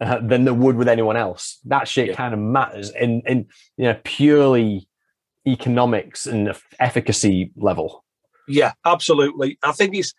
uh, 0.00 0.18
than 0.22 0.44
they 0.44 0.50
would 0.50 0.76
with 0.76 0.88
anyone 0.88 1.16
else. 1.16 1.58
That 1.66 1.86
shit 1.88 2.08
Yeah. 2.08 2.14
kind 2.14 2.34
of 2.34 2.40
matters 2.40 2.90
in 2.90 3.22
in 3.26 3.46
you 3.76 3.84
know 3.84 3.98
purely 4.04 4.88
economics 5.46 6.26
and 6.26 6.54
efficacy 6.78 7.52
level. 7.56 8.04
Yeah, 8.48 8.72
absolutely. 8.84 9.58
I 9.62 9.72
think 9.72 9.94
it's 9.94 10.12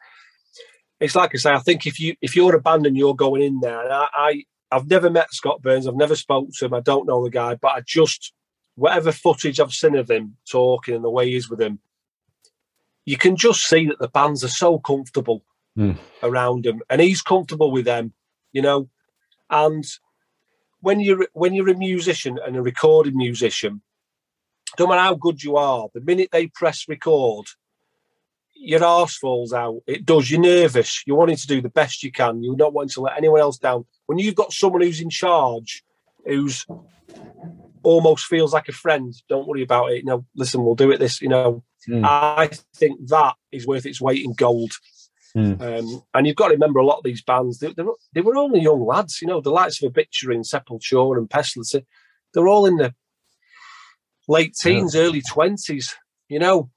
it's 1.00 1.16
like 1.16 1.32
I 1.34 1.38
say. 1.38 1.52
I 1.52 1.60
think 1.60 1.86
if 1.86 2.00
you 2.00 2.16
if 2.22 2.36
you're 2.36 2.56
a 2.56 2.62
band 2.62 2.86
and 2.86 2.98
you're 2.98 3.16
going 3.16 3.42
in 3.42 3.60
there, 3.60 3.82
and 3.84 3.92
I, 3.94 4.08
I 4.14 4.44
I've 4.72 4.90
never 4.90 5.10
met 5.10 5.34
Scott 5.34 5.62
Burns. 5.62 5.88
I've 5.88 5.96
never 5.96 6.16
spoke 6.16 6.50
to 6.58 6.66
him. 6.66 6.74
I 6.74 6.80
don't 6.80 7.08
know 7.08 7.24
the 7.24 7.30
guy, 7.30 7.56
but 7.56 7.70
I 7.74 7.82
just 7.86 8.34
whatever 8.76 9.12
footage 9.12 9.60
I've 9.60 9.74
seen 9.74 9.96
of 9.96 10.10
him 10.10 10.38
talking 10.50 10.96
and 10.96 11.04
the 11.04 11.10
way 11.10 11.28
he 11.30 11.36
is 11.36 11.50
with 11.50 11.60
him, 11.62 11.80
you 13.06 13.18
can 13.18 13.36
just 13.36 13.68
see 13.68 13.86
that 13.88 14.00
the 14.00 14.08
bands 14.08 14.44
are 14.44 14.48
so 14.50 14.80
comfortable 14.80 15.44
Hmm. 15.76 15.94
around 16.22 16.66
him, 16.66 16.82
and 16.90 17.00
he's 17.02 17.22
comfortable 17.22 17.72
with 17.72 17.86
them. 17.86 18.14
You 18.54 18.62
know, 18.62 18.90
and 19.52 19.86
when 20.80 21.00
you're 21.00 21.28
when 21.34 21.54
you're 21.54 21.70
a 21.70 21.78
musician 21.78 22.40
and 22.46 22.56
a 22.56 22.62
recorded 22.62 23.16
musician, 23.16 23.82
no 24.80 24.88
matter 24.88 25.02
how 25.02 25.16
good 25.16 25.44
you 25.44 25.58
are, 25.58 25.90
the 25.94 26.02
minute 26.02 26.30
they 26.32 26.48
press 26.48 26.86
record, 26.88 27.46
your 28.56 28.84
arse 28.84 29.18
falls 29.18 29.54
out. 29.54 29.82
It 29.86 30.06
does. 30.06 30.32
You're 30.32 30.42
nervous. 30.42 31.04
You're 31.06 31.18
wanting 31.18 31.36
to 31.36 31.48
do 31.48 31.62
the 31.62 31.70
best 31.70 32.04
you 32.04 32.12
can. 32.12 32.44
You're 32.44 32.56
not 32.56 32.74
wanting 32.74 32.90
to 32.90 33.02
let 33.02 33.18
anyone 33.18 33.42
else 33.42 33.58
down. 33.58 33.86
When 34.08 34.18
you've 34.18 34.36
got 34.36 34.54
someone 34.54 34.82
who's 34.82 35.02
in 35.02 35.10
charge, 35.10 35.84
who's 36.26 36.66
almost 37.84 38.26
feels 38.26 38.54
like 38.54 38.70
a 38.70 38.74
friend, 38.74 39.14
don't 39.30 39.48
worry 39.48 39.64
about 39.64 39.92
it. 39.92 39.98
You 39.98 40.06
know, 40.06 40.26
listen, 40.36 40.64
we'll 40.64 40.76
do 40.76 40.92
it. 40.92 41.00
This, 41.00 41.22
you 41.22 41.30
know, 41.30 41.64
Mm. 41.88 42.06
I 42.06 42.50
think 42.76 43.08
that 43.08 43.36
is 43.52 43.66
worth 43.66 43.86
its 43.86 44.02
weight 44.02 44.24
in 44.24 44.34
gold. 44.34 44.74
Mm. 45.36 45.62
Um, 45.62 46.04
and 46.14 46.28
you've 46.28 46.36
got 46.36 46.48
to 46.48 46.54
remember 46.54 46.80
a 46.80 46.86
lot 46.86 46.98
of 46.98 47.04
these 47.04 47.22
bands, 47.24 47.60
they, 47.60 47.74
they, 47.74 47.84
were, 47.84 47.96
they 48.14 48.22
were 48.22 48.38
only 48.38 48.62
young 48.62 48.86
lads, 48.86 49.22
you 49.22 49.28
know, 49.28 49.42
the 49.42 49.50
likes 49.50 49.82
of 49.82 49.88
Obituary 49.88 50.36
and 50.36 50.46
Sepultura 50.46 51.18
and 51.18 51.30
Pestilence, 51.30 51.76
they're 52.34 52.48
all 52.48 52.66
in 52.66 52.78
the 52.78 52.94
late 54.28 54.54
teens, 54.62 54.96
early 54.96 55.22
20s, 55.22 55.94
you 56.30 56.40
know. 56.40 56.70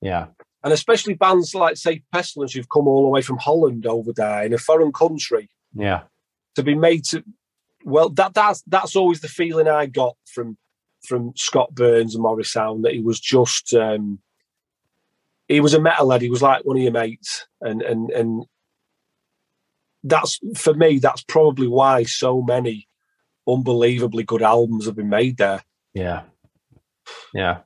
Yeah. 0.00 0.26
And 0.62 0.72
especially 0.72 1.14
bands 1.14 1.54
like, 1.54 1.76
say, 1.76 2.02
Pestilence, 2.12 2.52
who've 2.52 2.68
come 2.68 2.88
all 2.88 3.04
the 3.04 3.08
way 3.08 3.22
from 3.22 3.38
Holland 3.38 3.86
over 3.86 4.12
there 4.12 4.42
in 4.44 4.52
a 4.52 4.58
foreign 4.58 4.92
country 4.92 5.48
Yeah. 5.74 6.02
to 6.56 6.62
be 6.62 6.74
made 6.74 7.04
to. 7.10 7.22
Well, 7.84 8.08
that 8.10 8.34
that's 8.34 8.62
that's 8.66 8.96
always 8.96 9.20
the 9.20 9.28
feeling 9.28 9.68
I 9.68 9.86
got 9.86 10.16
from 10.26 10.58
from 11.04 11.32
Scott 11.36 11.72
Burns 11.72 12.14
and 12.14 12.22
Morris 12.22 12.52
Morrisound 12.52 12.82
that 12.82 12.94
he 12.94 13.00
was 13.00 13.20
just 13.20 13.72
um, 13.74 14.18
he 15.48 15.60
was 15.60 15.74
a 15.74 15.80
metal 15.80 16.08
metalhead. 16.08 16.20
He 16.20 16.30
was 16.30 16.42
like 16.42 16.64
one 16.64 16.76
of 16.76 16.82
your 16.82 16.92
mates, 16.92 17.46
and 17.60 17.82
and 17.82 18.10
and 18.10 18.44
that's 20.02 20.38
for 20.56 20.74
me. 20.74 20.98
That's 20.98 21.22
probably 21.24 21.68
why 21.68 22.04
so 22.04 22.42
many 22.42 22.88
unbelievably 23.48 24.24
good 24.24 24.42
albums 24.42 24.86
have 24.86 24.96
been 24.96 25.08
made 25.08 25.36
there. 25.36 25.62
Yeah. 25.94 26.22
Yeah. 27.32 27.58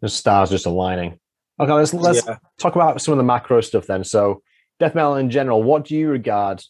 The 0.00 0.08
stars 0.08 0.50
just 0.50 0.66
aligning. 0.66 1.18
Okay, 1.60 1.72
let's 1.72 1.92
let's 1.92 2.26
Yeah. 2.26 2.38
talk 2.58 2.76
about 2.76 3.00
some 3.00 3.12
of 3.12 3.18
the 3.18 3.24
macro 3.24 3.60
stuff 3.60 3.86
then. 3.86 4.04
So, 4.04 4.42
death 4.78 4.94
metal 4.94 5.16
in 5.16 5.30
general, 5.30 5.62
what 5.62 5.84
do 5.84 5.96
you 5.96 6.08
regard 6.08 6.62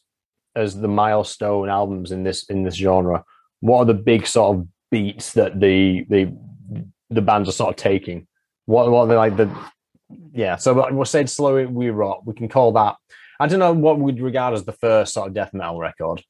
as 0.56 0.80
the 0.80 0.88
milestone 0.88 1.68
albums 1.68 2.11
in 2.11 2.24
this 2.24 2.48
in 2.48 2.64
this 2.64 2.74
genre? 2.74 3.24
What 3.61 3.80
are 3.80 3.84
the 3.84 3.94
big 3.94 4.26
sort 4.26 4.56
of 4.56 4.66
beats 4.90 5.34
that 5.34 5.61
the 5.61 6.04
the 6.09 6.34
the 7.11 7.22
bands 7.22 7.48
are 7.48 7.52
sort 7.52 7.70
of 7.70 7.76
taking? 7.76 8.26
What 8.64 8.90
what 8.90 9.02
are 9.02 9.06
they 9.06 9.16
like 9.16 9.36
the 9.36 9.50
yeah? 10.32 10.56
So 10.56 10.88
we'll 10.90 11.04
say 11.04 11.24
slow 11.26 11.66
we 11.66 11.90
rot. 11.90 12.26
We 12.26 12.34
can 12.34 12.48
call 12.48 12.72
that. 12.72 12.96
I 13.40 13.46
don't 13.46 13.61
know 13.61 13.72
what 13.72 13.98
we'd 13.98 14.20
regard 14.20 14.54
as 14.54 14.64
the 14.64 14.72
first 14.72 15.14
sort 15.14 15.28
of 15.28 15.34
death 15.34 15.54
metal 15.54 15.78
record. 15.78 16.22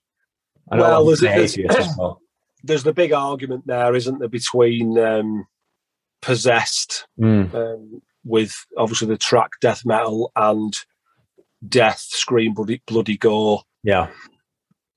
Well, 0.71 1.05
there's- 1.07 1.21
the 1.55 1.63
there's- 1.63 1.89
as 1.89 1.97
well. 1.99 2.21
There's 2.65 2.83
the 2.83 2.93
big 2.93 3.13
argument 3.13 3.67
there, 3.67 3.95
isn't 3.95 4.19
there, 4.19 4.29
between 4.29 4.99
um, 4.99 5.47
possessed 6.21 7.07
Mm, 7.19 7.55
um, 7.55 8.03
with 8.25 8.53
obviously 8.77 9.07
the 9.09 9.17
track 9.17 9.51
death 9.61 9.83
metal 9.87 10.33
and 10.35 10.75
death 11.69 12.01
scream 12.01 12.55
bloody 12.55 12.83
bloody 12.87 13.17
gore. 13.17 13.63
yeah, 13.85 14.11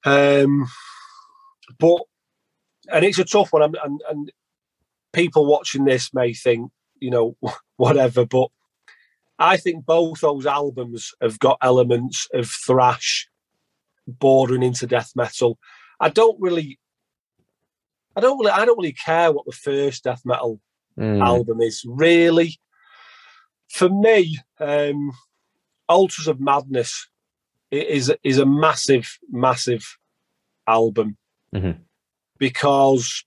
Um, 0.06 0.68
but 1.80 2.02
and 2.92 3.06
it's 3.06 3.20
a 3.20 3.24
tough 3.24 3.54
one, 3.54 3.62
and, 3.62 3.78
and, 3.84 4.02
and 4.10 4.32
people 5.14 5.46
watching 5.46 5.86
this 5.86 6.14
may 6.14 6.34
think 6.34 6.72
you 7.00 7.12
know 7.12 7.38
whatever, 7.78 8.26
but 8.26 8.50
I 9.42 9.58
think 9.58 9.86
both 9.86 10.22
those 10.22 10.46
albums 10.46 11.14
have 11.22 11.40
got 11.40 11.58
elements 11.62 12.28
of 12.34 12.48
thrash 12.50 13.28
bordering 14.08 14.64
into 14.64 14.86
death 14.88 15.12
metal. 15.16 15.58
I 16.00 16.10
don't 16.10 16.40
really. 16.40 16.80
I 18.16 18.20
don't 18.22 18.38
really, 18.40 18.52
I 18.52 18.66
don't 18.66 18.78
really 18.78 18.94
care 18.94 19.32
what 19.32 19.46
the 19.46 19.52
first 19.52 20.04
death 20.04 20.22
metal 20.26 20.60
Mm, 21.00 21.26
album 21.26 21.62
is 21.62 21.86
really 21.88 22.60
for 23.70 23.88
me 23.88 24.38
um 24.60 25.14
altars 25.88 26.28
of 26.28 26.42
madness 26.42 27.08
is 27.72 28.14
is 28.24 28.38
a 28.38 28.46
massive 28.46 29.18
massive 29.32 29.98
album 30.68 31.18
Mhm. 31.56 31.80
because 32.38 33.24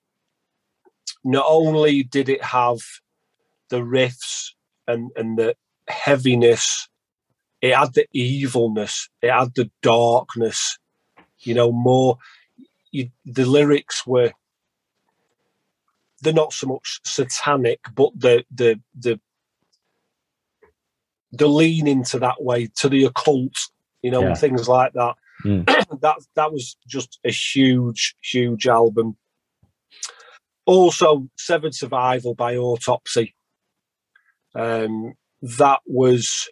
not 1.24 1.46
only 1.48 2.02
did 2.02 2.28
it 2.28 2.44
have 2.44 2.80
the 3.70 3.80
riffs 3.80 4.50
and 4.86 5.10
and 5.16 5.38
the 5.38 5.56
heaviness 5.88 6.88
it 7.60 7.74
had 7.74 7.92
the 7.94 8.06
evilness 8.12 9.08
it 9.22 9.30
had 9.30 9.54
the 9.54 9.70
darkness 9.82 10.78
you 11.40 11.54
know 11.54 11.70
more 11.72 12.18
you, 12.90 13.10
the 13.26 13.44
lyrics 13.44 14.06
were 14.06 14.32
they're 16.22 16.32
not 16.32 16.52
so 16.52 16.66
much 16.66 17.00
satanic, 17.04 17.80
but 17.94 18.10
the 18.18 18.44
the 18.50 18.80
the 18.98 19.20
the 21.32 21.46
lean 21.46 21.86
into 21.86 22.18
that 22.20 22.42
way 22.42 22.68
to 22.76 22.88
the 22.88 23.04
occult, 23.04 23.52
you 24.02 24.10
know, 24.10 24.22
Yeah. 24.22 24.34
things 24.34 24.68
like 24.68 24.92
that. 24.94 25.14
Mm. 25.44 25.66
that 26.00 26.16
that 26.34 26.52
was 26.52 26.76
just 26.86 27.18
a 27.24 27.30
huge, 27.30 28.16
huge 28.22 28.66
album. 28.66 29.16
Also, 30.66 31.28
Severed 31.36 31.74
Survival 31.74 32.34
by 32.34 32.56
Autopsy. 32.56 33.34
Um, 34.54 35.14
that 35.58 35.80
was 35.86 36.48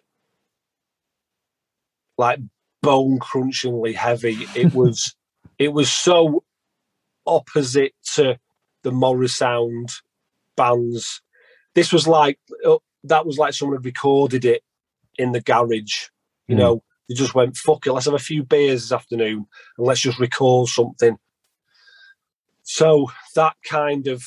like 2.17 2.39
bone 2.81 3.19
crunchingly 3.19 3.95
heavy. 3.95 4.45
It 4.55 4.73
was 4.75 5.15
it 5.59 5.73
was 5.73 5.91
so 5.91 6.43
opposite 7.25 7.93
to 8.15 8.37
the 8.83 8.91
Morrisound 8.91 9.91
bands. 10.55 11.21
This 11.75 11.91
was 11.91 12.07
like 12.07 12.39
uh, 12.65 12.77
that 13.05 13.25
was 13.25 13.37
like 13.37 13.53
someone 13.53 13.77
had 13.77 13.85
recorded 13.85 14.45
it 14.45 14.61
in 15.17 15.31
the 15.31 15.41
garage. 15.41 16.09
You 16.47 16.55
Mm. 16.55 16.59
know, 16.59 16.83
they 17.07 17.15
just 17.15 17.33
went 17.35 17.57
fuck 17.57 17.87
it. 17.87 17.93
Let's 17.93 18.05
have 18.05 18.13
a 18.15 18.19
few 18.19 18.43
beers 18.43 18.83
this 18.83 18.91
afternoon 18.91 19.45
and 19.77 19.87
let's 19.87 20.01
just 20.01 20.19
record 20.19 20.67
something. 20.67 21.17
So 22.63 23.07
that 23.35 23.55
kind 23.67 24.07
of 24.07 24.23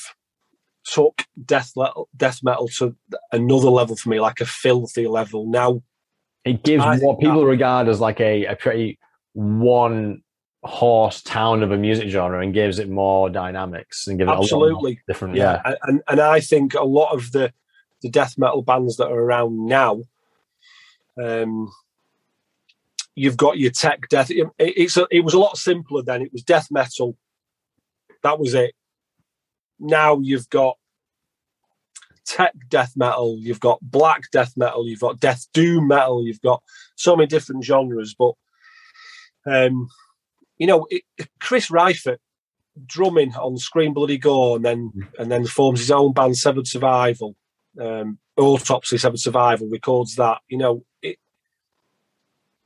took 0.87 1.23
death 1.45 1.73
metal, 1.75 2.09
death 2.15 2.39
metal 2.43 2.67
to 2.79 2.95
another 3.31 3.69
level 3.69 3.95
for 3.95 4.09
me, 4.09 4.19
like 4.19 4.39
a 4.41 4.45
filthy 4.45 5.07
level. 5.07 5.45
Now, 5.45 5.81
It 6.45 6.63
gives 6.63 6.83
I 6.83 6.97
what 6.97 7.19
people 7.19 7.45
regard 7.45 7.87
as 7.87 7.99
like 7.99 8.19
a, 8.19 8.45
a 8.45 8.55
pretty 8.55 8.97
one 9.33 10.23
horse 10.63 11.21
town 11.21 11.61
of 11.63 11.71
a 11.71 11.77
music 11.77 12.09
genre 12.09 12.41
and 12.41 12.53
gives 12.53 12.79
it 12.79 12.89
more 12.89 13.29
dynamics 13.29 14.07
and 14.07 14.17
gives 14.17 14.27
it 14.27 14.31
a 14.31 14.33
lot 14.33 14.51
more 14.51 14.67
absolutely, 14.69 14.99
different. 15.07 15.35
yeah, 15.35 15.61
Yeah. 15.65 15.75
and 15.83 16.01
and 16.07 16.19
I 16.19 16.39
think 16.39 16.73
a 16.73 16.83
lot 16.83 17.13
of 17.13 17.31
the 17.31 17.53
the 18.01 18.09
death 18.09 18.37
metal 18.37 18.61
bands 18.61 18.97
that 18.97 19.07
are 19.07 19.19
around 19.19 19.65
now, 19.65 20.01
um, 21.21 21.71
you've 23.15 23.37
got 23.37 23.57
your 23.57 23.71
tech 23.71 24.07
death. 24.09 24.29
It, 24.29 24.47
it's 24.59 24.97
a, 24.97 25.07
it 25.09 25.21
was 25.21 25.33
a 25.33 25.39
lot 25.39 25.57
simpler 25.57 26.03
then. 26.03 26.21
It 26.21 26.31
was 26.31 26.43
death 26.43 26.67
metal. 26.69 27.17
That 28.23 28.39
was 28.39 28.53
it. 28.53 28.73
Now 29.79 30.19
you've 30.19 30.49
got 30.49 30.77
tech 32.25 32.53
death 32.69 32.93
metal. 32.95 33.37
You've 33.39 33.59
got 33.59 33.79
black 33.81 34.23
death 34.31 34.53
metal. 34.57 34.87
You've 34.87 34.99
got 34.99 35.19
death 35.19 35.47
doom 35.53 35.87
metal. 35.87 36.25
You've 36.25 36.41
got 36.41 36.61
so 36.95 37.15
many 37.15 37.27
different 37.27 37.63
genres. 37.63 38.15
But 38.17 38.33
um, 39.45 39.87
you 40.57 40.67
know, 40.67 40.87
it, 40.89 41.03
Chris 41.39 41.69
Reifert 41.69 42.17
drumming 42.85 43.33
on 43.35 43.57
Scream 43.57 43.93
Bloody 43.93 44.17
Gore, 44.17 44.57
and 44.57 44.65
then 44.65 44.91
and 45.17 45.31
then 45.31 45.45
forms 45.45 45.79
his 45.79 45.91
own 45.91 46.13
band, 46.13 46.37
Severed 46.37 46.67
Survival. 46.67 47.35
Um, 47.79 48.19
Autopsy, 48.37 48.97
Severed 48.97 49.19
Survival, 49.19 49.67
records 49.67 50.15
that. 50.15 50.39
You 50.47 50.57
know, 50.57 50.85
it, 51.01 51.17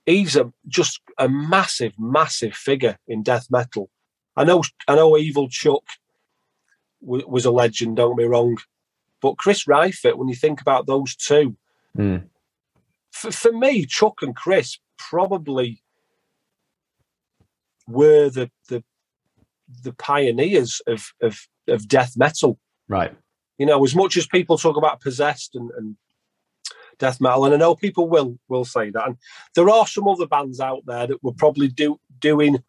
he's 0.06 0.36
a 0.36 0.52
just 0.68 1.02
a 1.18 1.30
massive, 1.30 1.94
massive 1.98 2.56
figure 2.56 2.98
in 3.08 3.24
death 3.24 3.48
metal. 3.50 3.90
I 4.36 4.44
know, 4.44 4.64
I 4.88 4.96
know, 4.96 5.18
Evil 5.18 5.50
Chuck 5.50 5.84
w- 7.04 7.28
was 7.28 7.46
a 7.46 7.52
legend. 7.52 7.98
Don't 7.98 8.18
me 8.18 8.24
wrong, 8.26 8.58
but 9.22 9.38
Chris 9.38 9.66
Reifert, 9.66 10.18
when 10.18 10.28
you 10.30 10.36
think 10.36 10.62
about 10.62 10.88
those 10.88 11.16
two, 11.16 11.56
Mm. 11.98 12.24
for, 13.12 13.32
for 13.32 13.52
me, 13.52 13.86
Chuck 13.86 14.22
and 14.22 14.34
Chris 14.34 14.80
probably 14.98 15.84
were 17.88 18.30
the 18.30 18.50
the 18.70 18.84
the 19.84 19.94
pioneers 19.94 20.82
of 20.88 21.12
of, 21.22 21.48
of 21.68 21.88
death 21.88 22.14
metal. 22.16 22.60
Right. 22.88 23.14
You 23.58 23.66
know, 23.66 23.84
as 23.84 23.96
much 23.96 24.18
as 24.18 24.26
people 24.28 24.58
talk 24.58 24.78
about 24.78 25.02
possessed 25.02 25.56
and, 25.56 25.70
and 25.78 25.96
death 26.98 27.20
metal, 27.22 27.46
and 27.46 27.54
I 27.54 27.58
know 27.58 27.76
people 27.76 28.08
will 28.08 28.38
will 28.48 28.66
say 28.66 28.90
that, 28.90 29.06
and 29.06 29.18
there 29.56 29.70
are 29.70 29.86
some 29.88 30.08
other 30.08 30.28
bands 30.28 30.60
out 30.60 30.84
there 30.86 31.08
that 31.08 31.24
were 31.24 31.34
probably 31.34 31.68
do 31.68 32.00
doing 32.20 32.64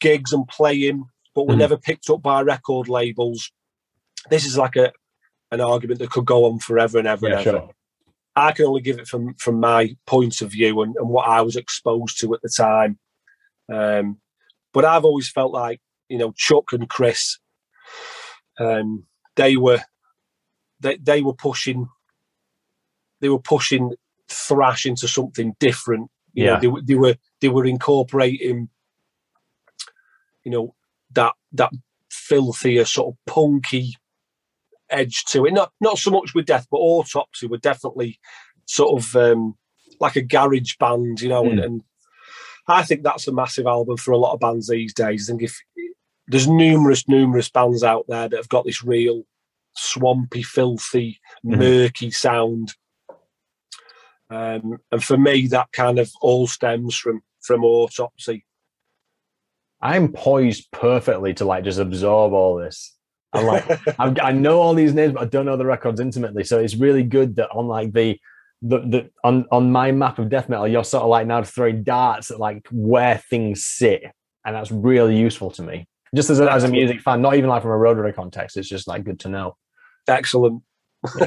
gigs 0.00 0.32
and 0.32 0.46
playing, 0.48 1.04
but 1.34 1.46
were 1.46 1.54
Mhm. 1.54 1.58
never 1.58 1.76
picked 1.76 2.08
up 2.10 2.22
by 2.22 2.40
record 2.42 2.88
labels. 2.88 3.50
This 4.30 4.44
is 4.44 4.56
like 4.58 4.76
a 4.76 4.92
an 5.50 5.60
argument 5.60 6.00
that 6.00 6.10
could 6.10 6.24
go 6.24 6.46
on 6.46 6.58
forever 6.58 6.98
and 6.98 7.06
ever 7.06 7.28
Yeah, 7.28 7.38
and 7.38 7.46
ever. 7.46 7.58
sure. 7.58 7.70
I 8.36 8.50
can 8.52 8.66
only 8.66 8.80
give 8.80 8.98
it 8.98 9.06
from 9.06 9.34
from 9.34 9.60
my 9.60 9.96
point 10.06 10.40
of 10.42 10.50
view 10.50 10.82
and, 10.82 10.96
and 10.96 11.08
what 11.08 11.28
I 11.28 11.42
was 11.42 11.56
exposed 11.56 12.18
to 12.20 12.34
at 12.34 12.42
the 12.42 12.48
time. 12.48 12.98
Um, 13.72 14.20
but 14.72 14.84
I've 14.84 15.04
always 15.04 15.30
felt 15.30 15.52
like 15.52 15.80
you 16.08 16.18
know 16.18 16.32
Chuck 16.36 16.72
and 16.72 16.88
Chris, 16.88 17.38
um, 18.58 19.06
they 19.36 19.56
were 19.56 19.82
they 20.80 20.96
they 20.96 21.22
were 21.22 21.34
pushing 21.34 21.88
they 23.20 23.28
were 23.28 23.38
pushing 23.40 23.92
thrash 24.28 24.84
into 24.86 25.06
something 25.08 25.54
different. 25.60 26.10
You 26.32 26.44
Yeah. 26.46 26.58
know, 26.58 26.60
they, 26.80 26.82
they 26.86 26.94
were 26.96 27.16
they 27.40 27.48
were 27.48 27.64
incorporating 27.66 28.68
you 30.44 30.50
know 30.50 30.74
that 31.54 31.72
filthier 32.10 32.84
sort 32.84 33.14
of 33.14 33.18
punky 33.26 33.96
edge 34.90 35.24
to 35.26 35.46
it. 35.46 35.52
Not 35.52 35.72
not 35.80 35.98
so 35.98 36.10
much 36.10 36.34
with 36.34 36.46
Death, 36.46 36.66
but 36.70 36.78
Autopsy 36.78 37.46
were 37.46 37.58
definitely 37.58 38.20
sort 38.66 39.00
of 39.02 39.16
um, 39.16 39.56
like 40.00 40.16
a 40.16 40.22
garage 40.22 40.76
band, 40.78 41.20
you 41.20 41.28
know. 41.28 41.44
And, 41.48 41.58
Mm. 41.60 41.64
and 41.64 41.82
I 42.68 42.82
think 42.82 43.02
that's 43.02 43.28
a 43.28 43.32
massive 43.32 43.66
album 43.66 43.96
for 43.96 44.12
a 44.12 44.18
lot 44.18 44.32
of 44.34 44.40
bands 44.40 44.68
these 44.68 44.94
days. 44.94 45.28
I 45.28 45.32
think 45.32 45.42
if 45.42 45.60
there's 46.28 46.48
numerous 46.48 47.06
numerous 47.08 47.48
bands 47.50 47.82
out 47.82 48.06
there 48.08 48.28
that 48.28 48.36
have 48.36 48.48
got 48.48 48.64
this 48.64 48.82
real 48.84 49.24
swampy, 49.76 50.42
filthy, 50.42 51.20
Mhm. 51.44 51.58
murky 51.58 52.10
sound. 52.10 52.74
Um, 54.30 54.78
and 54.90 55.04
for 55.04 55.18
me, 55.18 55.46
that 55.48 55.72
kind 55.72 55.98
of 55.98 56.10
all 56.20 56.46
stems 56.46 56.96
from 56.96 57.22
from 57.42 57.62
autopsy. 57.64 58.46
I'm 59.84 60.10
poised 60.12 60.70
perfectly 60.72 61.34
to 61.34 61.44
like 61.44 61.62
just 61.62 61.78
absorb 61.78 62.32
all 62.32 62.56
this. 62.56 62.96
I'm 63.34 63.44
like, 63.44 63.64
I'm, 64.00 64.16
i 64.22 64.32
know 64.32 64.58
all 64.60 64.74
these 64.74 64.94
names, 64.94 65.12
but 65.12 65.22
I 65.22 65.26
don't 65.26 65.44
know 65.44 65.58
the 65.58 65.66
records 65.66 66.00
intimately. 66.00 66.42
So 66.42 66.58
it's 66.58 66.74
really 66.74 67.02
good 67.02 67.36
that 67.36 67.50
on 67.50 67.68
like 67.68 67.92
the 67.92 68.18
the, 68.62 68.78
the 68.78 69.10
on 69.22 69.44
on 69.52 69.70
my 69.70 69.92
map 69.92 70.18
of 70.18 70.30
death 70.30 70.48
metal, 70.48 70.66
you're 70.66 70.84
sort 70.84 71.02
of 71.02 71.10
like 71.10 71.26
now 71.26 71.42
throwing 71.42 71.82
darts 71.82 72.30
at 72.30 72.40
like 72.40 72.66
where 72.72 73.18
things 73.28 73.62
sit, 73.62 74.04
and 74.46 74.56
that's 74.56 74.72
really 74.72 75.18
useful 75.18 75.50
to 75.52 75.62
me. 75.62 75.86
Just 76.14 76.30
as 76.30 76.40
a, 76.40 76.50
as 76.50 76.64
a 76.64 76.68
music 76.68 77.02
fan, 77.02 77.20
not 77.20 77.34
even 77.34 77.50
like 77.50 77.60
from 77.60 77.72
a 77.72 77.74
Roadrunner 77.74 78.14
context, 78.14 78.56
it's 78.56 78.68
just 78.68 78.88
like 78.88 79.04
good 79.04 79.20
to 79.20 79.28
know. 79.28 79.56
Excellent. 80.08 80.62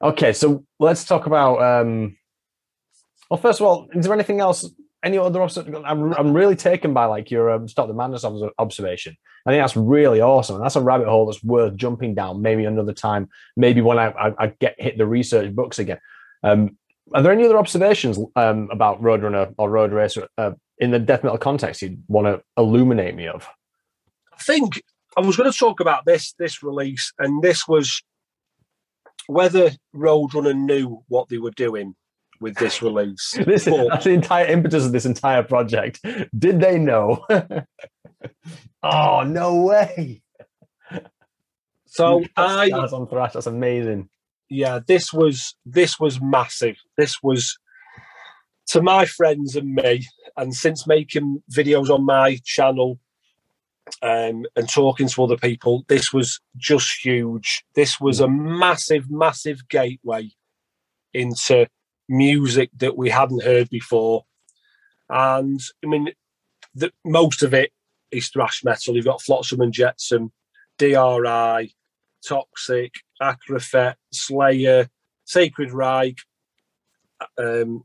okay, 0.00 0.32
so 0.32 0.64
let's 0.78 1.04
talk 1.04 1.26
about. 1.26 1.60
um 1.60 2.16
Well, 3.28 3.40
first 3.40 3.60
of 3.60 3.66
all, 3.66 3.88
is 3.92 4.04
there 4.04 4.14
anything 4.14 4.38
else? 4.38 4.64
Any 5.04 5.16
other? 5.16 5.40
I'm 5.40 6.12
I'm 6.12 6.32
really 6.32 6.56
taken 6.56 6.92
by 6.92 7.04
like 7.04 7.30
your 7.30 7.50
um, 7.50 7.68
stop 7.68 7.86
the 7.86 7.94
madness 7.94 8.24
observation. 8.58 9.16
I 9.46 9.50
think 9.50 9.62
that's 9.62 9.76
really 9.76 10.20
awesome, 10.20 10.56
and 10.56 10.64
that's 10.64 10.74
a 10.74 10.80
rabbit 10.80 11.06
hole 11.06 11.26
that's 11.26 11.42
worth 11.44 11.76
jumping 11.76 12.16
down. 12.16 12.42
Maybe 12.42 12.64
another 12.64 12.92
time. 12.92 13.28
Maybe 13.56 13.80
when 13.80 13.98
I 13.98 14.08
I, 14.08 14.32
I 14.38 14.46
get 14.58 14.74
hit 14.76 14.98
the 14.98 15.06
research 15.06 15.54
books 15.54 15.78
again. 15.78 16.00
Um, 16.42 16.76
are 17.14 17.22
there 17.22 17.32
any 17.32 17.44
other 17.44 17.58
observations 17.58 18.18
um, 18.36 18.68
about 18.72 19.00
Roadrunner 19.00 19.54
or 19.56 19.70
Roadracer 19.70 20.26
uh, 20.36 20.52
in 20.78 20.90
the 20.90 20.98
death 20.98 21.22
metal 21.22 21.38
context 21.38 21.80
you'd 21.80 22.02
want 22.08 22.26
to 22.26 22.42
illuminate 22.56 23.14
me 23.14 23.28
of? 23.28 23.48
I 24.32 24.42
think 24.42 24.82
I 25.16 25.20
was 25.20 25.36
going 25.36 25.50
to 25.50 25.56
talk 25.56 25.78
about 25.80 26.06
this 26.06 26.32
this 26.40 26.62
release, 26.62 27.12
and 27.20 27.40
this 27.40 27.68
was 27.68 28.02
whether 29.28 29.70
Roadrunner 29.94 30.56
knew 30.56 31.04
what 31.06 31.28
they 31.28 31.38
were 31.38 31.52
doing 31.52 31.94
with 32.40 32.56
this 32.56 32.82
release. 32.82 33.34
this 33.44 33.66
is, 33.66 33.88
that's 33.88 34.04
the 34.04 34.10
entire 34.10 34.46
impetus 34.46 34.84
of 34.84 34.92
this 34.92 35.06
entire 35.06 35.42
project. 35.42 36.00
Did 36.36 36.60
they 36.60 36.78
know? 36.78 37.24
oh 38.82 39.22
no 39.22 39.62
way! 39.62 40.22
So 41.86 42.24
I 42.36 42.70
on 42.70 43.08
thrash. 43.08 43.32
That's 43.32 43.46
amazing. 43.46 44.08
Yeah, 44.48 44.80
this 44.86 45.12
was 45.12 45.56
this 45.66 45.98
was 45.98 46.20
massive. 46.20 46.76
This 46.96 47.22
was 47.22 47.58
to 48.68 48.82
my 48.82 49.04
friends 49.04 49.56
and 49.56 49.74
me, 49.74 50.06
and 50.36 50.54
since 50.54 50.86
making 50.86 51.42
videos 51.52 51.90
on 51.90 52.04
my 52.04 52.38
channel 52.44 52.98
um, 54.02 54.44
and 54.54 54.68
talking 54.68 55.08
to 55.08 55.24
other 55.24 55.36
people, 55.36 55.84
this 55.88 56.12
was 56.12 56.40
just 56.56 57.04
huge. 57.04 57.64
This 57.74 58.00
was 58.00 58.20
a 58.20 58.28
massive, 58.28 59.10
massive 59.10 59.68
gateway 59.68 60.30
into 61.14 61.66
music 62.08 62.70
that 62.78 62.96
we 62.96 63.10
hadn't 63.10 63.42
heard 63.42 63.68
before. 63.70 64.24
And 65.10 65.60
I 65.84 65.88
mean, 65.88 66.10
the, 66.74 66.92
most 67.04 67.42
of 67.42 67.54
it 67.54 67.72
is 68.10 68.28
thrash 68.28 68.62
metal. 68.64 68.94
You've 68.94 69.04
got 69.04 69.22
Flotsam 69.22 69.60
and 69.60 69.72
Jetsam, 69.72 70.32
DRI, 70.78 71.74
Toxik, 72.26 72.92
Acrophet, 73.20 73.94
Slayer, 74.12 74.88
Sacred 75.24 75.72
Reich, 75.72 76.18
um, 77.38 77.84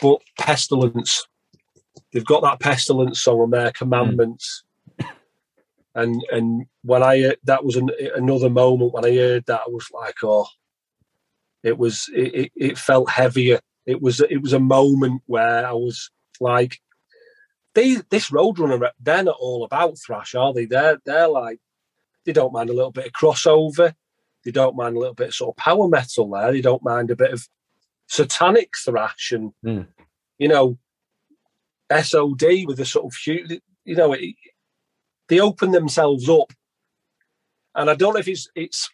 but 0.00 0.20
Pestilence. 0.38 1.26
They've 2.12 2.24
got 2.24 2.42
that 2.42 2.60
Pestilence 2.60 3.20
song 3.20 3.40
on 3.40 3.50
their 3.50 3.72
Commandments. 3.72 4.64
Mm. 5.00 5.08
And 5.94 6.24
and 6.30 6.66
when 6.82 7.02
I 7.02 7.36
that 7.44 7.64
was 7.64 7.76
an, 7.76 7.90
another 8.14 8.48
moment 8.48 8.92
when 8.92 9.04
I 9.04 9.14
heard 9.14 9.44
that 9.46 9.60
I 9.66 9.70
was 9.70 9.88
like, 9.92 10.16
oh, 10.22 10.46
it 11.62 11.78
was 11.78 12.08
it, 12.14 12.52
it 12.56 12.78
felt 12.78 13.10
heavier. 13.10 13.60
It 13.86 14.00
was 14.00 14.20
it 14.20 14.42
was 14.42 14.52
a 14.52 14.60
moment 14.60 15.22
where 15.26 15.66
I 15.66 15.72
was 15.72 16.10
like, 16.40 16.80
they 17.74 17.96
this 18.10 18.30
Roadrunner 18.30 18.90
they're 19.00 19.24
not 19.24 19.36
all 19.40 19.64
about 19.64 19.98
thrash, 19.98 20.34
are 20.34 20.52
they? 20.52 20.66
They're 20.66 20.98
they're 21.04 21.28
like 21.28 21.58
they 22.24 22.32
don't 22.32 22.52
mind 22.52 22.70
a 22.70 22.74
little 22.74 22.92
bit 22.92 23.06
of 23.06 23.12
crossover. 23.12 23.94
They 24.44 24.50
don't 24.50 24.76
mind 24.76 24.96
a 24.96 24.98
little 24.98 25.14
bit 25.14 25.28
of 25.28 25.34
sort 25.34 25.54
of 25.54 25.56
power 25.56 25.88
metal 25.88 26.30
there. 26.30 26.52
They 26.52 26.60
don't 26.60 26.82
mind 26.82 27.10
a 27.10 27.16
bit 27.16 27.32
of 27.32 27.48
satanic 28.08 28.72
thrash 28.84 29.32
and 29.32 29.52
mm. 29.64 29.86
you 30.38 30.48
know 30.48 30.76
SOD 31.90 32.66
with 32.66 32.80
a 32.80 32.84
sort 32.84 33.06
of 33.06 33.14
you 33.26 33.96
know 33.96 34.12
it, 34.12 34.34
they 35.28 35.40
open 35.40 35.70
themselves 35.70 36.28
up. 36.28 36.52
And 37.74 37.88
I 37.88 37.94
don't 37.94 38.14
know 38.14 38.20
if 38.20 38.28
it's 38.28 38.48
it's 38.54 38.90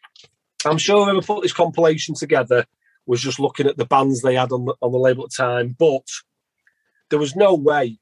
I'm 0.64 0.78
sure 0.78 1.04
whoever 1.04 1.22
put 1.22 1.42
this 1.42 1.52
compilation 1.52 2.14
together 2.14 2.66
was 3.06 3.20
just 3.20 3.40
looking 3.40 3.66
at 3.66 3.76
the 3.76 3.86
bands 3.86 4.22
they 4.22 4.34
had 4.34 4.52
on 4.52 4.66
the, 4.66 4.74
on 4.82 4.92
the 4.92 4.98
label 4.98 5.24
at 5.24 5.30
the 5.30 5.42
time, 5.42 5.76
but 5.78 6.06
there 7.10 7.18
was 7.18 7.36
no 7.36 7.54
way 7.54 7.98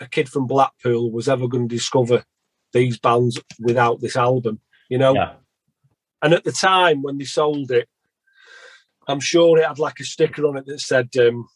a 0.00 0.06
kid 0.06 0.28
from 0.28 0.46
Blackpool 0.46 1.10
was 1.10 1.28
ever 1.28 1.48
going 1.48 1.68
to 1.68 1.74
discover 1.74 2.24
these 2.72 2.98
bands 2.98 3.40
without 3.60 4.00
this 4.00 4.16
album, 4.16 4.60
you 4.88 4.98
know. 4.98 5.14
Yeah. 5.14 5.34
And 6.20 6.34
at 6.34 6.44
the 6.44 6.52
time 6.52 7.02
when 7.02 7.18
they 7.18 7.24
sold 7.24 7.70
it, 7.70 7.88
I'm 9.06 9.20
sure 9.20 9.58
it 9.58 9.66
had 9.66 9.78
like 9.78 10.00
a 10.00 10.04
sticker 10.04 10.46
on 10.46 10.56
it 10.56 10.66
that 10.66 10.80
said, 10.80 11.10
um, 11.18 11.48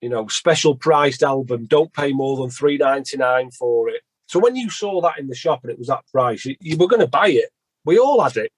you 0.00 0.08
know, 0.08 0.26
special 0.28 0.76
priced 0.76 1.22
album. 1.22 1.66
Don't 1.66 1.92
pay 1.92 2.12
more 2.12 2.36
than 2.36 2.50
three 2.50 2.76
ninety 2.76 3.16
nine 3.16 3.50
for 3.50 3.88
it. 3.88 4.02
So 4.26 4.38
when 4.38 4.56
you 4.56 4.70
saw 4.70 5.00
that 5.00 5.18
in 5.18 5.28
the 5.28 5.34
shop 5.34 5.60
and 5.64 5.72
it 5.72 5.78
was 5.78 5.88
that 5.88 6.04
price, 6.12 6.44
you, 6.44 6.56
you 6.60 6.76
were 6.76 6.86
going 6.86 7.00
to 7.00 7.08
buy 7.08 7.28
it. 7.28 7.50
We 7.84 7.98
all 7.98 8.22
had 8.22 8.36
it. 8.36 8.52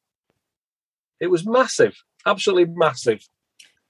It 1.20 1.30
was 1.30 1.46
massive, 1.46 1.96
absolutely 2.26 2.72
massive. 2.74 3.20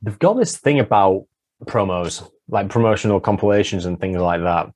They've 0.02 0.18
got 0.18 0.34
this 0.34 0.56
thing 0.56 0.80
about 0.80 1.26
promos, 1.64 2.28
like 2.48 2.68
promotional 2.68 3.20
compilations 3.20 3.86
and 3.86 4.00
things 4.00 4.16
like 4.16 4.42
that. 4.42 4.70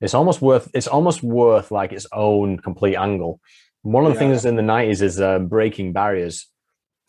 It's 0.00 0.14
almost 0.14 0.40
worth. 0.40 0.70
It's 0.74 0.86
almost 0.86 1.22
worth 1.22 1.70
like 1.70 1.92
its 1.92 2.06
own 2.12 2.58
complete 2.58 2.96
angle. 2.96 3.40
One 3.82 4.04
of 4.04 4.10
the 4.10 4.14
yeah. 4.14 4.30
things 4.30 4.44
in 4.44 4.56
the 4.56 4.62
nineties 4.62 5.02
is 5.02 5.20
uh, 5.20 5.40
breaking 5.40 5.92
barriers. 5.92 6.46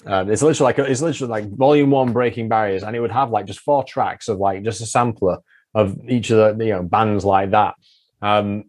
Um, 0.05 0.31
it's 0.31 0.41
literally 0.41 0.73
like 0.73 0.79
it's 0.89 1.01
literally 1.01 1.29
like 1.29 1.55
volume 1.55 1.91
one 1.91 2.13
breaking 2.13 2.49
barriers, 2.49 2.83
and 2.83 2.95
it 2.95 2.99
would 2.99 3.11
have 3.11 3.29
like 3.29 3.45
just 3.45 3.59
four 3.59 3.83
tracks 3.83 4.27
of 4.27 4.39
like 4.39 4.63
just 4.63 4.81
a 4.81 4.85
sampler 4.85 5.37
of 5.75 5.97
each 6.07 6.31
of 6.31 6.57
the 6.57 6.65
you 6.65 6.73
know 6.73 6.83
bands 6.83 7.23
like 7.23 7.51
that. 7.51 7.75
Um, 8.21 8.65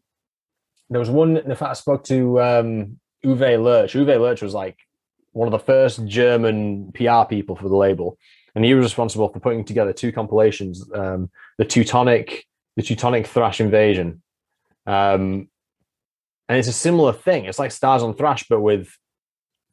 there 0.91 1.01
was 1.01 1.11
one. 1.11 1.37
In 1.37 1.49
the 1.49 1.57
fact, 1.57 1.71
I 1.71 1.75
spoke 1.75 2.05
to 2.05 2.41
um, 2.41 3.01
Uwe 3.25 3.63
Lurch. 3.63 3.95
Uwe 3.95 4.21
Lurch 4.21 4.43
was 4.43 4.55
like 4.55 4.77
one 5.33 5.49
of 5.49 5.53
the 5.53 5.59
first 5.59 6.05
German 6.07 6.93
PR 6.93 7.25
people 7.29 7.57
for 7.57 7.69
the 7.69 7.77
label, 7.77 8.19
and 8.55 8.65
he 8.65 8.75
was 8.75 8.85
responsible 8.85 9.29
for 9.29 9.41
putting 9.41 9.65
together 9.65 9.93
two 9.93 10.13
compilations: 10.13 10.89
um, 10.95 11.31
the 11.59 11.65
Teutonic, 11.65 12.45
the 12.77 12.83
Teutonic 12.83 13.27
Thrash 13.27 13.61
Invasion, 13.61 14.23
um, 14.87 15.49
and 16.49 16.59
it's 16.59 16.69
a 16.69 16.73
similar 16.73 17.13
thing. 17.13 17.45
It's 17.45 17.59
like 17.59 17.73
Stars 17.73 18.03
on 18.03 18.15
Thrash, 18.15 18.47
but 18.49 18.61
with 18.61 18.91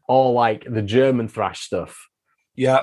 all 0.07 0.33
like 0.33 0.65
the 0.69 0.81
German 0.81 1.27
thrash 1.27 1.61
stuff. 1.61 2.07
Yeah. 2.55 2.81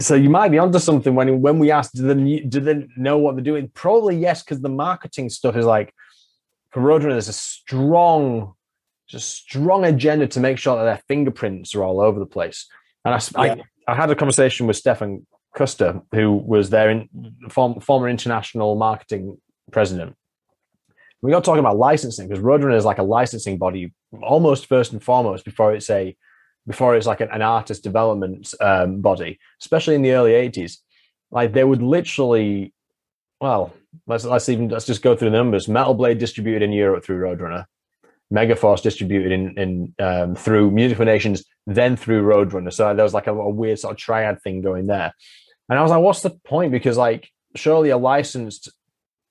So 0.00 0.14
you 0.14 0.30
might 0.30 0.48
be 0.48 0.58
onto 0.58 0.78
something 0.78 1.14
when 1.14 1.42
when 1.42 1.58
we 1.58 1.70
asked, 1.70 1.94
do 1.94 2.02
they 2.02 2.40
do 2.40 2.60
they 2.60 2.86
know 2.96 3.18
what 3.18 3.34
they're 3.34 3.44
doing? 3.44 3.70
Probably 3.74 4.16
yes, 4.16 4.42
because 4.42 4.60
the 4.60 4.70
marketing 4.70 5.28
stuff 5.28 5.56
is 5.56 5.66
like 5.66 5.92
for 6.70 6.80
Roadrunner, 6.80 7.12
there's 7.12 7.28
a 7.28 7.34
strong 7.34 8.54
just 9.08 9.36
strong 9.36 9.84
agenda 9.84 10.26
to 10.26 10.40
make 10.40 10.58
sure 10.58 10.76
that 10.76 10.84
their 10.84 11.02
fingerprints 11.08 11.74
are 11.74 11.84
all 11.84 12.00
over 12.00 12.18
the 12.18 12.26
place. 12.26 12.66
And 13.04 13.14
I, 13.14 13.46
yeah. 13.46 13.62
I, 13.86 13.92
I, 13.92 13.94
had 13.94 14.10
a 14.10 14.16
conversation 14.16 14.66
with 14.66 14.76
Stefan 14.76 15.26
Custer, 15.54 16.00
who 16.12 16.32
was 16.32 16.70
their 16.70 16.90
in, 16.90 17.08
form, 17.48 17.80
former 17.80 18.08
international 18.08 18.74
marketing 18.74 19.38
president. 19.70 20.16
We 21.22 21.30
got 21.30 21.44
talking 21.44 21.60
about 21.60 21.76
licensing 21.76 22.28
because 22.28 22.42
Roadrunner 22.42 22.76
is 22.76 22.84
like 22.84 22.98
a 22.98 23.02
licensing 23.02 23.58
body, 23.58 23.92
almost 24.22 24.66
first 24.66 24.92
and 24.92 25.02
foremost 25.02 25.44
before 25.44 25.74
it's 25.74 25.88
a 25.88 26.16
before 26.66 26.96
it's 26.96 27.06
like 27.06 27.20
an, 27.20 27.28
an 27.30 27.42
artist 27.42 27.84
development 27.84 28.52
um, 28.60 29.00
body, 29.00 29.38
especially 29.60 29.94
in 29.94 30.02
the 30.02 30.12
early 30.12 30.32
'80s. 30.32 30.78
Like 31.30 31.52
they 31.52 31.64
would 31.64 31.82
literally, 31.82 32.74
well, 33.40 33.72
let's 34.06 34.24
let's 34.24 34.48
even 34.48 34.68
let's 34.68 34.84
just 34.84 35.02
go 35.02 35.16
through 35.16 35.30
the 35.30 35.36
numbers. 35.36 35.68
Metal 35.68 35.94
Blade 35.94 36.18
distributed 36.18 36.62
in 36.62 36.72
Europe 36.72 37.04
through 37.04 37.18
Roadrunner. 37.18 37.64
Megaforce 38.32 38.82
distributed 38.82 39.32
in, 39.32 39.58
in 39.58 39.94
um, 40.04 40.34
through 40.34 40.70
Music 40.70 40.98
for 40.98 41.04
Nations, 41.04 41.44
then 41.66 41.96
through 41.96 42.24
Roadrunner. 42.24 42.72
So 42.72 42.94
there 42.94 43.04
was 43.04 43.14
like 43.14 43.26
a, 43.26 43.34
a, 43.34 43.48
weird 43.48 43.78
sort 43.78 43.92
of 43.92 43.98
triad 43.98 44.42
thing 44.42 44.62
going 44.62 44.86
there. 44.86 45.12
And 45.68 45.78
I 45.78 45.82
was 45.82 45.90
like, 45.90 46.02
what's 46.02 46.22
the 46.22 46.30
point? 46.30 46.72
Because 46.72 46.96
like 46.96 47.30
surely 47.54 47.90
a 47.90 47.96
licensed 47.96 48.70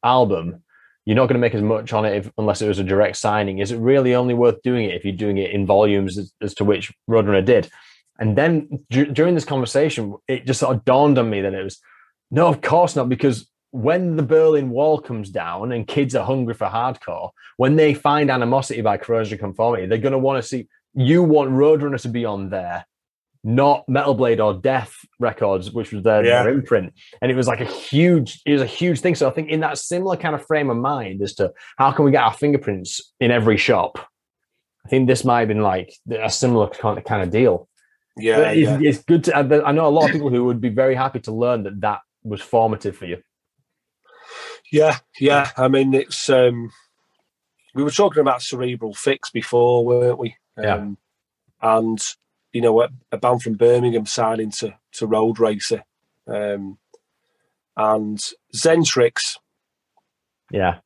album, 0.04 0.64
you're 1.06 1.16
not 1.16 1.28
going 1.28 1.36
to 1.36 1.40
make 1.40 1.54
as 1.54 1.62
much 1.62 1.94
on 1.94 2.06
it 2.06 2.16
if, 2.16 2.32
unless 2.38 2.62
it 2.62 2.68
was 2.68 2.80
a 2.80 2.84
direct 2.84 3.18
signing. 3.18 3.60
Is 3.60 3.72
it 3.72 3.80
really 3.80 4.16
only 4.16 4.34
worth 4.34 4.62
doing 4.62 4.86
it 4.86 4.96
if 4.96 5.04
you're 5.04 5.14
doing 5.16 5.38
it 5.38 5.52
in 5.52 5.66
volumes 5.66 6.18
as, 6.18 6.34
as 6.42 6.54
to 6.56 6.64
which 6.64 6.94
Roadrunner 7.10 7.46
did? 7.46 7.70
And 8.18 8.38
then 8.38 8.86
d- 8.90 9.06
during 9.06 9.36
this 9.36 9.46
conversation, 9.46 10.16
it 10.28 10.46
just 10.46 10.62
sort 10.62 10.76
of 10.76 10.86
dawned 10.86 11.18
on 11.18 11.30
me 11.30 11.42
that 11.42 11.54
it 11.54 11.64
was 11.64 11.80
no, 12.32 12.48
of 12.48 12.62
course 12.62 12.96
not, 12.96 13.08
because 13.08 13.48
when 13.76 14.16
the 14.16 14.24
Berlin 14.24 14.70
Wall 14.70 15.00
comes 15.00 15.30
down 15.30 15.72
and 15.72 15.88
kids 15.88 16.16
are 16.16 16.26
hungry 16.26 16.54
for 16.54 16.68
hardcore, 16.68 17.32
when 17.58 17.76
they 17.76 17.94
find 17.94 18.32
animosity 18.32 18.82
by 18.82 18.98
corrosion 18.98 19.38
conformity, 19.38 19.86
they're 19.86 19.98
going 19.98 20.14
to 20.14 20.18
want 20.18 20.42
to 20.42 20.48
see 20.48 20.68
you 20.94 21.24
want 21.24 21.52
Roadrunner 21.52 22.02
to 22.02 22.10
be 22.10 22.26
on 22.26 22.50
there 22.50 22.86
not 23.46 23.88
Metal 23.88 24.16
Blade 24.16 24.40
or 24.40 24.56
Death 24.56 24.96
Records, 25.20 25.72
which 25.72 25.92
was 25.92 26.04
their, 26.04 26.26
Yeah. 26.26 26.42
their 26.42 26.54
imprint. 26.54 26.94
And 27.22 27.32
it 27.32 27.36
was 27.36 27.48
like 27.48 27.62
a 27.62 27.66
huge, 27.66 28.42
it 28.44 28.54
was 28.54 28.62
a 28.62 28.66
huge 28.66 29.02
thing. 29.02 29.14
So 29.14 29.30
I 29.30 29.32
think 29.32 29.50
in 29.50 29.60
that 29.60 29.78
similar 29.78 30.18
kind 30.18 30.34
of 30.34 30.44
frame 30.48 30.72
of 30.72 30.78
mind 30.78 31.22
as 31.22 31.36
to 31.36 31.54
how 31.78 31.92
can 31.92 32.06
we 32.06 32.12
get 32.12 32.24
our 32.24 32.34
fingerprints 32.34 33.14
in 33.20 33.30
every 33.30 33.58
shop, 33.58 34.00
I 34.84 34.90
think 34.90 35.08
this 35.08 35.24
might 35.24 35.42
have 35.42 35.48
been 35.48 35.62
like 35.62 35.94
a 36.10 36.30
similar 36.30 36.70
kind 36.70 36.98
of, 36.98 37.04
kind 37.04 37.22
of 37.22 37.30
deal. 37.30 37.70
Yeah, 38.18 38.50
it's, 38.50 38.82
yeah. 38.82 38.90
it's 38.90 39.04
good 39.04 39.26
to. 39.26 39.38
I 39.38 39.72
know 39.72 39.88
a 39.88 39.90
lot 39.90 40.06
of 40.06 40.12
people 40.12 40.30
who 40.30 40.46
would 40.46 40.62
be 40.62 40.70
very 40.70 40.96
happy 40.96 41.20
to 41.22 41.32
learn 41.32 41.64
that 41.64 41.82
that 41.82 42.00
was 42.24 42.42
formative 42.42 42.96
for 42.98 43.06
you. 43.06 43.22
Yeah, 44.76 44.98
yeah. 45.22 45.52
I 45.56 45.70
mean, 45.70 45.94
it's 45.94 46.30
um, 46.30 46.70
we 47.74 47.82
were 47.82 47.92
talking 47.92 48.20
about 48.20 48.42
cerebral 48.42 48.94
fix 48.94 49.30
before, 49.30 49.86
weren't 49.86 50.20
we? 50.20 50.36
Yeah. 50.62 50.76
Um, 50.76 50.98
and 51.62 52.00
you 52.52 52.60
know, 52.60 52.82
a, 52.82 52.90
a 53.10 53.18
band 53.18 53.42
from 53.42 53.54
Birmingham 53.54 54.06
signing 54.06 54.52
to 54.52 54.76
to 54.96 55.08
Roadracer, 55.08 55.84
um, 56.28 56.78
and 57.78 58.20
Xentrix, 58.54 59.38
Yeah, 60.52 60.80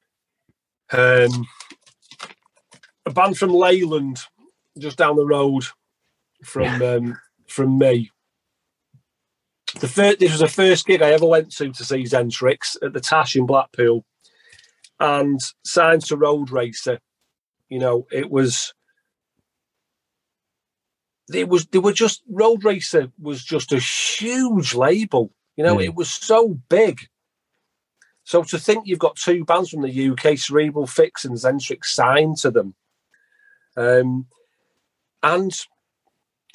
um, 0.92 1.48
a 3.08 3.12
band 3.12 3.40
from 3.40 3.50
Leyland, 3.50 4.20
just 4.78 5.00
down 5.00 5.16
the 5.16 5.26
road 5.26 5.64
from 6.44 6.80
um, 6.84 7.20
from 7.48 7.80
me. 7.80 8.12
The 9.76 9.88
first, 9.88 10.20
this 10.20 10.32
was 10.32 10.40
the 10.42 10.48
first 10.48 10.86
gig 10.88 11.02
I 11.02 11.12
ever 11.12 11.26
went 11.26 11.52
to 11.58 11.72
to 11.72 11.84
see 11.84 12.04
Xentrix 12.04 12.76
at 12.82 12.94
the 12.94 13.00
Tash 13.00 13.36
in 13.36 13.46
Blackpool, 13.46 14.04
and 15.00 15.40
signed 15.64 16.04
to 16.06 16.18
Roadracer. 16.18 17.00
You 17.70 17.80
know, 17.80 18.08
it 18.12 18.30
was. 18.32 18.74
It 21.34 21.48
was. 21.48 21.68
They 21.68 21.78
were 21.80 21.94
just 21.94 22.24
Roadracer 22.32 23.12
was 23.20 23.44
just 23.44 23.72
a 23.72 23.80
huge 23.80 24.74
label. 24.74 25.32
You 25.56 25.64
know, 25.64 25.78
Mm. 25.78 25.86
it 25.86 25.96
was 25.96 26.10
so 26.10 26.60
big. 26.70 27.02
So 28.24 28.44
to 28.44 28.60
think 28.60 28.86
you've 28.88 29.00
got 29.00 29.16
two 29.18 29.44
bands 29.44 29.70
from 29.70 29.82
the 29.82 29.90
UK, 30.10 30.38
Cerebral 30.38 30.88
Fix 30.88 31.26
and 31.26 31.36
Xentrix, 31.36 31.86
signed 31.86 32.38
to 32.38 32.52
them, 32.52 32.76
um, 33.76 34.28
and 35.24 35.52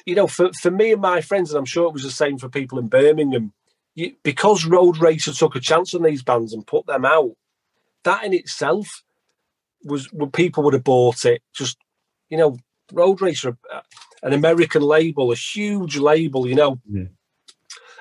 you 0.05 0.15
know, 0.15 0.27
for, 0.27 0.51
for 0.53 0.71
me 0.71 0.91
and 0.91 1.01
my 1.01 1.21
friends, 1.21 1.51
and 1.51 1.57
I'm 1.57 1.65
sure 1.65 1.87
it 1.87 1.93
was 1.93 2.03
the 2.03 2.11
same 2.11 2.37
for 2.37 2.49
people 2.49 2.77
in 2.79 2.87
Birmingham, 2.87 3.53
you, 3.95 4.15
because 4.23 4.65
Roadracer 4.65 5.37
took 5.37 5.55
a 5.55 5.59
chance 5.59 5.93
on 5.93 6.03
these 6.03 6.23
bands 6.23 6.53
and 6.53 6.65
put 6.65 6.85
them 6.85 7.05
out, 7.05 7.31
that 8.03 8.23
in 8.23 8.33
itself 8.33 9.03
was 9.83 10.11
when 10.13 10.31
people 10.31 10.63
would 10.63 10.73
have 10.73 10.83
bought 10.83 11.25
it. 11.25 11.41
Just, 11.53 11.77
you 12.29 12.37
know, 12.37 12.57
Roadracer, 12.91 13.57
uh, 13.73 13.81
an 14.21 14.33
American 14.33 14.81
label, 14.81 15.31
a 15.31 15.35
huge 15.35 15.97
label, 15.97 16.47
you 16.47 16.55
know. 16.55 16.79
Mhm. 16.91 17.09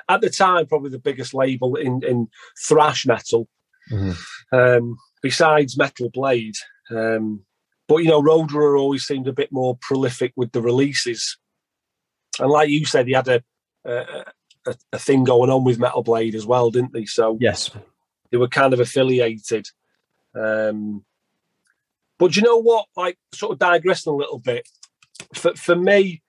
At 0.09 0.21
the 0.21 0.29
time, 0.29 0.67
probably 0.67 0.91
the 0.91 0.99
biggest 0.99 1.33
label 1.33 1.77
in, 1.77 2.03
in 2.05 2.29
thrash 2.69 3.07
metal, 3.07 3.49
Mhm. 3.91 4.17
um, 4.53 4.97
besides 5.23 5.79
Metal 5.79 6.11
Blade. 6.11 6.57
Um, 6.91 7.47
but, 7.89 7.99
you 7.99 8.09
know, 8.09 8.23
Roadrunner 8.23 8.79
always 8.79 9.07
seemed 9.07 9.29
a 9.29 9.33
bit 9.33 9.51
more 9.51 9.79
prolific 9.81 10.33
with 10.37 10.53
the 10.53 10.61
releases 10.61 11.39
and 12.41 12.51
like 12.51 12.69
you 12.69 12.85
said, 12.85 13.07
he 13.07 13.13
had 13.15 13.29
a, 13.29 13.43
a 13.85 14.25
a 14.93 14.99
thing 14.99 15.25
going 15.25 15.51
on 15.51 15.63
with 15.65 15.79
Metal 15.79 16.03
Blade 16.03 16.35
as 16.35 16.47
well, 16.47 16.71
didn't 16.71 16.93
they? 16.93 17.05
So 17.05 17.37
yes, 17.41 17.71
they 18.31 18.39
were 18.39 18.49
kind 18.49 18.73
of 18.73 18.81
affiliated. 18.81 19.67
Um, 20.35 21.05
but 22.19 22.35
you 22.37 22.43
know 22.43 22.59
what? 22.61 22.87
Like, 22.97 23.19
sort 23.35 23.53
of 23.53 23.59
digressing 23.59 24.13
a 24.13 24.17
little 24.17 24.39
bit. 24.39 24.67
For 25.35 25.55
for 25.55 25.77
me, 25.77 26.23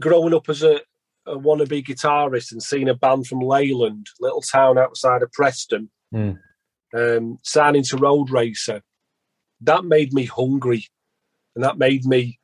growing 0.00 0.34
up 0.34 0.48
as 0.48 0.62
a, 0.62 0.80
a 1.26 1.36
wannabe 1.36 1.84
guitarist 1.84 2.52
and 2.52 2.62
seeing 2.62 2.88
a 2.88 2.94
band 2.94 3.26
from 3.26 3.40
Leyland, 3.40 4.06
little 4.20 4.40
town 4.40 4.78
outside 4.78 5.22
of 5.22 5.32
Preston, 5.32 5.90
Mm. 6.14 6.38
um, 6.94 7.38
signing 7.42 7.82
to 7.82 7.96
Roadracer, 7.96 8.80
that 9.60 9.84
made 9.84 10.14
me 10.14 10.24
hungry, 10.24 10.86
and 11.54 11.62
that 11.62 11.76
made 11.76 12.06
me 12.06 12.37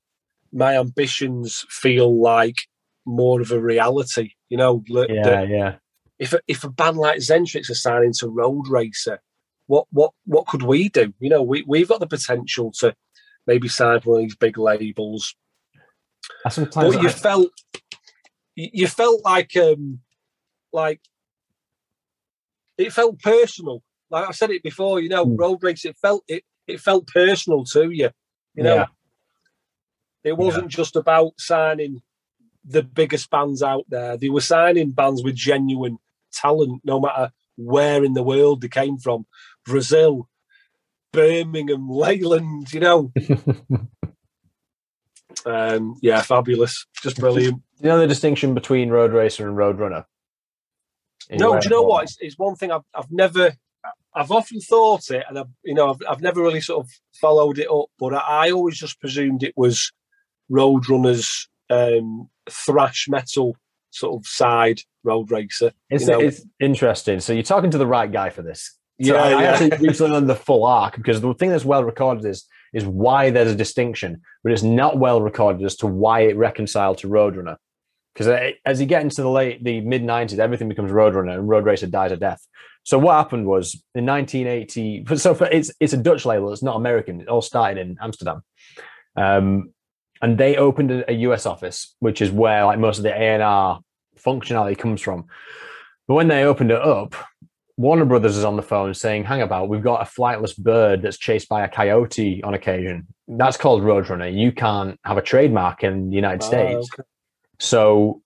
my 0.55 0.79
ambitions 0.79 1.65
feel 1.69 2.21
like 2.23 2.57
more 3.05 3.41
of 3.41 3.51
a 3.51 3.61
reality. 3.61 4.31
You 4.49 4.57
know, 4.57 4.83
yeah, 4.87 5.23
that 5.25 5.49
yeah. 5.49 5.75
if 6.19 6.33
a, 6.33 6.41
if 6.47 6.65
a 6.65 6.71
band 6.71 6.97
like 6.97 7.19
Xentrix 7.19 7.69
are 7.71 7.75
signing 7.75 8.13
to 8.21 8.27
Roadracer, 8.27 9.19
what 9.67 9.87
what 9.91 10.13
what 10.25 10.47
could 10.47 10.63
we 10.63 10.89
do? 10.89 11.13
You 11.21 11.29
know, 11.31 11.43
we 11.43 11.65
we've 11.67 11.89
got 11.89 12.01
the 12.01 12.07
potential 12.07 12.73
to 12.79 12.95
maybe 13.47 13.69
sign 13.69 14.01
for 14.01 14.11
one 14.13 14.21
of 14.21 14.25
these 14.29 14.37
big 14.37 14.57
labels. 14.57 15.35
I 16.47 16.49
sometimes 16.51 16.95
But 16.95 17.03
you 17.03 17.09
I- 17.09 17.13
felt 17.13 17.49
you 18.55 18.69
you 18.73 18.87
felt 18.87 19.25
like 19.25 19.57
um 19.57 20.01
like 20.73 21.01
it 22.79 22.93
felt 22.93 23.21
personal. 23.21 23.83
Like 24.11 24.29
I 24.29 24.33
said 24.33 24.51
it 24.51 24.63
before, 24.63 25.01
you 25.01 25.09
know, 25.09 25.27
Mm. 25.27 25.37
Roadracer 25.37 25.87
it 25.91 25.97
felt 26.01 26.25
it 26.29 26.45
it 26.67 26.81
felt 26.81 27.07
personal 27.09 27.65
to 27.65 27.91
you. 27.91 28.11
You 28.55 28.63
know, 28.63 28.75
Yeah. 28.77 28.87
It 30.25 30.39
wasn't 30.39 30.69
just 30.69 30.97
about 30.97 31.39
signing 31.39 32.01
the 32.65 32.83
biggest 32.83 33.31
bands 33.31 33.63
out 33.63 33.85
there. 33.89 34.17
They 34.17 34.31
were 34.31 34.41
signing 34.41 34.93
bands 34.93 35.23
with 35.23 35.35
genuine 35.35 35.99
talent, 36.33 36.81
no 36.85 36.99
matter 36.99 37.31
where 37.57 38.03
in 38.03 38.15
the 38.15 38.23
world 38.23 38.63
they 38.63 38.69
came 38.69 38.97
from. 38.97 39.27
Brazil, 39.67 40.29
Birmingham, 41.13 41.89
Leyland, 41.91 42.73
you 42.73 42.81
know. 42.81 43.13
um, 45.47 45.99
yeah, 46.01 46.23
fabulous. 46.23 46.87
Just 47.03 47.19
brilliant. 47.19 47.63
you 47.81 47.89
know 47.89 47.99
the 47.99 48.07
distinction 48.07 48.55
between 48.55 48.89
Roadracer 48.89 49.47
and 49.47 49.57
Roadrunner. 49.57 50.07
No, 51.31 51.59
do 51.59 51.65
you 51.65 51.71
know 51.71 51.83
what? 51.83 52.05
It's, 52.05 52.19
it's 52.21 52.39
one 52.39 52.55
thing 52.55 52.71
I've, 52.71 52.83
I've 52.95 53.11
never, 53.11 53.55
I've 54.15 54.31
often 54.31 54.61
thought 54.61 55.11
it, 55.11 55.25
and 55.29 55.39
I've, 55.39 55.49
you 55.63 55.75
know, 55.75 55.91
I've, 55.91 56.03
I've 56.09 56.21
never 56.21 56.43
really 56.43 56.61
sort 56.61 56.85
of 56.85 56.91
followed 57.15 57.59
it 57.59 57.71
up. 57.71 57.87
But 57.99 58.15
I, 58.15 58.47
I 58.47 58.51
always 58.51 58.79
just 58.79 59.01
presumed 59.01 59.43
it 59.43 59.55
was 59.57 59.91
Roadrunner's 60.51 61.49
um, 61.71 62.29
thrash 62.51 63.07
metal 63.09 63.57
sort 63.91 64.21
of 64.21 64.27
side 64.27 64.81
Roadracer. 65.07 65.73
It's, 65.91 66.07
know. 66.07 66.21
it's 66.21 66.45
interesting. 66.61 67.21
So 67.21 67.33
you're 67.33 67.43
talking 67.43 67.71
to 67.71 67.79
the 67.79 67.87
right 67.87 68.11
guy 68.11 68.31
for 68.31 68.43
this. 68.43 68.77
So 69.03 69.15
Yeah, 69.15 69.23
I, 69.23 69.29
I 69.29 69.43
yeah. 69.43 69.51
actually 69.51 69.71
recently 69.89 70.13
learned 70.13 70.29
the 70.29 70.37
full 70.37 70.65
arc 70.65 70.97
because 70.97 71.21
the 71.21 71.35
thing 71.35 71.51
that's 71.51 71.65
well 71.65 71.85
recorded 71.85 72.25
is 72.25 72.47
is 72.73 72.85
why 72.85 73.31
there's 73.31 73.53
a 73.53 73.55
distinction, 73.55 74.21
but 74.43 74.53
it's 74.53 74.65
not 74.65 74.99
well 74.99 75.23
recorded 75.23 75.65
as 75.65 75.77
to 75.77 75.87
why 75.87 76.21
it 76.21 76.37
reconciled 76.37 76.99
to 76.99 77.09
Roadrunner. 77.09 77.57
Because 78.13 78.53
as 78.65 78.81
you 78.81 78.87
get 78.87 79.03
into 79.03 79.23
the 79.23 79.31
late 79.31 79.63
the 79.65 79.81
mid 79.81 80.03
'90s, 80.03 80.39
everything 80.39 80.69
becomes 80.69 80.91
Roadrunner 80.91 81.39
and 81.39 81.49
Roadracer 81.49 81.91
dies 81.91 82.13
a 82.13 82.17
death. 82.17 82.45
So 82.85 82.99
what 82.99 83.15
happened 83.15 83.47
was 83.47 83.83
in 83.95 84.07
1980. 84.07 85.07
So 85.17 85.35
for, 85.35 85.47
it's 85.47 85.73
it's 85.81 85.93
a 85.93 85.97
Dutch 85.97 86.25
label. 86.25 86.53
It's 86.53 86.63
not 86.63 86.77
American. 86.77 87.21
It 87.21 87.29
all 87.29 87.43
started 87.43 87.79
in 87.79 87.97
Amsterdam, 88.01 88.43
um, 89.17 89.73
and 90.25 90.39
they 90.39 90.57
opened 90.57 90.91
a, 90.91 91.13
US 91.29 91.45
office, 91.45 91.95
which 91.99 92.23
is 92.23 92.31
where 92.33 92.65
like 92.65 92.79
most 92.79 92.97
of 92.97 93.03
the 93.05 93.11
ANR 93.11 93.83
functionality 94.19 94.77
comes 94.77 95.03
from. 95.03 95.27
But 96.09 96.15
when 96.15 96.29
they 96.29 96.45
opened 96.45 96.71
it 96.71 96.81
up, 96.81 97.15
Warner 97.77 98.07
Brothers 98.07 98.39
is 98.39 98.45
on 98.45 98.57
the 98.57 98.63
phone 98.63 98.95
saying, 98.95 99.25
"Hang 99.25 99.43
about, 99.43 99.69
we've 99.69 99.83
got 99.83 100.01
a 100.01 100.11
flightless 100.11 100.57
bird 100.57 101.03
that's 101.03 101.19
chased 101.19 101.51
by 101.51 101.63
a 101.63 101.69
coyote 101.69 102.43
on 102.43 102.55
occasion. 102.55 103.07
That's 103.29 103.59
called 103.59 103.83
Roadrunner. 103.83 104.35
You 104.35 104.51
can't 104.51 104.99
have 105.05 105.19
a 105.19 105.23
trademark 105.23 105.85
in 105.85 106.09
the 106.09 106.17
United 106.17 106.43
Ah, 106.43 106.47
States." 106.47 106.89
okay. 106.95 107.07
So 107.59 108.23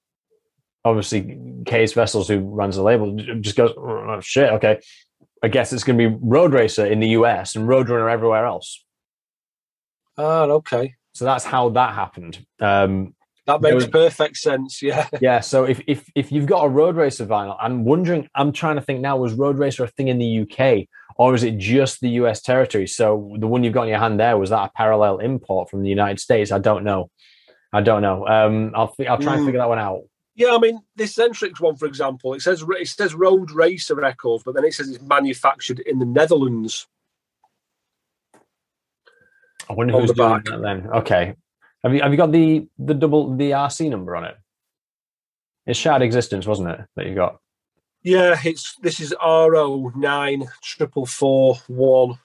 obviously, 0.85 1.37
Cees 1.69 1.97
Wessels, 1.97 2.29
who 2.29 2.39
runs 2.39 2.77
the 2.77 2.83
label, 2.85 3.17
just 3.41 3.57
goes, 3.57 3.73
oh, 3.77 4.21
"Shit, 4.21 4.53
okay, 4.53 4.81
I 5.43 5.49
guess 5.49 5.73
it's 5.73 5.83
going 5.83 5.99
to 5.99 6.11
be 6.11 6.17
Roadracer 6.17 6.89
in 6.89 7.01
the 7.01 7.09
US 7.09 7.57
and 7.57 7.69
Roadrunner 7.69 8.09
everywhere 8.09 8.47
else." 8.47 8.85
Ah, 10.17 10.43
okay. 10.45 10.95
So 11.19 11.25
that's 11.25 11.45
how 11.45 11.71
that 11.71 11.95
happened. 11.95 12.45
Um, 12.61 13.15
That 13.47 13.61
makes 13.61 13.75
was- 13.75 13.87
perfect 13.89 14.37
sense. 14.37 14.81
Yeah. 14.83 15.09
yeah. 15.21 15.41
So 15.41 15.65
if, 15.65 15.81
if 15.87 16.09
if 16.15 16.31
you've 16.31 16.47
got 16.47 16.65
a 16.65 16.69
Roadracer 16.69 17.27
vinyl, 17.27 17.57
I'm 17.61 17.85
wondering. 17.85 18.29
I'm 18.35 18.53
trying 18.53 18.77
to 18.77 18.83
think 18.83 19.01
now. 19.01 19.17
Was 19.17 19.35
Roadracer 19.35 19.85
a 19.85 19.89
thing 19.89 20.09
in 20.09 20.19
the 20.19 20.41
UK, 20.43 20.87
or 21.17 21.35
is 21.35 21.43
it 21.43 21.59
just 21.59 22.01
the 22.01 22.11
US 22.21 22.41
territory? 22.43 22.87
So 22.87 23.35
the 23.39 23.47
one 23.49 23.65
you've 23.65 23.75
got 23.75 23.83
in 23.85 23.89
your 23.89 23.99
hand 23.99 24.21
there 24.21 24.37
was 24.39 24.51
that 24.51 24.69
a 24.69 24.71
parallel 24.77 25.19
import 25.19 25.71
from 25.71 25.83
the 25.83 25.89
United 25.89 26.21
States? 26.21 26.53
I 26.53 26.59
don't 26.59 26.85
know. 26.85 27.11
I 27.73 27.81
don't 27.81 28.03
know. 28.03 28.27
Um, 28.27 28.73
I'll 28.77 28.95
I'll 29.09 29.19
try 29.19 29.35
and 29.35 29.43
Mm. 29.43 29.47
figure 29.47 29.61
that 29.61 29.69
one 29.69 29.79
out. 29.79 30.03
Yeah, 30.37 30.55
I 30.55 30.59
mean, 30.59 30.79
this 30.95 31.17
Xentrix 31.17 31.59
one, 31.61 31.75
for 31.75 31.87
example, 31.87 32.33
it 32.35 32.43
says 32.43 32.63
it 32.69 32.87
says 32.89 33.13
Roadracer 33.15 33.97
Records, 33.97 34.45
but 34.45 34.55
then 34.55 34.65
it 34.65 34.73
says 34.75 34.89
it's 34.89 35.03
manufactured 35.03 35.81
in 35.81 35.99
the 35.99 36.07
Netherlands. 36.07 36.87
I 39.69 39.73
wonder 39.75 39.99
who's 39.99 40.09
the 40.09 40.15
doing 40.15 40.35
back. 40.35 40.45
that 40.47 40.63
then. 40.63 40.87
Okay. 40.89 41.35
Have 41.85 41.95
you 41.95 42.01
have 42.01 42.11
you 42.11 42.17
got 42.17 42.33
the 42.33 42.67
the 42.79 42.95
double 42.95 43.37
the 43.37 43.53
RC 43.53 43.91
number 43.91 44.17
on 44.17 44.25
it? 44.25 44.37
It's 45.67 45.79
shared 45.79 46.03
existence, 46.03 46.47
wasn't 46.47 46.71
it? 46.71 46.81
That 46.97 47.07
you 47.07 47.15
got. 47.15 47.41
Yeah, 48.03 48.39
it's 48.45 48.75
this 48.83 49.01
is 49.01 49.15
RO 49.23 49.93
nine 49.95 50.49
triple 50.63 51.07
four 51.07 51.57
one. 51.69 52.19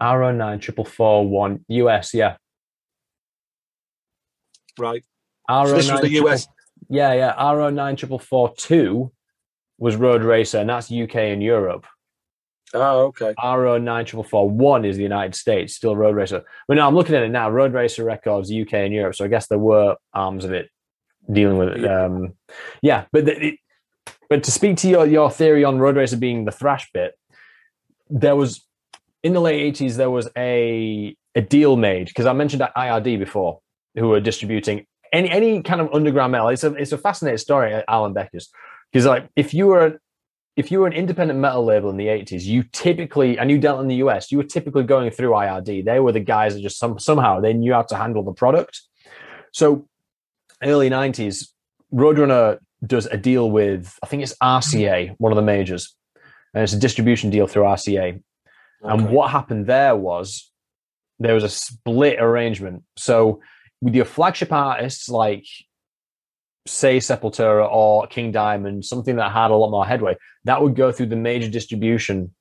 RO 0.00 0.32
nine 0.32 0.58
triple 0.58 0.84
four 0.84 1.26
one 1.26 1.64
US. 1.68 2.12
Yeah. 2.12 2.36
Right. 4.78 5.04
So 5.48 5.72
this 5.74 5.90
was 5.90 6.00
the 6.00 6.10
US. 6.24 6.48
Yeah, 6.88 7.12
yeah. 7.14 7.52
RO 7.52 7.70
nine 7.70 7.96
triple 7.96 8.18
four 8.18 8.52
two 8.56 9.12
was 9.78 9.96
Roadracer, 9.96 10.60
and 10.60 10.68
that's 10.68 10.90
UK 10.90 11.16
and 11.16 11.42
Europe. 11.42 11.86
Oh, 12.74 13.06
okay. 13.06 13.34
RO 13.42 13.78
nine 13.78 14.04
triple 14.04 14.24
four 14.24 14.48
one 14.48 14.84
is 14.84 14.96
the 14.96 15.02
United 15.02 15.34
States, 15.34 15.74
still 15.74 15.94
Roadracer. 15.94 16.42
But 16.66 16.74
no, 16.74 16.86
I'm 16.86 16.94
looking 16.94 17.14
at 17.14 17.22
it 17.22 17.30
now. 17.30 17.50
Roadracer 17.50 18.04
records 18.04 18.50
UK 18.50 18.74
and 18.74 18.92
Europe. 18.92 19.14
So 19.14 19.24
I 19.24 19.28
guess 19.28 19.46
there 19.46 19.58
were 19.58 19.96
arms 20.12 20.44
of 20.44 20.52
it 20.52 20.68
dealing 21.30 21.58
with 21.58 21.68
it. 21.68 21.80
Yeah. 21.80 22.04
Um, 22.04 22.34
yeah, 22.82 23.04
but 23.12 23.24
the, 23.24 23.46
it, 23.46 23.58
but 24.28 24.42
to 24.44 24.50
speak 24.50 24.76
to 24.78 24.88
your 24.88 25.06
your 25.06 25.30
theory 25.30 25.64
on 25.64 25.78
Roadracer 25.78 26.18
being 26.18 26.44
the 26.44 26.52
thrash 26.52 26.90
bit, 26.92 27.14
there 28.10 28.36
was 28.36 28.66
in 29.22 29.32
the 29.32 29.40
late 29.40 29.60
eighties 29.60 29.96
there 29.96 30.10
was 30.10 30.28
a 30.36 31.16
a 31.34 31.40
deal 31.40 31.76
made 31.76 32.06
because 32.06 32.26
I 32.26 32.32
mentioned 32.32 32.62
IRD 32.76 33.18
before, 33.18 33.60
who 33.94 34.08
were 34.08 34.20
distributing 34.20 34.86
any 35.12 35.30
any 35.30 35.62
kind 35.62 35.80
of 35.80 35.92
underground 35.92 36.32
metal. 36.32 36.48
It's 36.48 36.64
a 36.64 36.72
it's 36.74 36.92
a 36.92 36.98
fascinating 36.98 37.38
story 37.38 37.82
Alan 37.88 38.14
Becker's 38.14 38.50
because 38.92 39.06
like 39.06 39.28
if 39.36 39.54
you 39.54 39.68
were 39.68 40.00
if 40.56 40.70
you 40.70 40.80
were 40.80 40.86
an 40.86 40.94
independent 40.94 41.38
metal 41.38 41.64
label 41.64 41.90
in 41.90 41.98
the 41.98 42.06
80s, 42.06 42.44
you 42.44 42.62
typically, 42.72 43.38
and 43.38 43.50
you 43.50 43.58
dealt 43.58 43.80
in 43.80 43.88
the 43.88 43.96
US, 43.96 44.32
you 44.32 44.38
were 44.38 44.44
typically 44.44 44.84
going 44.84 45.10
through 45.10 45.30
IRD. 45.30 45.84
They 45.84 46.00
were 46.00 46.12
the 46.12 46.20
guys 46.20 46.54
that 46.54 46.62
just 46.62 46.78
some, 46.78 46.98
somehow 46.98 47.40
they 47.40 47.52
knew 47.52 47.74
how 47.74 47.82
to 47.82 47.96
handle 47.96 48.22
the 48.22 48.32
product. 48.32 48.80
So, 49.52 49.86
early 50.62 50.88
90s, 50.88 51.48
Roadrunner 51.92 52.58
does 52.84 53.06
a 53.06 53.18
deal 53.18 53.50
with, 53.50 53.98
I 54.02 54.06
think 54.06 54.22
it's 54.22 54.34
RCA, 54.42 55.14
one 55.18 55.30
of 55.30 55.36
the 55.36 55.42
majors, 55.42 55.94
and 56.54 56.62
it's 56.62 56.72
a 56.72 56.78
distribution 56.78 57.28
deal 57.28 57.46
through 57.46 57.64
RCA. 57.64 58.22
And 58.82 59.10
what 59.10 59.30
happened 59.30 59.66
there 59.66 59.96
was 59.96 60.50
there 61.18 61.34
was 61.34 61.44
a 61.44 61.48
split 61.48 62.20
arrangement. 62.20 62.82
So, 62.96 63.40
with 63.80 63.94
your 63.94 64.04
flagship 64.04 64.52
artists 64.52 65.08
like 65.08 65.44
say 66.66 66.98
Sepultura 66.98 67.70
or 67.70 68.06
King 68.06 68.32
Diamond, 68.32 68.84
something 68.84 69.16
that 69.16 69.32
had 69.32 69.50
a 69.50 69.56
lot 69.56 69.70
more 69.70 69.86
headway, 69.86 70.16
that 70.44 70.62
would 70.62 70.74
go 70.74 70.92
through 70.92 71.06
the 71.06 71.16
major 71.16 71.48
distribution 71.48 72.34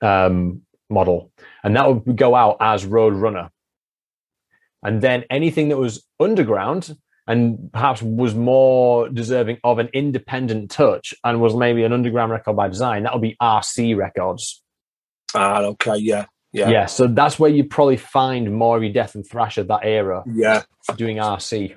um, 0.00 0.62
model, 0.90 1.30
and 1.62 1.76
that 1.76 1.88
would 1.88 2.16
go 2.16 2.34
out 2.34 2.56
as 2.60 2.84
Roadrunner. 2.84 3.50
And 4.82 5.00
then 5.00 5.24
anything 5.30 5.68
that 5.68 5.76
was 5.76 6.04
underground 6.20 6.96
and 7.26 7.70
perhaps 7.72 8.00
was 8.00 8.34
more 8.34 9.08
deserving 9.08 9.58
of 9.62 9.78
an 9.78 9.90
independent 9.92 10.70
touch 10.70 11.12
and 11.22 11.40
was 11.40 11.54
maybe 11.54 11.84
an 11.84 11.92
underground 11.92 12.32
record 12.32 12.56
by 12.56 12.68
design, 12.68 13.02
that 13.02 13.12
would 13.12 13.22
be 13.22 13.36
RC 13.40 13.96
Records. 13.96 14.62
Ah, 15.34 15.60
okay, 15.60 15.96
yeah, 15.96 16.24
Yeah. 16.52 16.70
yeah, 16.70 16.86
so 16.86 17.06
that's 17.06 17.38
where 17.38 17.50
you 17.50 17.64
probably 17.64 17.98
find 17.98 18.54
more 18.54 18.78
of 18.78 18.82
your 18.82 18.92
Death 18.92 19.14
and 19.14 19.28
Thrash 19.28 19.58
of 19.58 19.68
that 19.68 19.80
era 19.82 20.22
yeah. 20.26 20.62
doing 20.96 21.18
RC. 21.18 21.76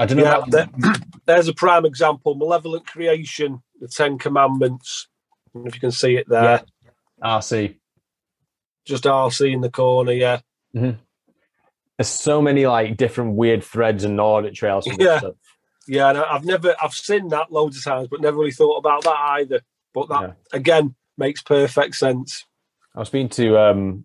I 0.00 0.06
don't 0.06 0.16
know. 0.18 0.24
Yeah, 0.24 0.44
there- 0.48 0.92
there's 1.26 1.48
a 1.48 1.54
prime 1.54 1.84
example: 1.84 2.34
Malevolent 2.34 2.86
Creation, 2.86 3.62
the 3.80 3.88
Ten 3.88 4.18
Commandments. 4.18 5.08
I 5.46 5.50
don't 5.54 5.64
know 5.64 5.68
if 5.68 5.74
you 5.74 5.80
can 5.80 5.90
see 5.90 6.16
it 6.16 6.26
there, 6.28 6.62
RC. 7.22 7.76
just 8.86 9.04
RC 9.04 9.52
in 9.52 9.60
the 9.60 9.70
corner. 9.70 10.12
Yeah, 10.12 10.40
There's 10.72 10.96
so 12.08 12.40
many 12.40 12.66
like 12.66 12.96
different 12.96 13.34
weird 13.34 13.62
threads 13.64 14.04
and 14.04 14.20
audit 14.20 14.54
trails. 14.54 14.86
Yeah. 14.98 15.18
stuff. 15.18 15.34
yeah. 15.88 16.08
And 16.10 16.18
I've 16.18 16.44
never, 16.44 16.74
I've 16.82 16.94
seen 16.94 17.28
that 17.28 17.50
loads 17.52 17.76
of 17.78 17.84
times, 17.84 18.08
but 18.10 18.20
never 18.20 18.38
really 18.38 18.52
thought 18.52 18.78
about 18.78 19.02
that 19.04 19.16
either. 19.40 19.60
But 19.92 20.08
that 20.08 20.20
Yeah. 20.22 20.32
again 20.52 20.94
makes 21.18 21.42
perfect 21.42 21.96
sense. 21.96 22.44
I 22.94 23.00
was 23.00 23.08
speaking 23.08 23.28
to 23.30 23.58
um 23.58 24.04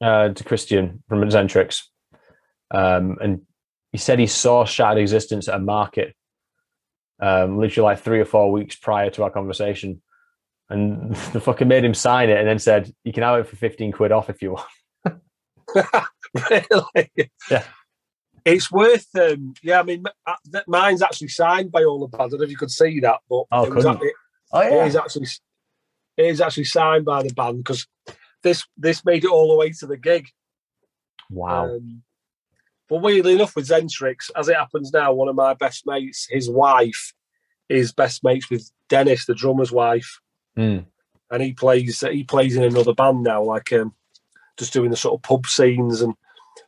uh 0.00 0.30
to 0.30 0.44
Christian 0.44 1.02
from 1.08 1.20
Xentrix, 1.22 1.82
um, 2.72 3.16
and 3.22 3.42
he 3.94 3.98
said 3.98 4.18
he 4.18 4.26
saw 4.26 4.64
Shattered 4.64 5.00
Existence 5.00 5.46
at 5.46 5.54
a 5.54 5.60
market, 5.60 6.16
um, 7.20 7.58
literally 7.58 7.84
like 7.84 8.00
three 8.00 8.18
or 8.18 8.24
four 8.24 8.50
weeks 8.50 8.74
prior 8.74 9.08
to 9.10 9.22
our 9.22 9.30
conversation, 9.30 10.02
and 10.68 11.14
the 11.32 11.40
fucking 11.40 11.68
made 11.68 11.84
him 11.84 11.94
sign 11.94 12.28
it, 12.28 12.36
and 12.36 12.48
then 12.48 12.58
said 12.58 12.92
you 13.04 13.12
can 13.12 13.22
have 13.22 13.38
it 13.38 13.46
for 13.46 13.54
fifteen 13.54 13.92
quid 13.92 14.10
off 14.10 14.28
if 14.28 14.42
you 14.42 14.56
want. 14.56 15.22
really? 16.50 17.30
Yeah. 17.48 17.62
It's 18.44 18.68
worth, 18.72 19.06
um, 19.14 19.54
yeah. 19.62 19.78
I 19.78 19.84
mean, 19.84 20.02
uh, 20.26 20.60
mine's 20.66 21.00
actually 21.00 21.28
signed 21.28 21.70
by 21.70 21.84
all 21.84 22.00
the 22.00 22.08
bands. 22.08 22.34
I 22.34 22.36
don't 22.36 22.40
know 22.40 22.46
if 22.46 22.50
you 22.50 22.56
could 22.56 22.72
see 22.72 22.98
that, 22.98 23.20
but 23.30 23.44
Oh, 23.52 23.62
it, 23.62 24.02
it, 24.02 24.14
Oh 24.52 24.60
it 24.60 24.88
is 24.88 24.96
actually, 24.96 25.28
it 26.16 26.26
is 26.26 26.40
actually 26.40 26.64
signed 26.64 27.04
by 27.04 27.22
the 27.22 27.32
band 27.32 27.58
because 27.58 27.86
this 28.42 28.64
this 28.76 29.04
made 29.04 29.22
it 29.22 29.30
all 29.30 29.50
the 29.50 29.54
way 29.54 29.70
to 29.70 29.86
the 29.86 29.96
gig. 29.96 30.26
Wow. 31.30 31.76
Um, 31.76 32.02
but 32.94 33.02
weirdly 33.02 33.34
enough, 33.34 33.56
with 33.56 33.66
Xentrix, 33.68 34.30
as 34.36 34.48
it 34.48 34.56
happens 34.56 34.92
now, 34.92 35.12
one 35.12 35.28
of 35.28 35.34
my 35.34 35.54
best 35.54 35.84
mates, 35.86 36.26
his 36.30 36.48
wife, 36.48 37.12
is 37.68 37.92
best 37.92 38.22
mates 38.22 38.48
with 38.50 38.70
Dennis, 38.88 39.26
the 39.26 39.34
drummer's 39.34 39.72
wife, 39.72 40.20
Hmm. 40.56 40.78
and 41.30 41.42
he 41.42 41.52
plays 41.52 42.00
he 42.00 42.22
plays 42.24 42.54
in 42.56 42.62
another 42.62 42.94
band 42.94 43.22
now, 43.24 43.42
like 43.42 43.72
um, 43.72 43.94
just 44.56 44.72
doing 44.72 44.90
the 44.90 44.96
sort 44.96 45.14
of 45.18 45.22
pub 45.22 45.46
scenes 45.46 46.00
and 46.02 46.14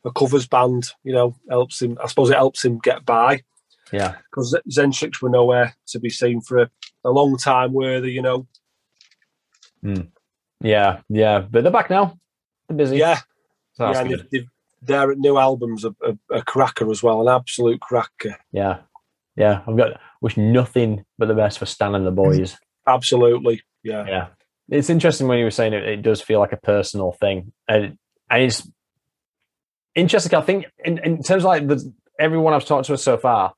a 0.03 0.11
covers 0.11 0.47
band. 0.47 0.91
You 1.03 1.13
know, 1.13 1.35
helps 1.49 1.81
him. 1.81 1.97
I 2.03 2.07
suppose 2.07 2.29
it 2.29 2.35
helps 2.35 2.65
him 2.65 2.79
get 2.79 3.05
by 3.05 3.43
Yeah. 3.93 4.15
because 4.29 4.53
Xentrix 4.69 5.21
were 5.21 5.29
nowhere 5.29 5.75
to 5.87 5.99
be 5.99 6.09
seen 6.09 6.41
for 6.41 6.57
a, 6.63 6.69
a 7.05 7.09
long 7.11 7.37
time. 7.37 7.71
Were 7.73 8.01
they? 8.01 8.09
You 8.09 8.21
know, 8.23 8.47
Yeah. 10.61 10.99
Yeah. 11.09 11.39
But 11.49 11.63
they're 11.63 11.71
back 11.71 11.89
now. 11.89 12.17
They're 12.67 12.77
busy. 12.77 12.97
yeah, 12.97 13.19
So 13.73 13.89
yeah. 13.91 14.03
they've, 14.03 14.29
they've, 14.31 14.47
their 14.81 15.15
new 15.15 15.37
albums 15.37 15.85
are 15.85 15.93
a, 16.31 16.41
cracker 16.43 16.89
as 16.91 17.01
well, 17.01 17.21
an 17.21 17.33
absolute 17.33 17.81
cracker. 17.81 18.37
Yeah. 18.51 18.79
Yeah. 19.35 19.61
I've 19.67 19.77
got 19.77 19.99
wish 20.21 20.37
nothing 20.37 21.05
but 21.17 21.27
the 21.27 21.33
best 21.33 21.59
for 21.59 21.65
Stan 21.65 21.95
and 21.95 22.05
the 22.05 22.11
boys. 22.11 22.57
Absolutely, 22.87 23.61
yeah. 23.83 24.05
yeah. 24.07 24.27
It's 24.69 24.89
interesting 24.89 25.27
when 25.27 25.39
you 25.39 25.45
were 25.45 25.51
saying 25.51 25.73
it, 25.73 25.83
it 25.83 26.01
does 26.01 26.21
feel 26.21 26.39
like 26.39 26.51
a 26.51 26.57
personal 26.57 27.11
thing. 27.11 27.53
And, 27.67 27.97
and 28.29 28.43
it's 28.43 28.69
interesting. 29.95 30.37
I 30.37 30.41
think 30.41 30.65
in, 30.83 30.97
in 30.99 31.23
terms 31.23 31.43
of 31.43 31.47
like 31.47 31.67
the, 31.67 31.93
everyone 32.19 32.53
I've 32.53 32.65
talked 32.65 32.87
to 32.87 32.97
so 32.97 33.17
far, 33.17 33.53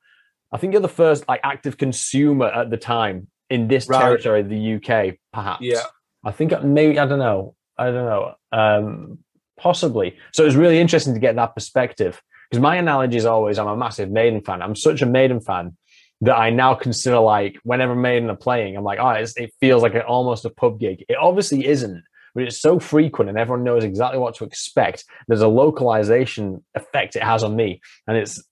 I 0.52 0.58
think 0.58 0.72
you're 0.72 0.82
the 0.82 0.88
first 0.88 1.28
like 1.28 1.40
active 1.44 1.78
consumer 1.78 2.46
at 2.46 2.70
the 2.70 2.76
time 2.76 3.28
in 3.48 3.68
this 3.68 3.88
Right. 3.88 4.00
territory, 4.00 4.42
the 4.42 4.74
UK, 4.74 5.16
perhaps. 5.32 5.62
Yeah. 5.62 5.82
I 6.24 6.32
think 6.32 6.60
maybe, 6.62 6.98
I 6.98 7.06
don't 7.06 7.18
know. 7.18 7.54
I 7.78 7.86
don't 7.86 7.94
know. 7.94 8.34
Um, 8.52 9.18
possibly. 9.60 10.16
So 10.32 10.42
it 10.42 10.46
was 10.46 10.56
really 10.56 10.78
interesting 10.78 11.14
to 11.14 11.20
get 11.20 11.36
that 11.36 11.54
perspective 11.54 12.20
because 12.50 12.62
my 12.62 12.76
analogy 12.76 13.16
is 13.16 13.26
always 13.26 13.58
I'm 13.58 13.68
a 13.68 13.76
massive 13.76 14.10
Maiden 14.10 14.40
fan. 14.40 14.62
I'm 14.62 14.74
such 14.74 15.02
a 15.02 15.06
Maiden 15.06 15.40
fan 15.40 15.76
that 16.22 16.36
I 16.36 16.50
now 16.50 16.74
consider 16.74 17.18
like 17.18 17.58
whenever 17.62 17.94
Maiden 17.94 18.28
are 18.30 18.36
playing, 18.36 18.76
I'm 18.76 18.84
like, 18.84 18.98
oh, 18.98 19.10
it 19.10 19.54
feels 19.60 19.82
like 19.82 19.94
a, 19.94 20.04
almost 20.04 20.44
a 20.44 20.50
pub 20.50 20.78
gig. 20.78 21.04
It 21.08 21.16
obviously 21.16 21.66
isn't, 21.66 22.02
but 22.34 22.44
it's 22.44 22.60
so 22.60 22.78
frequent 22.78 23.30
and 23.30 23.38
everyone 23.38 23.64
knows 23.64 23.84
exactly 23.84 24.18
what 24.18 24.34
to 24.36 24.44
expect. 24.44 25.04
There's 25.28 25.40
a 25.40 25.48
localization 25.48 26.64
effect 26.74 27.16
it 27.16 27.22
has 27.22 27.42
on 27.42 27.56
me, 27.56 27.80
and 28.06 28.16
it's 28.16 28.42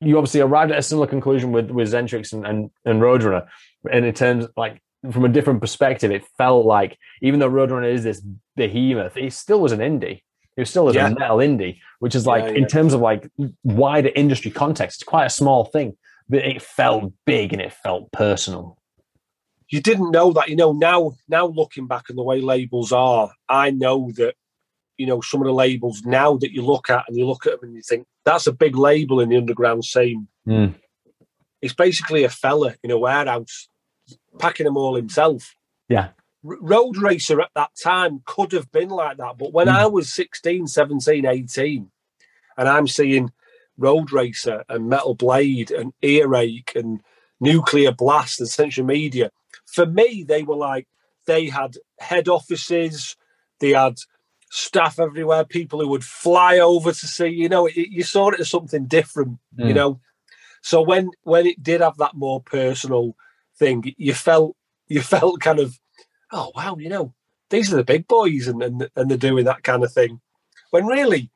you 0.00 0.16
obviously 0.16 0.40
arrived 0.40 0.72
at 0.72 0.78
a 0.78 0.82
similar 0.82 1.06
conclusion 1.06 1.52
with 1.52 1.70
with 1.70 1.92
Xentrix 1.92 2.32
and 2.32 2.46
and, 2.46 2.70
and 2.84 3.00
Roadrunner, 3.00 3.46
and 3.90 4.04
in 4.04 4.14
terms 4.14 4.46
like 4.56 4.80
from 5.12 5.24
a 5.24 5.28
different 5.28 5.60
perspective, 5.60 6.10
it 6.10 6.24
felt 6.36 6.66
like 6.66 6.98
even 7.22 7.38
though 7.38 7.50
Roadrunner 7.50 7.92
is 7.92 8.02
this 8.02 8.22
behemoth, 8.56 9.16
it 9.16 9.32
still 9.32 9.60
was 9.60 9.72
an 9.72 9.80
indie. 9.80 10.22
It 10.58 10.66
still 10.66 10.84
was 10.86 10.96
Yeah. 10.96 11.06
a 11.08 11.14
metal 11.14 11.38
indie, 11.38 11.78
which 12.00 12.14
is 12.14 12.26
like 12.26 12.44
Yeah, 12.44 12.50
in 12.60 12.66
terms 12.66 12.92
of 12.92 13.00
like 13.00 13.30
wider 13.62 14.10
industry 14.14 14.50
context, 14.50 15.02
it's 15.02 15.08
quite 15.08 15.26
a 15.26 15.30
small 15.30 15.64
thing, 15.64 15.96
but 16.28 16.40
it 16.44 16.60
felt 16.60 17.12
big 17.24 17.52
and 17.52 17.62
it 17.62 17.72
felt 17.72 18.10
personal. 18.12 18.76
you 19.70 19.82
didn't 19.82 20.10
know 20.12 20.32
that. 20.32 20.48
You 20.48 20.56
know, 20.56 20.72
now 20.72 21.12
now 21.28 21.46
looking 21.46 21.86
back 21.86 22.04
and 22.08 22.16
the 22.16 22.22
way 22.22 22.40
labels 22.40 22.90
are, 22.90 23.30
I 23.50 23.70
know 23.70 24.10
that, 24.16 24.34
you 24.96 25.06
know, 25.06 25.20
some 25.20 25.42
of 25.42 25.46
the 25.46 25.52
labels 25.52 26.02
now 26.06 26.38
that 26.38 26.52
you 26.52 26.62
look 26.62 26.88
at 26.88 27.04
and 27.06 27.16
you 27.18 27.26
look 27.26 27.44
at 27.46 27.52
them 27.60 27.68
and 27.68 27.76
you 27.76 27.82
think, 27.82 28.06
that's 28.24 28.46
a 28.46 28.52
big 28.52 28.74
label 28.76 29.20
in 29.20 29.28
the 29.28 29.36
underground 29.36 29.84
scene. 29.84 30.26
Mm. 30.46 30.74
It's 31.60 31.74
basically 31.74 32.24
a 32.24 32.30
fella 32.30 32.74
in 32.82 32.90
a 32.90 32.96
warehouse 32.98 33.68
packing 34.38 34.64
them 34.64 34.78
all 34.78 34.94
himself. 34.96 35.54
Yeah. 35.88 36.08
Roadracer 36.44 37.40
at 37.42 37.50
that 37.54 37.70
time 37.82 38.22
could 38.24 38.52
have 38.52 38.70
been 38.70 38.90
like 38.90 39.16
that. 39.18 39.38
But 39.38 39.52
when 39.52 39.66
Mm. 39.66 39.74
I 39.74 39.86
was 39.86 40.12
16, 40.12 40.66
17, 40.66 41.26
18, 41.26 41.90
and 42.56 42.68
I'm 42.68 42.86
seeing 42.88 43.32
Roadracer 43.78 44.64
and 44.68 44.88
Metal 44.88 45.14
Blade 45.14 45.70
and 45.70 45.92
Earache 46.02 46.72
and 46.74 47.02
Nuclear 47.40 47.92
Blast 47.92 48.40
and 48.40 48.48
Century 48.48 48.84
Media, 48.84 49.30
for 49.66 49.86
me, 49.86 50.24
they 50.26 50.42
were 50.42 50.56
like, 50.56 50.86
they 51.26 51.46
had 51.46 51.76
head 52.00 52.28
offices, 52.28 53.16
they 53.60 53.70
had 53.70 53.98
staff 54.50 54.98
everywhere, 54.98 55.44
people 55.44 55.80
who 55.80 55.88
would 55.88 56.04
fly 56.04 56.58
over 56.58 56.90
to 56.92 57.06
see, 57.06 57.28
you 57.28 57.48
know, 57.48 57.66
it, 57.66 57.76
you 57.76 58.02
saw 58.02 58.30
it 58.30 58.40
as 58.40 58.50
something 58.50 58.86
different, 58.86 59.38
you 59.56 59.72
Mm. 59.72 59.76
know. 59.76 60.00
So 60.62 60.82
when 60.82 61.10
when 61.22 61.46
it 61.46 61.62
did 61.62 61.80
have 61.80 61.96
that 61.98 62.14
more 62.14 62.40
personal 62.40 63.14
thing, 63.58 63.94
you 63.96 64.14
felt 64.14 64.56
you 64.88 65.00
felt 65.14 65.40
kind 65.40 65.60
of, 65.60 65.78
oh 66.32 66.52
wow, 66.54 66.76
you 66.78 66.88
know, 66.88 67.14
these 67.50 67.72
are 67.72 67.76
the 67.76 67.84
big 67.84 68.06
boys 68.08 68.46
and 68.46 68.62
and, 68.62 68.90
and 68.94 69.10
they're 69.10 69.18
doing 69.18 69.44
that 69.44 69.62
kind 69.62 69.84
of 69.84 69.92
thing. 69.92 70.20
When 70.70 70.86
really 70.86 71.30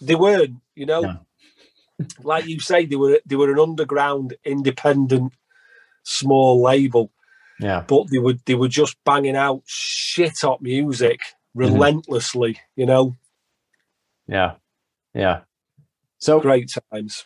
they 0.00 0.14
weren't, 0.14 0.56
you 0.74 0.86
know. 0.86 1.00
No. 1.00 1.20
like 2.22 2.46
you 2.46 2.60
say, 2.60 2.86
they 2.86 2.96
were 2.96 3.20
they 3.26 3.36
were 3.36 3.52
an 3.52 3.58
underground, 3.58 4.34
independent, 4.44 5.32
small 6.02 6.62
label. 6.62 7.10
Yeah, 7.58 7.84
but 7.86 8.10
they 8.10 8.18
were 8.18 8.34
they 8.44 8.54
were 8.54 8.68
just 8.68 8.96
banging 9.04 9.36
out 9.36 9.62
shit 9.66 10.34
hot 10.40 10.60
music 10.60 11.20
mm-hmm. 11.20 11.60
relentlessly. 11.60 12.54
Mm-hmm. 12.54 12.80
You 12.80 12.86
know. 12.86 13.16
Yeah, 14.28 14.54
yeah. 15.14 15.40
So 16.18 16.40
great 16.40 16.70
times. 16.92 17.24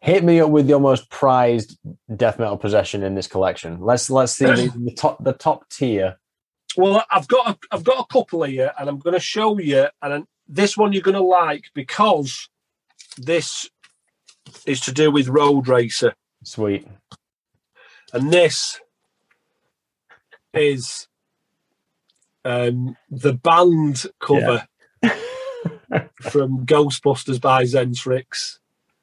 Hit 0.00 0.22
me 0.22 0.40
up 0.40 0.50
with 0.50 0.68
your 0.68 0.78
most 0.78 1.10
prized 1.10 1.76
death 2.14 2.38
metal 2.38 2.56
possession 2.56 3.02
in 3.02 3.14
this 3.14 3.26
collection. 3.26 3.80
Let's 3.80 4.10
let's 4.10 4.32
see 4.32 4.44
the, 4.46 4.72
the 4.76 4.94
top 4.94 5.22
the 5.22 5.32
top 5.32 5.68
tier. 5.70 6.18
Well, 6.78 7.04
I've 7.10 7.26
got 7.26 7.48
a, 7.48 7.58
I've 7.72 7.82
got 7.82 7.98
a 7.98 8.12
couple 8.12 8.44
here, 8.44 8.70
and 8.78 8.88
I'm 8.88 9.00
going 9.00 9.14
to 9.14 9.20
show 9.20 9.58
you. 9.58 9.88
And 10.00 10.28
this 10.46 10.76
one 10.76 10.92
you're 10.92 11.02
going 11.02 11.16
to 11.16 11.20
like 11.20 11.64
because 11.74 12.48
this 13.16 13.68
is 14.64 14.80
to 14.82 14.92
do 14.92 15.10
with 15.10 15.26
Roadracer. 15.26 16.12
Sweet. 16.44 16.86
And 18.12 18.32
this 18.32 18.80
is 20.54 21.08
um, 22.44 22.96
the 23.10 23.32
band 23.32 24.04
cover 24.20 24.68
yeah. 25.02 25.14
from 26.30 26.64
Ghostbusters 26.64 27.40
by 27.40 27.64
Xentrix. 27.64 28.60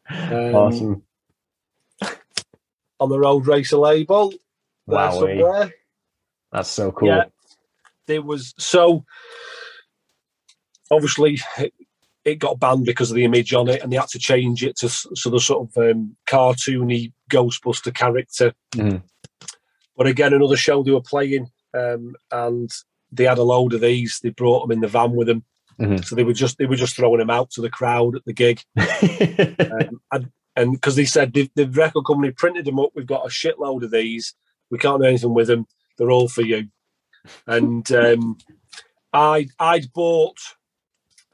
Um, 0.09 0.55
awesome. 0.55 1.03
On 3.01 3.09
the 3.09 3.17
Roadracer 3.17 3.78
label. 3.78 4.34
Wow. 4.86 5.69
That's 6.53 6.69
so 6.69 6.93
cool. 6.93 7.09
Yeah. 7.09 7.26
There 8.08 8.22
was 8.22 8.53
so 8.58 9.06
obviously 10.91 11.39
it, 11.58 11.74
it, 12.24 12.39
got 12.39 12.60
banned 12.60 12.86
because 12.86 13.10
of 13.10 13.16
the 13.16 13.26
image 13.26 13.53
on 13.53 13.68
it, 13.68 13.82
and 13.82 13.91
they 13.91 13.97
had 13.97 14.10
to 14.10 14.20
change 14.20 14.64
it 14.64 14.78
to 14.78 14.89
sort 14.89 15.36
of 15.36 15.43
sort 15.43 15.70
of 15.70 15.78
um, 15.78 16.16
cartoony 16.28 17.14
Ghostbuster 17.32 17.93
character. 17.93 18.53
Mm. 18.76 19.03
But 19.97 20.08
again, 20.08 20.34
another 20.34 20.58
show 20.58 20.84
they 20.84 20.91
were 20.91 21.01
playing, 21.01 21.49
um, 21.74 22.16
and 22.32 22.70
they 23.12 23.24
had 23.24 23.38
a 23.38 23.43
load 23.43 23.74
of 23.74 23.82
these. 23.82 24.20
They 24.22 24.30
brought 24.30 24.62
them 24.62 24.72
in 24.72 24.82
the 24.82 24.88
van 24.88 25.14
with 25.14 25.28
them, 25.28 25.43
mm-hmm. 25.80 25.97
so 26.03 26.16
they 26.16 26.24
were 26.24 26.34
just 26.34 26.58
they 26.58 26.66
were 26.66 26.76
just 26.76 26.95
throwing 26.95 27.20
them 27.20 27.30
out 27.30 27.49
to 27.51 27.62
the 27.62 27.70
crowd 27.70 28.16
at 28.16 28.26
the 28.26 28.34
gig. 28.34 28.62
um, 30.12 30.32
and 30.56 30.72
because 30.72 30.95
they 30.95 31.06
said 31.06 31.34
the, 31.34 31.49
the 31.56 31.68
record 31.68 32.06
company 32.06 32.32
printed 32.32 32.66
them 32.66 32.80
up, 32.80 32.91
we've 32.95 33.06
got 33.06 33.26
a 33.26 33.30
shitload 33.30 33.84
of 33.84 33.91
these. 33.91 34.34
We 34.72 34.78
can't 34.78 35.01
do 35.01 35.08
anything 35.08 35.34
with 35.34 35.47
them. 35.47 35.66
They're 35.97 36.12
all 36.12 36.30
for 36.30 36.41
you. 36.41 36.68
And 37.47 37.89
um, 37.91 38.38
I 39.13 39.47
I'd 39.59 39.91
bought 39.93 40.38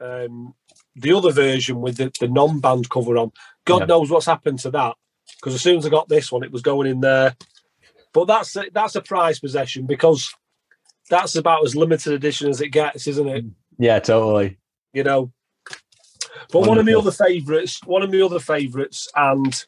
um, 0.00 0.54
the 0.96 1.12
other 1.12 1.32
version 1.32 1.80
with 1.80 1.96
the, 1.96 2.12
the 2.20 2.28
non-band 2.28 2.90
cover 2.90 3.16
on. 3.16 3.32
God 3.64 3.80
yeah. 3.80 3.86
knows 3.86 4.10
what's 4.10 4.26
happened 4.26 4.58
to 4.60 4.70
that 4.70 4.96
because 5.40 5.54
as 5.54 5.62
soon 5.62 5.78
as 5.78 5.86
I 5.86 5.90
got 5.90 6.08
this 6.08 6.30
one, 6.30 6.42
it 6.42 6.52
was 6.52 6.62
going 6.62 6.88
in 6.88 7.00
there. 7.00 7.36
But 8.12 8.26
that's 8.26 8.54
a, 8.56 8.66
that's 8.72 8.94
a 8.94 9.00
prize 9.00 9.40
possession 9.40 9.86
because 9.86 10.32
that's 11.08 11.34
about 11.34 11.64
as 11.64 11.74
limited 11.74 12.12
edition 12.12 12.48
as 12.48 12.60
it 12.60 12.68
gets, 12.68 13.06
isn't 13.06 13.28
it? 13.28 13.44
Yeah, 13.78 13.98
totally. 13.98 14.58
You 14.92 15.04
know. 15.04 15.32
But 16.50 16.60
Wonderful. 16.60 16.68
one 16.68 16.78
of 16.78 16.86
my 16.86 16.92
other 16.92 17.10
favourites, 17.10 17.80
one 17.84 18.02
of 18.02 18.12
my 18.12 18.20
other 18.20 18.38
favourites, 18.38 19.08
and 19.16 19.64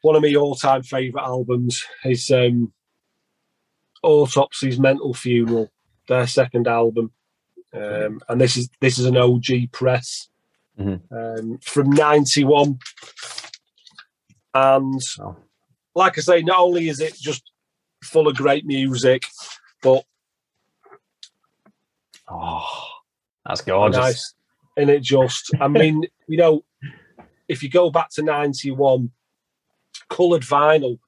one 0.00 0.16
of 0.16 0.22
my 0.22 0.34
all-time 0.34 0.82
favourite 0.82 1.24
albums 1.24 1.84
is 2.04 2.30
um, 2.30 2.72
Autopsy's 4.04 4.78
Mental 4.78 5.14
Funeral, 5.14 5.70
their 6.08 6.26
second 6.26 6.68
album, 6.68 7.12
um, 7.72 8.20
and 8.28 8.40
this 8.40 8.56
is 8.56 8.68
this 8.80 8.98
is 8.98 9.06
an 9.06 9.16
OG 9.16 9.72
press 9.72 10.28
mm-hmm. 10.78 11.14
um, 11.14 11.58
from 11.62 11.90
'91, 11.90 12.78
and 14.54 15.00
oh 15.20 15.36
like 15.94 16.18
I 16.18 16.20
say, 16.20 16.42
not 16.42 16.60
only 16.60 16.88
is 16.88 17.00
it 17.00 17.14
just 17.14 17.50
full 18.02 18.28
of 18.28 18.36
great 18.36 18.66
music, 18.66 19.24
but 19.82 20.04
oh, 22.28 22.88
that's 23.46 23.60
gorgeous. 23.60 23.98
Nice. 23.98 24.34
And 24.76 24.90
it 24.90 25.02
just, 25.02 25.52
I 25.60 25.68
mean, 25.68 26.04
you 26.28 26.36
know, 26.36 26.64
if 27.48 27.62
you 27.62 27.70
go 27.70 27.90
back 27.90 28.10
to 28.14 28.22
'91, 28.22 29.10
coloured 30.08 30.42
vinyl 30.42 30.98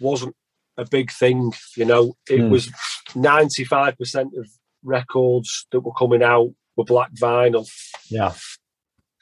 wasn't 0.00 0.34
a 0.82 0.88
big 0.88 1.10
thing. 1.10 1.52
You 1.76 1.84
know, 1.84 2.16
it 2.28 2.40
mm. 2.40 2.50
was 2.50 2.68
95% 3.10 4.38
of 4.38 4.48
records 4.82 5.66
that 5.72 5.80
were 5.80 5.92
coming 5.92 6.22
out 6.22 6.50
were 6.76 6.84
black 6.84 7.12
vinyl. 7.14 7.68
Yeah. 8.08 8.34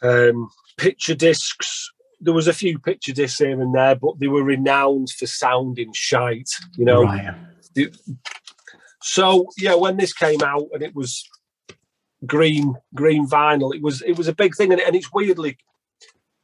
Um, 0.03 0.51
picture 0.79 1.15
discs 1.15 1.91
there 2.21 2.35
was 2.35 2.49
a 2.49 2.53
few 2.53 2.79
picture 2.79 3.13
discs 3.13 3.39
here 3.39 3.61
and 3.61 3.75
there, 3.75 3.95
but 3.95 4.19
they 4.19 4.27
were 4.27 4.45
renowned 4.45 5.09
for 5.11 5.27
sounding 5.27 5.93
shite, 5.95 6.51
you 6.77 6.85
know. 6.85 7.03
Right. 7.03 7.35
So 9.03 9.47
yeah, 9.57 9.75
when 9.75 9.97
this 9.97 10.13
came 10.13 10.43
out 10.43 10.69
and 10.73 10.83
it 10.83 10.95
was 10.95 11.27
green 12.27 12.75
green 12.95 13.27
vinyl, 13.27 13.75
it 13.75 13.83
was 13.83 14.03
it 14.03 14.19
was 14.19 14.29
a 14.29 14.35
big 14.35 14.55
thing, 14.55 14.73
and, 14.73 14.81
and 14.81 14.95
it's 14.95 15.13
weirdly 15.13 15.57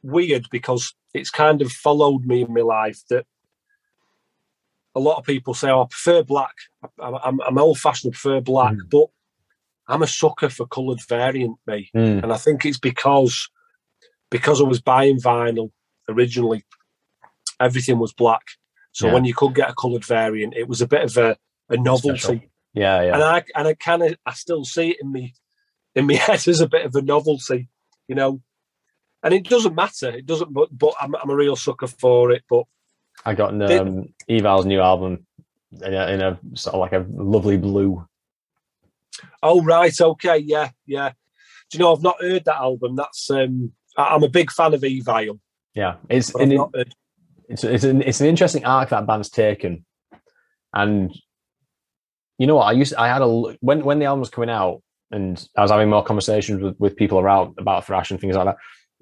weird 0.01 0.47
because 0.51 0.93
it's 1.13 1.29
kind 1.29 1.61
of 1.61 1.71
followed 1.71 2.25
me 2.25 2.41
in 2.41 2.53
my 2.53 2.61
life 2.61 2.99
that 3.09 3.25
a 4.97 4.99
lot 4.99 5.17
of 5.17 5.25
people 5.25 5.53
say, 5.53 5.69
"Oh, 5.69 5.83
I 5.83 5.85
prefer 5.85 6.23
black. 6.23 6.55
I'm, 6.99 7.39
I'm 7.41 7.57
old 7.59 7.79
fashioned, 7.79 8.13
prefer 8.13 8.41
black," 8.41 8.73
mm. 8.73 8.89
but 8.89 9.07
I'm 9.87 10.01
a 10.01 10.07
sucker 10.07 10.49
for 10.49 10.65
coloured 10.65 11.01
variant, 11.07 11.57
me, 11.67 11.91
mm. 11.95 12.23
and 12.23 12.33
I 12.33 12.37
think 12.37 12.65
it's 12.65 12.79
because 12.79 13.47
because 14.31 14.59
I 14.59 14.63
was 14.63 14.81
buying 14.81 15.21
vinyl 15.21 15.69
originally, 16.09 16.65
everything 17.59 17.99
was 17.99 18.11
black. 18.11 18.41
So 18.91 19.05
yeah. 19.05 19.13
when 19.13 19.25
you 19.25 19.35
could 19.35 19.53
get 19.53 19.69
a 19.69 19.75
coloured 19.75 20.03
variant, 20.03 20.55
it 20.57 20.67
was 20.67 20.81
a 20.81 20.87
bit 20.87 21.03
of 21.03 21.15
a, 21.17 21.37
a 21.69 21.77
novelty. 21.77 22.17
Special. 22.17 22.41
Yeah, 22.73 23.03
yeah. 23.03 23.13
And 23.13 23.23
I 23.23 23.43
and 23.55 23.67
I 23.67 23.75
kind 23.75 24.01
of 24.01 24.15
I 24.25 24.33
still 24.33 24.65
see 24.65 24.89
it 24.89 24.97
in 24.99 25.11
me 25.11 25.35
in 25.93 26.07
my 26.07 26.13
head 26.15 26.47
as 26.47 26.59
a 26.59 26.67
bit 26.67 26.85
of 26.87 26.95
a 26.95 27.03
novelty, 27.03 27.69
you 28.07 28.15
know. 28.15 28.41
And 29.21 29.33
it 29.33 29.45
doesn't 29.47 29.75
matter. 29.75 30.09
It 30.09 30.25
doesn't. 30.25 30.53
But 30.53 30.75
but 30.75 30.95
I'm, 30.99 31.15
I'm 31.15 31.29
a 31.29 31.35
real 31.35 31.55
sucker 31.55 31.87
for 31.87 32.31
it. 32.31 32.43
But 32.49 32.63
I 33.27 33.33
got 33.33 33.49
um, 33.49 34.13
Evile's 34.29 34.65
new 34.65 34.79
album 34.79 35.27
in 35.81 35.93
a, 35.93 36.07
in 36.07 36.21
a 36.21 36.39
sort 36.53 36.75
of 36.75 36.79
like 36.79 36.93
a 36.93 37.05
lovely 37.09 37.57
blue. 37.57 38.07
Oh 39.43 39.61
right, 39.61 39.99
okay, 39.99 40.37
yeah, 40.37 40.69
yeah. 40.85 41.09
Do 41.69 41.77
you 41.77 41.83
know 41.83 41.93
I've 41.93 42.01
not 42.01 42.21
heard 42.21 42.45
that 42.45 42.55
album? 42.55 42.95
That's 42.95 43.29
um 43.29 43.73
I'm 43.97 44.23
a 44.23 44.29
big 44.29 44.49
fan 44.49 44.73
of 44.73 44.79
Evile. 44.79 45.39
Yeah, 45.73 45.95
it's 46.09 46.33
an, 46.35 46.53
it, 46.53 46.93
it's 47.49 47.65
it's 47.65 47.83
an 47.83 48.01
it's 48.01 48.21
an 48.21 48.27
interesting 48.27 48.63
arc 48.63 48.89
that 48.89 49.05
band's 49.05 49.29
taken, 49.29 49.83
and 50.73 51.13
you 52.37 52.47
know 52.47 52.55
what? 52.55 52.67
I 52.67 52.71
used 52.71 52.95
I 52.95 53.09
had 53.09 53.21
a 53.21 53.27
when 53.59 53.83
when 53.83 53.99
the 53.99 54.05
album 54.05 54.21
was 54.21 54.29
coming 54.29 54.49
out, 54.49 54.81
and 55.11 55.45
I 55.57 55.63
was 55.63 55.71
having 55.71 55.89
more 55.89 56.03
conversations 56.03 56.61
with, 56.61 56.79
with 56.79 56.95
people 56.95 57.19
around 57.19 57.55
about 57.57 57.85
thrash 57.85 58.09
and 58.09 58.21
things 58.21 58.37
like 58.37 58.45
that, 58.45 58.57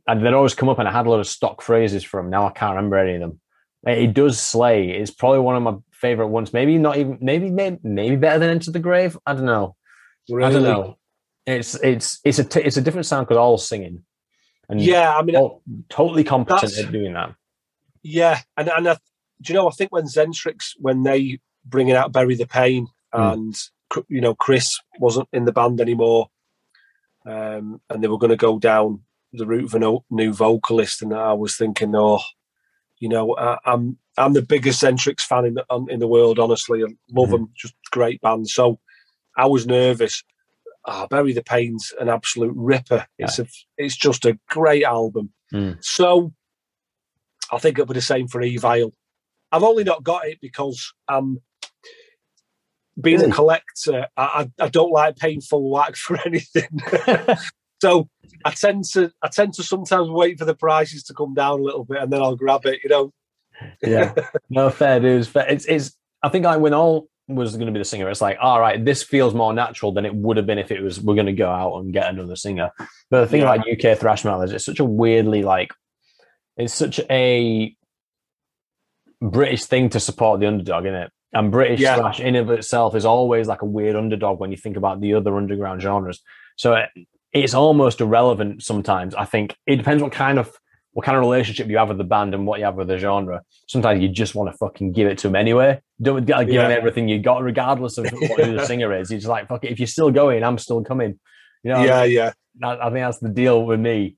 and 0.07 0.25
they'd 0.25 0.33
always 0.33 0.55
come 0.55 0.69
up, 0.69 0.79
and 0.79 0.87
I 0.87 0.91
had 0.91 1.05
a 1.05 1.11
lot 1.11 1.19
of 1.19 1.27
stock 1.27 1.61
phrases 1.61 2.03
from. 2.03 2.31
Now 2.31 2.47
I 2.47 2.51
can't 2.51 2.75
remember 2.75 2.97
any 2.97 3.13
of 3.13 3.21
them. 3.21 3.39
It 3.85 4.13
does 4.13 4.39
slay. 4.39 4.89
It's 4.89 5.11
probably 5.11 5.39
one 5.39 5.55
of 5.55 5.63
my 5.63 5.75
favorite 5.91 6.27
ones. 6.27 6.53
Maybe 6.53 6.77
not 6.77 6.97
even 6.97 7.17
maybe 7.21 7.51
maybe, 7.51 7.77
maybe 7.83 8.15
better 8.15 8.39
than 8.39 8.49
Enter 8.49 8.71
the 8.71 8.79
Grave. 8.79 9.17
I 9.25 9.33
don't 9.33 9.45
know. 9.45 9.75
Really? 10.29 10.49
I 10.49 10.51
don't 10.51 10.63
know. 10.63 10.97
It's 11.45 11.75
it's 11.75 12.19
it's 12.23 12.39
a 12.39 12.43
t- 12.43 12.61
it's 12.61 12.77
a 12.77 12.81
different 12.81 13.05
sound 13.05 13.27
because 13.27 13.37
all 13.37 13.57
singing. 13.57 14.03
And 14.67 14.81
yeah, 14.81 15.15
I 15.15 15.21
mean, 15.21 15.35
oh, 15.35 15.61
totally 15.89 16.23
competent 16.23 16.77
at 16.77 16.91
doing 16.91 17.13
that. 17.13 17.35
Yeah, 18.01 18.39
and 18.57 18.69
and 18.69 18.89
I, 18.89 18.97
do 19.41 19.53
you 19.53 19.55
know? 19.55 19.67
I 19.67 19.71
think 19.71 19.91
when 19.91 20.05
Xentrix, 20.05 20.71
when 20.79 21.03
they 21.03 21.39
bringing 21.63 21.95
out 21.95 22.11
"Bury 22.11 22.35
the 22.35 22.47
Pain" 22.47 22.87
mm. 23.13 23.33
and 23.33 23.55
you 24.07 24.21
know 24.21 24.33
Chris 24.33 24.79
wasn't 24.99 25.29
in 25.31 25.45
the 25.45 25.51
band 25.51 25.79
anymore, 25.79 26.29
um, 27.27 27.79
and 27.89 28.03
they 28.03 28.07
were 28.07 28.17
going 28.17 28.31
to 28.31 28.35
go 28.35 28.57
down 28.57 29.01
the 29.33 29.45
route 29.45 29.65
of 29.65 29.75
a 29.75 29.99
new 30.09 30.33
vocalist, 30.33 31.03
and 31.03 31.13
I 31.13 31.33
was 31.33 31.57
thinking, 31.57 31.95
oh, 31.95 32.21
you 33.05 33.09
know, 33.09 33.35
I, 33.35 33.51
am 33.51 33.59
I'm, 33.65 33.97
I'm 34.17 34.33
the 34.33 34.41
biggest 34.41 34.81
Xentrix 34.81 35.19
fan 35.19 35.45
in 35.45 35.53
the 35.53 35.85
in 35.89 35.99
the 35.99 36.07
world. 36.07 36.39
Honestly, 36.39 36.81
I 36.81 36.87
love 37.11 37.29
mm. 37.29 37.33
them, 37.33 37.51
just 37.55 37.75
great 37.91 38.19
band. 38.19 38.49
So 38.49 38.79
I 39.37 39.45
was 39.45 39.67
nervous, 39.67 40.23
oh, 40.85 41.05
Bury 41.07 41.33
the 41.33 41.43
Pain's 41.43 41.93
an 41.99 42.09
absolute 42.09 42.53
ripper. 42.55 43.05
Yeah. 43.19 43.25
It's 43.25 43.37
a, 43.37 43.45
it's 43.77 43.95
just 43.95 44.25
a 44.25 44.39
great 44.49 44.85
album. 44.85 45.29
Mm. 45.53 45.77
So 45.83 46.33
I 47.51 47.59
think 47.59 47.77
it'll 47.77 47.93
be 47.93 47.93
the 47.93 48.01
same 48.01 48.27
for 48.27 48.41
Evile. 48.41 48.91
I've 49.51 49.61
only 49.61 49.83
not 49.83 50.03
got 50.03 50.25
it 50.25 50.39
because 50.41 50.91
I'm 51.07 51.37
being 52.99 53.19
mm. 53.19 53.29
a 53.29 53.31
collector. 53.31 54.07
I, 54.17 54.49
I, 54.59 54.69
don't 54.69 54.91
like 54.91 55.17
paying 55.17 55.41
full 55.41 55.69
whack 55.69 55.95
for 55.95 56.17
anything. 56.25 56.79
so 57.81 58.09
I 58.43 58.51
tend 58.51 58.85
to 58.93 59.11
I 59.21 59.27
tend 59.27 59.53
to 59.55 59.63
sometimes 59.63 60.09
wait 60.09 60.39
for 60.39 60.45
the 60.45 60.55
prices 60.55 61.03
to 61.03 61.13
come 61.13 61.33
down 61.33 61.59
a 61.59 61.63
little 61.63 61.85
bit 61.85 62.01
and 62.01 62.11
then 62.11 62.21
I'll 62.21 62.35
grab 62.35 62.65
it. 62.65 62.81
You 62.83 62.89
know. 62.89 63.13
yeah. 63.81 64.13
No 64.49 64.69
fair 64.69 64.99
dues. 64.99 65.27
Fair. 65.27 65.47
It's 65.47 65.65
it's. 65.65 65.95
I 66.21 66.29
think 66.29 66.45
I 66.45 66.57
when 66.57 66.73
all 66.73 67.09
was 67.27 67.55
going 67.55 67.65
to 67.67 67.71
be 67.71 67.79
the 67.79 67.85
singer, 67.85 68.09
it's 68.09 68.21
like, 68.21 68.37
all 68.39 68.59
right, 68.59 68.83
this 68.83 69.01
feels 69.01 69.33
more 69.33 69.53
natural 69.53 69.91
than 69.91 70.05
it 70.05 70.13
would 70.13 70.37
have 70.37 70.45
been 70.45 70.59
if 70.59 70.71
it 70.71 70.81
was 70.81 71.01
we're 71.01 71.15
going 71.15 71.25
to 71.25 71.33
go 71.33 71.49
out 71.49 71.79
and 71.79 71.93
get 71.93 72.09
another 72.09 72.35
singer. 72.35 72.71
But 73.09 73.21
the 73.21 73.27
thing 73.27 73.41
yeah. 73.41 73.53
about 73.53 73.67
UK 73.67 73.97
thrash 73.97 74.23
metal 74.23 74.41
is 74.41 74.51
it's 74.51 74.65
such 74.65 74.79
a 74.79 74.85
weirdly 74.85 75.43
like 75.43 75.71
it's 76.57 76.73
such 76.73 76.99
a 77.09 77.75
British 79.21 79.65
thing 79.65 79.89
to 79.89 79.99
support 79.99 80.39
the 80.39 80.47
underdog, 80.47 80.85
isn't 80.85 80.95
it? 80.95 81.11
And 81.33 81.51
British 81.51 81.81
Yeah. 81.81 81.97
slash 81.97 82.19
in 82.19 82.35
of 82.35 82.49
itself 82.49 82.95
is 82.95 83.05
always 83.05 83.47
like 83.47 83.61
a 83.61 83.65
weird 83.65 83.95
underdog 83.95 84.39
when 84.39 84.51
you 84.51 84.57
think 84.57 84.77
about 84.77 85.01
the 85.01 85.15
other 85.15 85.35
underground 85.35 85.81
genres. 85.81 86.21
So 86.55 86.73
it, 86.73 86.89
it's 87.35 87.53
almost 87.53 88.01
irrelevant 88.01 88.63
sometimes. 88.63 89.13
I 89.13 89.25
think 89.25 89.55
it 89.67 89.75
depends 89.75 90.01
what 90.01 90.13
kind 90.13 90.39
of 90.39 90.57
what 90.93 91.05
kind 91.05 91.17
of 91.17 91.21
relationship 91.21 91.67
you 91.67 91.77
have 91.77 91.89
with 91.89 91.97
the 91.97 92.05
band 92.05 92.33
and 92.33 92.47
what 92.47 92.57
you 92.59 92.65
have 92.65 92.75
with 92.75 92.87
the 92.87 92.97
genre. 92.97 93.41
Sometimes 93.67 94.01
you 94.01 94.07
just 94.07 94.33
want 94.33 94.49
to 94.49 94.57
fucking 94.57 94.93
give 94.93 95.09
it 95.09 95.17
to 95.19 95.27
them 95.27 95.35
anyway. 95.35 95.81
Don't 96.01 96.25
give 96.25 96.47
them 96.47 96.71
everything 96.71 97.09
you 97.09 97.19
got, 97.19 97.43
regardless 97.43 97.97
of 97.97 98.05
what, 98.05 98.39
who 98.39 98.55
the 98.55 98.65
singer 98.65 98.93
is. 98.93 99.11
You're 99.11 99.19
just 99.19 99.29
like, 99.29 99.49
fuck 99.49 99.65
it. 99.65 99.71
If 99.71 99.79
you're 99.79 99.87
still 99.87 100.09
going, 100.09 100.41
I'm 100.41 100.57
still 100.57 100.81
coming. 100.85 101.19
You 101.63 101.73
know, 101.73 101.83
yeah, 101.83 102.03
yeah, 102.05 102.31
I, 102.63 102.77
I 102.77 102.83
think 102.85 103.05
that's 103.05 103.19
the 103.19 103.27
deal 103.27 103.65
with 103.65 103.81
me. 103.81 104.15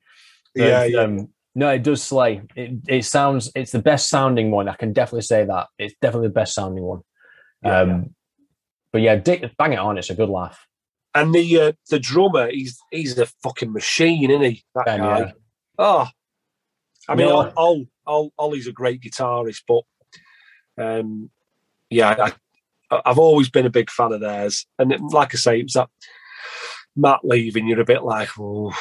yeah, 0.54 0.82
But, 0.82 0.92
yeah. 0.92 1.00
Um, 1.00 1.30
no, 1.56 1.70
it 1.70 1.82
does 1.82 2.04
slay. 2.04 2.44
It, 2.56 2.82
it 2.88 3.06
sounds. 3.06 3.52
It's 3.56 3.72
the 3.72 3.82
best 3.82 4.10
sounding 4.10 4.52
one. 4.52 4.70
I 4.70 4.76
can 4.76 4.94
definitely 4.94 5.24
say 5.24 5.46
that. 5.46 5.68
It's 5.80 5.96
definitely 6.00 6.28
the 6.28 6.36
best 6.36 6.54
sounding 6.54 6.84
one. 6.84 7.02
Yeah, 7.64 7.80
um, 7.80 8.16
But 8.92 9.02
yeah, 9.02 9.16
Dick, 9.16 9.50
bang 9.58 9.74
it 9.74 9.80
on. 9.80 9.98
It's 9.98 10.12
a 10.12 10.16
good 10.16 10.30
laugh. 10.30 10.67
And 11.20 11.34
the 11.34 11.60
uh, 11.62 11.72
the 11.90 12.00
drummer, 12.00 12.50
he's 12.50 12.78
he's 12.92 13.18
a 13.18 13.26
fucking 13.44 13.72
machine, 13.74 14.30
isn't 14.30 14.42
he? 14.44 14.64
That 14.76 14.86
Ben, 14.86 15.00
guy. 15.00 15.20
yeah. 15.20 15.32
Oh, 15.80 16.08
I 17.10 17.16
mean, 17.16 17.28
No. 17.28 17.38
Ol, 17.38 17.54
Ol, 17.58 17.86
Ol, 18.06 18.34
Ollie's 18.38 18.68
a 18.68 18.72
great 18.72 19.02
guitarist, 19.02 19.62
but 19.68 19.84
um, 20.84 21.30
yeah, 21.90 22.32
I, 22.92 23.02
I've 23.06 23.18
always 23.20 23.50
been 23.50 23.66
a 23.66 23.70
big 23.72 23.90
fan 23.90 24.12
of 24.12 24.22
theirs. 24.22 24.66
And 24.80 24.92
it- 24.92 25.02
like 25.02 25.34
I 25.34 25.38
say, 25.38 25.60
it 25.60 25.64
was 25.64 25.74
that 25.74 25.90
Matt 26.96 27.20
leaving. 27.24 27.68
You're 27.68 27.82
a 27.82 27.86
bit 27.86 28.04
like, 28.04 28.30
oh, 28.40 28.74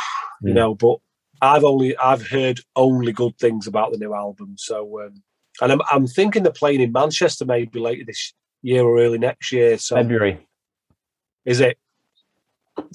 you 0.42 0.52
Mm. 0.52 0.54
know. 0.54 0.74
But 0.74 0.98
I've 1.40 1.64
only 1.64 1.96
I've 1.98 2.26
heard 2.28 2.60
only 2.74 3.12
good 3.12 3.38
things 3.38 3.66
about 3.66 3.92
the 3.92 3.98
new 3.98 4.14
album. 4.14 4.54
So, 4.58 5.02
um, 5.04 5.22
and 5.60 5.72
I'm 5.72 5.80
I'm 5.90 6.06
thinking 6.06 6.42
they're 6.42 6.52
playing 6.52 6.80
in 6.80 6.92
Manchester 6.92 7.44
maybe 7.44 7.78
later 7.78 8.04
this 8.06 8.34
year 8.62 8.82
or 8.84 8.98
early 9.00 9.18
next 9.18 9.52
year. 9.52 9.78
So, 9.78 9.96
February. 9.96 10.46
is 11.44 11.60
it? 11.60 11.78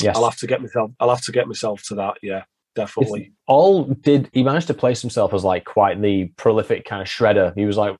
Yes. 0.02 0.16
I'll 0.16 0.24
have 0.24 0.38
to 0.38 0.48
get 0.48 0.62
myself. 0.62 0.92
I'll 1.00 1.10
have 1.10 1.22
to 1.24 1.32
get 1.32 1.48
myself 1.48 1.84
to 1.88 1.96
that. 1.96 2.16
Yeah, 2.22 2.44
definitely. 2.76 3.34
all 3.48 3.84
did 3.86 4.30
he 4.34 4.44
managed 4.44 4.68
to 4.68 4.74
place 4.74 5.02
himself 5.02 5.34
as 5.34 5.44
like 5.44 5.66
quite 5.66 6.02
the 6.02 6.26
prolific 6.38 6.86
kind 6.86 7.02
of 7.02 7.08
shredder. 7.08 7.54
He 7.56 7.66
was 7.66 7.78
like 7.78 7.96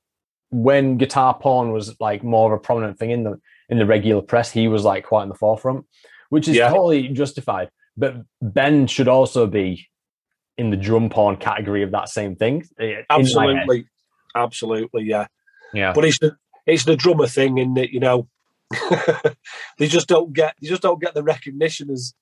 when 0.50 0.98
guitar 0.98 1.34
porn 1.34 1.72
was 1.72 1.94
like 2.00 2.22
more 2.22 2.52
of 2.52 2.58
a 2.58 2.62
prominent 2.62 2.98
thing 2.98 3.10
in 3.10 3.24
the 3.24 3.40
in 3.68 3.78
the 3.78 3.86
regular 3.86 4.22
press, 4.22 4.50
he 4.50 4.68
was 4.68 4.84
like 4.84 5.04
quite 5.04 5.22
in 5.24 5.28
the 5.28 5.34
forefront, 5.34 5.86
which 6.28 6.46
is 6.48 6.56
Yeah. 6.56 6.68
totally 6.68 7.08
justified. 7.08 7.70
But 7.96 8.16
Ben 8.40 8.86
should 8.86 9.08
also 9.08 9.46
be 9.46 9.88
in 10.58 10.70
the 10.70 10.76
drum 10.76 11.08
porn 11.08 11.36
category 11.36 11.82
of 11.82 11.90
that 11.92 12.08
same 12.08 12.36
thing. 12.36 12.64
eh, 12.78 12.84
in 12.84 12.94
my 12.94 12.94
head. 12.98 13.04
Absolutely, 13.10 13.84
absolutely. 14.34 15.04
Yeah. 15.04 15.26
Yeah. 15.74 15.92
But 15.94 16.04
it's 16.04 16.18
the 16.18 16.36
it's 16.66 16.84
the 16.84 16.96
drummer 16.96 17.26
thing 17.26 17.58
in 17.58 17.74
that 17.74 17.90
you 17.90 18.00
know 18.00 18.28
they 19.78 19.86
just 19.86 20.08
don't 20.08 20.32
get 20.32 20.54
they 20.60 20.68
just 20.68 20.82
don't 20.82 21.00
get 21.00 21.14
the 21.14 21.22
recognition 21.22 21.90
as 21.90 22.14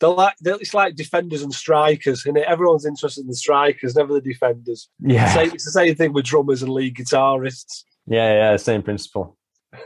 they're 0.00 0.10
like 0.10 0.34
they're, 0.40 0.54
it's 0.54 0.74
like 0.74 0.94
defenders 0.94 1.42
and 1.42 1.52
strikers 1.52 2.24
and 2.26 2.36
everyone's 2.38 2.86
interested 2.86 3.22
in 3.22 3.26
the 3.28 3.34
strikers 3.34 3.96
never 3.96 4.12
the 4.14 4.20
defenders 4.20 4.88
Yeah. 5.00 5.32
Same- 5.34 5.52
it's 5.52 5.64
the 5.64 5.72
same 5.72 5.94
thing 5.94 6.12
with 6.12 6.24
drummers 6.24 6.62
and 6.62 6.72
lead 6.72 6.94
guitarists 6.96 7.84
Yeah, 8.06 8.32
yeah, 8.52 8.56
same 8.56 8.82
principle. 8.82 9.36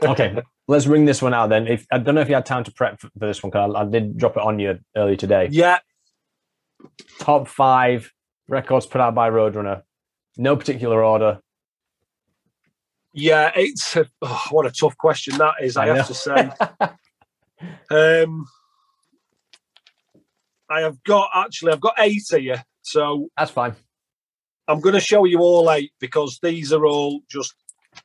Okay, 0.01 0.37
let's 0.67 0.85
ring 0.87 1.03
this 1.05 1.21
one 1.21 1.33
out 1.33 1.49
then. 1.49 1.67
If 1.67 1.85
I 1.91 1.97
don't 1.97 2.15
know 2.15 2.21
if 2.21 2.29
you 2.29 2.35
had 2.35 2.45
time 2.45 2.63
to 2.63 2.71
prep 2.71 3.01
for 3.01 3.09
this 3.15 3.43
one, 3.43 3.49
because 3.49 3.73
I, 3.75 3.81
I 3.81 3.85
did 3.85 4.17
drop 4.17 4.37
it 4.37 4.43
on 4.43 4.59
you 4.59 4.79
earlier 4.95 5.17
today. 5.17 5.49
yeah 5.51 5.79
top 7.19 7.47
five 7.47 8.11
records 8.47 8.85
put 8.85 9.01
out 9.01 9.15
by 9.15 9.29
Roadrunner. 9.29 9.83
No 10.37 10.55
particular 10.55 11.03
order. 11.03 11.39
Yeah 13.13 13.51
it's 13.55 13.95
a, 13.95 14.05
oh, 14.21 14.43
what 14.51 14.65
a 14.65 14.71
tough 14.71 14.97
question 14.97 15.37
that 15.37 15.55
is 15.61 15.77
i, 15.77 15.83
I 15.85 15.95
have 15.95 16.07
to 16.07 16.13
say 16.13 16.49
um 17.91 18.45
i 20.69 20.81
have 20.81 21.01
got 21.03 21.29
actually 21.35 21.71
i've 21.73 21.81
got 21.81 21.95
eight 21.99 22.23
here 22.29 22.63
so 22.83 23.29
That's 23.37 23.51
fine. 23.51 23.75
I'm 24.67 24.79
going 24.79 24.93
to 24.93 24.99
show 25.01 25.25
you 25.25 25.39
all 25.39 25.71
eight 25.71 25.91
because 25.99 26.39
these 26.41 26.71
are 26.73 26.85
all 26.85 27.21
just 27.29 27.53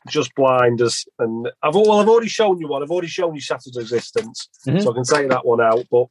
just 0.09 0.35
blinders. 0.35 1.05
And 1.19 1.51
I've 1.63 1.75
well, 1.75 2.01
I've 2.01 2.09
already 2.09 2.29
shown 2.29 2.59
you 2.61 2.69
one. 2.69 2.83
I've 2.83 2.91
already 2.91 3.09
shown 3.09 3.35
you 3.35 3.41
Shattered 3.41 3.77
Existence, 3.77 4.49
Mhm. 4.67 4.83
so 4.83 4.91
I 4.91 4.95
can 4.95 5.05
say 5.05 5.27
that 5.27 5.45
one 5.47 5.61
out. 5.61 5.85
But 5.91 6.07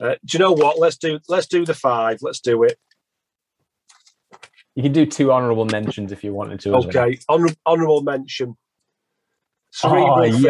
uh, 0.00 0.14
do 0.24 0.32
you 0.32 0.38
know 0.38 0.52
what? 0.52 0.78
Let's 0.78 0.96
do 0.96 1.18
let's 1.28 1.46
do 1.46 1.64
the 1.64 1.74
five. 1.74 2.18
Let's 2.22 2.40
do 2.40 2.62
it. 2.64 2.78
You 4.78 4.84
can 4.84 4.92
do 4.92 5.04
two 5.06 5.32
honorable 5.32 5.64
mentions 5.64 6.12
if 6.12 6.22
you 6.22 6.32
wanted 6.32 6.60
to. 6.60 6.72
Okay. 6.76 7.18
Honor, 7.28 7.48
honorable 7.66 8.00
mention. 8.02 8.56
Cerebral 9.72 10.20
Oh, 10.20 10.30
Fix. 10.30 10.40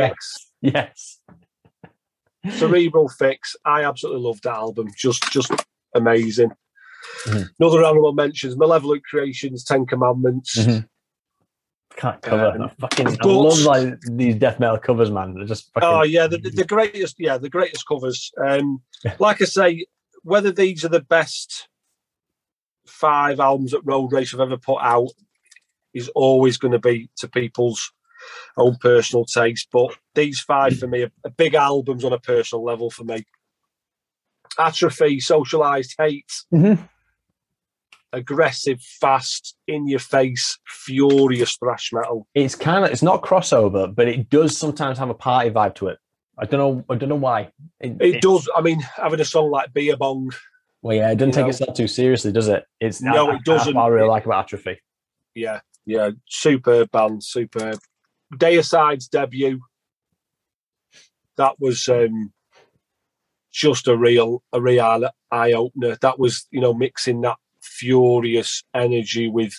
yes. 0.61 1.21
Yes. 2.45 2.57
Cerebral 2.59 3.09
Fix. 3.09 3.57
I 3.65 3.85
absolutely 3.85 4.21
loved 4.21 4.43
that 4.43 4.53
album. 4.53 4.89
Just 4.99 5.23
just 5.33 5.51
amazing. 5.95 6.51
Mhm. 7.25 7.49
Another 7.59 7.83
honorable 7.85 8.13
mentions: 8.13 8.55
Malevolent 8.59 9.03
Creation's, 9.05 9.65
Ten 9.65 9.87
Commandments. 9.87 10.59
Mhm. 10.59 10.87
Can't 11.97 12.21
cover. 12.21 12.49
Um, 12.49 12.63
I 12.65 12.69
fucking 12.81 13.09
I 13.09 13.27
love 13.27 13.61
like 13.61 13.99
these 14.11 14.35
death 14.35 14.61
metal 14.61 14.77
covers, 14.77 15.11
man. 15.11 15.33
They're 15.37 15.47
just 15.47 15.73
fucking, 15.73 15.89
Oh 15.89 16.03
yeah, 16.03 16.27
the, 16.27 16.37
the 16.37 16.65
greatest. 16.67 17.17
Yeah, 17.19 17.39
the 17.39 17.49
greatest 17.49 17.87
covers. 17.89 18.31
Um, 18.47 18.83
like 19.21 19.41
I 19.41 19.47
say, 19.47 19.87
whether 20.23 20.53
these 20.53 20.85
are 20.85 20.91
the 20.91 21.01
best 21.01 21.67
five 22.89 23.41
albums 23.41 23.73
that 23.73 23.83
Road 23.85 24.13
Race 24.13 24.31
have 24.33 24.41
ever 24.41 24.57
put 24.57 24.79
out 24.81 25.09
is 25.95 26.09
always 26.15 26.57
going 26.59 26.73
to 26.73 26.79
be 26.79 27.09
to 27.19 27.29
people's 27.29 27.93
own 28.57 28.77
personal 28.81 29.25
taste. 29.25 29.69
But 29.73 29.97
these 30.15 30.41
five 30.41 30.79
for 30.79 30.87
me 30.87 31.03
are, 31.03 31.13
are 31.25 31.31
big 31.31 31.55
albums 31.55 32.05
on 32.05 32.13
a 32.13 32.19
personal 32.19 32.65
level 32.65 32.91
for 32.91 33.05
me. 33.05 33.25
Atrophy, 34.59 35.21
Socialized 35.21 35.95
Hate, 35.99 36.33
Mhm. 36.53 36.89
aggressive, 38.13 38.81
fast, 38.81 39.57
in 39.67 39.87
your 39.87 39.99
face, 40.01 40.59
furious 40.67 41.57
thrash 41.57 41.91
metal. 41.93 42.27
It's 42.35 42.55
kind 42.55 42.85
of 42.85 42.91
it's 42.91 43.03
not 43.03 43.23
crossover, 43.23 43.95
but 43.95 44.09
it 44.09 44.31
does 44.31 44.57
sometimes 44.57 44.99
have 44.99 45.11
a 45.11 45.15
party 45.15 45.51
vibe 45.51 45.75
to 45.77 45.89
it. 45.89 45.99
I 46.39 46.47
don't 46.47 46.59
know. 46.61 46.85
I 46.89 46.97
don't 46.97 47.09
know 47.09 47.17
why. 47.17 47.51
It 47.81 48.23
does. 48.23 48.49
I 48.57 48.61
mean, 48.61 48.81
having 48.81 49.21
a 49.21 49.25
song 49.25 49.51
like 49.51 49.73
Beer 49.73 49.97
Bong, 49.97 50.31
Well, 50.83 50.97
yeah, 50.97 51.11
it 51.11 51.17
doesn't 51.17 51.33
take 51.33 51.45
know. 51.45 51.49
itself 51.51 51.75
too 51.77 51.89
seriously, 51.89 52.31
does 52.33 52.49
it? 52.49 52.65
It's 52.81 53.01
No, 53.03 53.31
I- 53.31 53.37
it 53.37 53.45
doesn't. 53.45 53.77
I 53.77 53.87
really 53.89 54.09
like 54.09 54.27
about 54.27 54.45
Atrophy. 54.45 54.79
yeah, 55.35 55.61
yeah, 55.87 56.11
superb 56.29 56.91
band, 56.93 57.23
superb. 57.25 57.79
Deicide's 58.35 59.09
debut, 59.09 59.61
that 61.37 61.59
was 61.59 61.89
um, 61.89 62.33
just 63.53 63.89
a 63.89 63.97
real, 63.97 64.43
a 64.53 64.61
real 64.61 65.09
eye 65.31 65.53
opener. 65.53 65.97
That 66.01 66.19
was, 66.19 66.47
you 66.51 66.61
know, 66.61 66.75
mixing 66.75 67.23
that 67.23 67.39
furious 67.61 68.63
energy 68.75 69.29
with, 69.29 69.55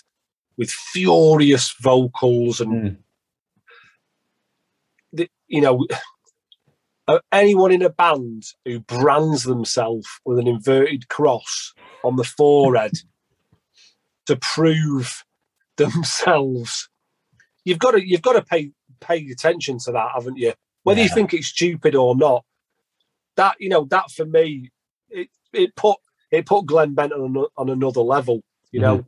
with 0.57 0.71
furious 0.71 1.73
vocals 1.81 2.61
and, 2.61 2.71
Mm. 2.91 2.97
the, 5.13 5.29
you 5.47 5.61
know, 5.61 5.85
anyone 7.31 7.72
in 7.72 7.81
a 7.81 7.90
band 7.90 8.44
who 8.65 8.80
brands 8.80 9.44
themselves 9.44 10.07
with 10.26 10.40
an 10.40 10.48
inverted 10.48 11.07
cross 11.10 11.73
on 12.03 12.15
the 12.15 12.23
forehead 12.23 12.94
to 14.27 14.36
prove 14.36 15.23
themselves? 15.77 16.90
You've 17.65 17.80
got 17.80 17.91
to 17.91 18.07
you've 18.07 18.22
got 18.22 18.34
to 18.34 18.41
pay 18.44 18.72
pay 18.99 19.27
attention 19.31 19.77
to 19.86 19.91
that 19.91 20.11
haven't 20.14 20.38
you? 20.38 20.53
Whether 20.84 21.02
you 21.02 21.10
think 21.10 21.34
it's 21.34 21.48
stupid 21.48 21.95
or 21.95 22.15
not 22.15 22.44
that 23.36 23.56
you 23.60 23.69
know 23.69 23.86
that 23.86 24.11
for 24.11 24.26
me 24.26 24.69
it 25.10 25.30
it 25.53 25.76
put 25.76 25.98
it 26.31 26.45
put 26.45 26.65
glenn 26.65 26.94
Benton 26.94 27.22
on, 27.22 27.45
on 27.57 27.69
another 27.69 28.02
level 28.02 28.41
you 28.72 28.81
mm-hmm. 28.81 28.98
know? 28.98 29.06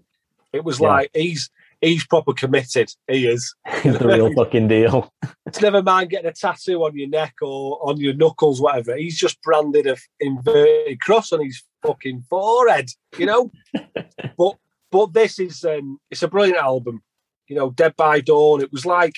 It 0.53 0.63
was 0.63 0.79
Yeah. 0.79 0.87
like 0.87 1.11
he's 1.13 1.49
he's 1.81 2.05
proper 2.05 2.33
committed 2.33 2.89
he 3.07 3.27
is 3.27 3.53
He's 3.81 3.97
the 3.97 4.07
real 4.07 4.33
fucking 4.33 4.67
deal. 4.67 5.11
it's 5.45 5.61
never 5.61 5.81
mind 5.81 6.11
getting 6.11 6.29
a 6.29 6.33
tattoo 6.33 6.83
on 6.83 6.95
your 6.95 7.09
neck 7.09 7.35
or 7.41 7.79
on 7.87 7.97
your 7.97 8.13
knuckles, 8.13 8.61
whatever. 8.61 8.95
He's 8.95 9.17
just 9.17 9.41
branded 9.41 9.87
a 9.87 9.97
inverted 10.19 11.01
cross 11.01 11.31
on 11.31 11.43
his 11.43 11.63
fucking 11.81 12.25
forehead, 12.29 12.89
you 13.17 13.25
know. 13.25 13.51
but 14.37 14.57
but 14.91 15.13
this 15.13 15.39
is 15.39 15.65
um, 15.65 15.99
it's 16.09 16.23
a 16.23 16.27
brilliant 16.27 16.59
album, 16.59 17.01
you 17.47 17.55
know. 17.55 17.71
Dead 17.71 17.95
by 17.95 18.21
Dawn. 18.21 18.61
It 18.61 18.71
was 18.71 18.85
like 18.85 19.15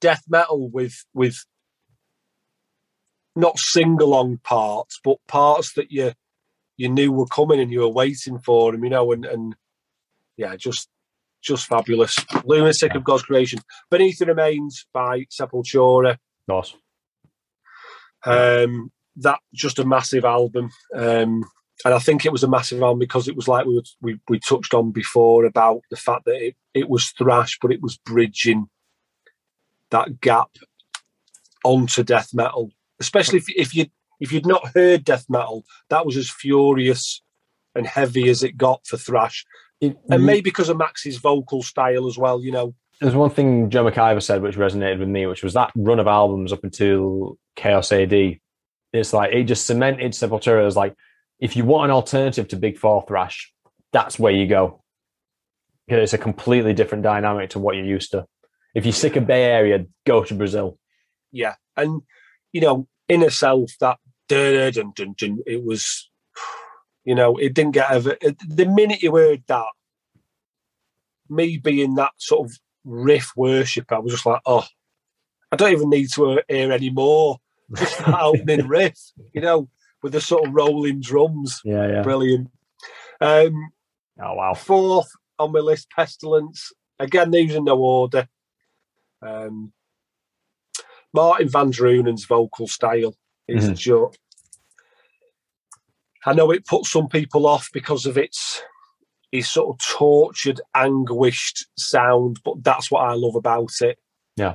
death 0.00 0.24
metal 0.28 0.68
with 0.68 1.04
with 1.14 1.44
not 3.36 3.58
sing 3.58 4.00
along 4.00 4.38
parts, 4.44 5.00
but 5.02 5.16
parts 5.26 5.72
that 5.74 5.90
you 5.90 6.12
you 6.76 6.88
knew 6.88 7.12
were 7.12 7.26
coming 7.26 7.60
and 7.60 7.70
you 7.70 7.80
were 7.80 7.88
waiting 7.88 8.38
for 8.38 8.72
them, 8.72 8.84
you 8.84 8.90
know. 8.90 9.12
And 9.12 9.24
and 9.24 9.56
yeah, 10.36 10.56
just 10.56 10.88
just 11.44 11.66
fabulous. 11.66 12.16
Lunatic 12.44 12.94
of 12.94 13.04
God's 13.04 13.22
creation. 13.22 13.60
Beneath 13.90 14.18
the 14.18 14.26
Remains 14.26 14.86
by 14.92 15.26
Sepultura. 15.30 16.16
Nice. 16.48 16.74
Um, 18.24 18.90
that 19.16 19.38
just 19.52 19.78
a 19.78 19.84
massive 19.84 20.24
album. 20.24 20.70
Um, 20.94 21.44
and 21.84 21.92
I 21.92 21.98
think 21.98 22.24
it 22.24 22.32
was 22.32 22.42
a 22.42 22.48
massive 22.48 22.82
album 22.82 22.98
because 22.98 23.28
it 23.28 23.36
was 23.36 23.48
like 23.48 23.66
we, 23.66 23.74
were, 23.74 23.82
we 24.00 24.20
we 24.28 24.38
touched 24.38 24.74
on 24.74 24.92
before 24.92 25.44
about 25.44 25.82
the 25.90 25.96
fact 25.96 26.24
that 26.24 26.36
it, 26.36 26.56
it 26.72 26.88
was 26.88 27.10
thrash, 27.10 27.58
but 27.60 27.72
it 27.72 27.82
was 27.82 27.98
bridging 27.98 28.68
that 29.90 30.20
gap 30.20 30.50
onto 31.64 32.02
death 32.02 32.30
metal. 32.32 32.70
Especially 33.00 33.38
if 33.38 33.44
if 33.48 33.74
you 33.74 33.86
if 34.20 34.32
you'd 34.32 34.46
not 34.46 34.68
heard 34.74 35.04
death 35.04 35.26
metal, 35.28 35.64
that 35.90 36.06
was 36.06 36.16
as 36.16 36.30
furious 36.30 37.20
and 37.74 37.86
heavy 37.86 38.28
as 38.28 38.42
it 38.42 38.56
got 38.56 38.86
for 38.86 38.96
thrash, 38.96 39.44
it, 39.86 39.98
and 40.10 40.24
maybe 40.24 40.42
because 40.42 40.68
of 40.68 40.76
Max's 40.76 41.18
vocal 41.18 41.62
style 41.62 42.06
as 42.06 42.18
well. 42.18 42.42
You 42.42 42.52
know, 42.52 42.74
there's 43.00 43.14
one 43.14 43.30
thing 43.30 43.70
Joel 43.70 43.90
McIver 43.90 44.22
said 44.22 44.42
which 44.42 44.56
resonated 44.56 44.98
with 44.98 45.08
me, 45.08 45.26
which 45.26 45.42
was 45.42 45.54
that 45.54 45.72
run 45.76 46.00
of 46.00 46.06
albums 46.06 46.52
up 46.52 46.64
until 46.64 47.38
Chaos 47.56 47.92
AD. 47.92 48.38
It's 48.92 49.12
like 49.12 49.32
it 49.32 49.44
just 49.44 49.66
cemented 49.66 50.12
Sepultura 50.12 50.66
as 50.66 50.76
like 50.76 50.94
if 51.40 51.56
you 51.56 51.64
want 51.64 51.86
an 51.86 51.90
alternative 51.90 52.48
to 52.48 52.56
Big 52.56 52.78
Four 52.78 53.04
thrash, 53.06 53.52
that's 53.92 54.18
where 54.18 54.32
you 54.32 54.46
go. 54.46 54.82
Because 55.86 56.02
it's 56.04 56.14
a 56.14 56.18
completely 56.18 56.72
different 56.72 57.02
dynamic 57.02 57.50
to 57.50 57.58
what 57.58 57.76
you're 57.76 57.84
used 57.84 58.12
to. 58.12 58.26
If 58.74 58.86
you're 58.86 58.92
sick 58.92 59.16
of 59.16 59.26
Bay 59.26 59.44
Area, 59.44 59.84
go 60.06 60.24
to 60.24 60.34
Brazil. 60.34 60.78
Yeah, 61.30 61.54
and 61.76 62.02
you 62.52 62.60
know, 62.60 62.86
inner 63.08 63.30
self 63.30 63.72
that 63.80 63.98
dun, 64.28 64.72
dun, 64.72 64.92
dun, 64.94 65.14
dun, 65.16 65.38
it 65.46 65.64
was, 65.64 66.10
you 67.04 67.14
know, 67.14 67.36
it 67.36 67.54
didn't 67.54 67.72
get 67.72 67.90
ever. 67.90 68.16
The 68.48 68.66
minute 68.66 69.02
you 69.02 69.14
heard 69.14 69.42
that, 69.46 69.66
me 71.28 71.58
being 71.58 71.94
that 71.96 72.12
sort 72.18 72.48
of 72.48 72.58
riff 72.84 73.32
worshipper, 73.36 73.94
I 73.94 73.98
was 73.98 74.12
just 74.12 74.26
like, 74.26 74.40
oh, 74.46 74.64
I 75.52 75.56
don't 75.56 75.72
even 75.72 75.90
need 75.90 76.10
to 76.14 76.42
hear 76.48 76.72
any 76.72 76.90
more. 76.90 77.38
Just 77.76 77.98
that 77.98 78.20
opening 78.20 78.68
riff, 78.68 78.98
you 79.32 79.40
know, 79.40 79.70
with 80.02 80.12
the 80.12 80.20
sort 80.20 80.46
of 80.46 80.54
rolling 80.54 81.00
drums. 81.00 81.62
Yeah, 81.64 81.88
yeah. 81.88 82.02
Brilliant. 82.02 82.50
Um, 83.22 83.70
oh, 84.20 84.34
wow. 84.34 84.52
Fourth 84.52 85.10
on 85.38 85.52
my 85.52 85.60
list, 85.60 85.88
Pestilence. 85.90 86.72
Again, 86.98 87.30
these 87.30 87.54
in 87.54 87.64
no 87.64 87.78
order. 87.78 88.28
Um, 89.22 89.72
Martin 91.14 91.48
Van 91.48 91.70
Drunen's 91.70 92.26
vocal 92.26 92.68
style 92.68 93.14
is 93.48 93.64
mm-hmm. 93.64 93.74
just. 93.74 94.18
I 96.26 96.32
know 96.32 96.50
it 96.50 96.66
puts 96.66 96.90
some 96.90 97.08
people 97.08 97.46
off 97.46 97.68
because 97.72 98.06
of 98.06 98.16
its 98.16 98.62
his 99.30 99.50
sort 99.50 99.74
of 99.74 99.84
tortured, 99.84 100.60
anguished 100.74 101.66
sound, 101.76 102.40
but 102.44 102.62
that's 102.62 102.90
what 102.90 103.00
I 103.00 103.14
love 103.14 103.34
about 103.34 103.72
it. 103.80 103.98
Yeah. 104.36 104.54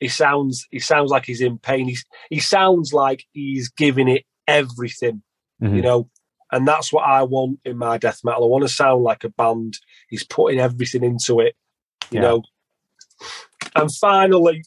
He 0.00 0.08
sounds 0.08 0.66
he 0.70 0.80
sounds 0.80 1.10
like 1.10 1.24
he's 1.24 1.40
in 1.40 1.58
pain. 1.58 1.88
He's 1.88 2.04
he 2.30 2.38
sounds 2.38 2.92
like 2.92 3.24
he's 3.32 3.68
giving 3.68 4.08
it 4.08 4.24
everything, 4.46 5.22
mm-hmm. 5.62 5.76
you 5.76 5.82
know. 5.82 6.10
And 6.52 6.66
that's 6.68 6.92
what 6.92 7.02
I 7.02 7.22
want 7.24 7.60
in 7.64 7.76
my 7.76 7.98
death 7.98 8.20
metal. 8.22 8.44
I 8.44 8.48
want 8.48 8.62
to 8.62 8.68
sound 8.68 9.02
like 9.02 9.24
a 9.24 9.28
band. 9.28 9.78
He's 10.08 10.24
putting 10.24 10.60
everything 10.60 11.04
into 11.04 11.40
it, 11.40 11.56
you 12.10 12.20
yeah. 12.20 12.20
know. 12.20 12.42
And 13.74 13.92
finally, 13.92 14.62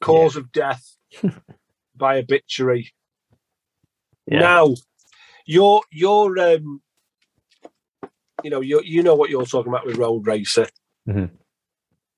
Cause 0.00 0.34
yeah. 0.34 0.40
of 0.40 0.52
Death 0.52 0.96
by 1.96 2.18
Obituary. 2.18 2.92
Yeah. 4.26 4.40
Now, 4.40 4.74
you're 5.46 5.82
you're 5.90 6.38
um, 6.38 6.82
you 8.42 8.50
know 8.50 8.60
you 8.60 8.80
you 8.84 9.02
know 9.02 9.14
what 9.14 9.30
you're 9.30 9.46
talking 9.46 9.72
about 9.72 9.86
with 9.86 9.96
Roadracer. 9.96 10.68
Mm-hmm. 11.08 11.34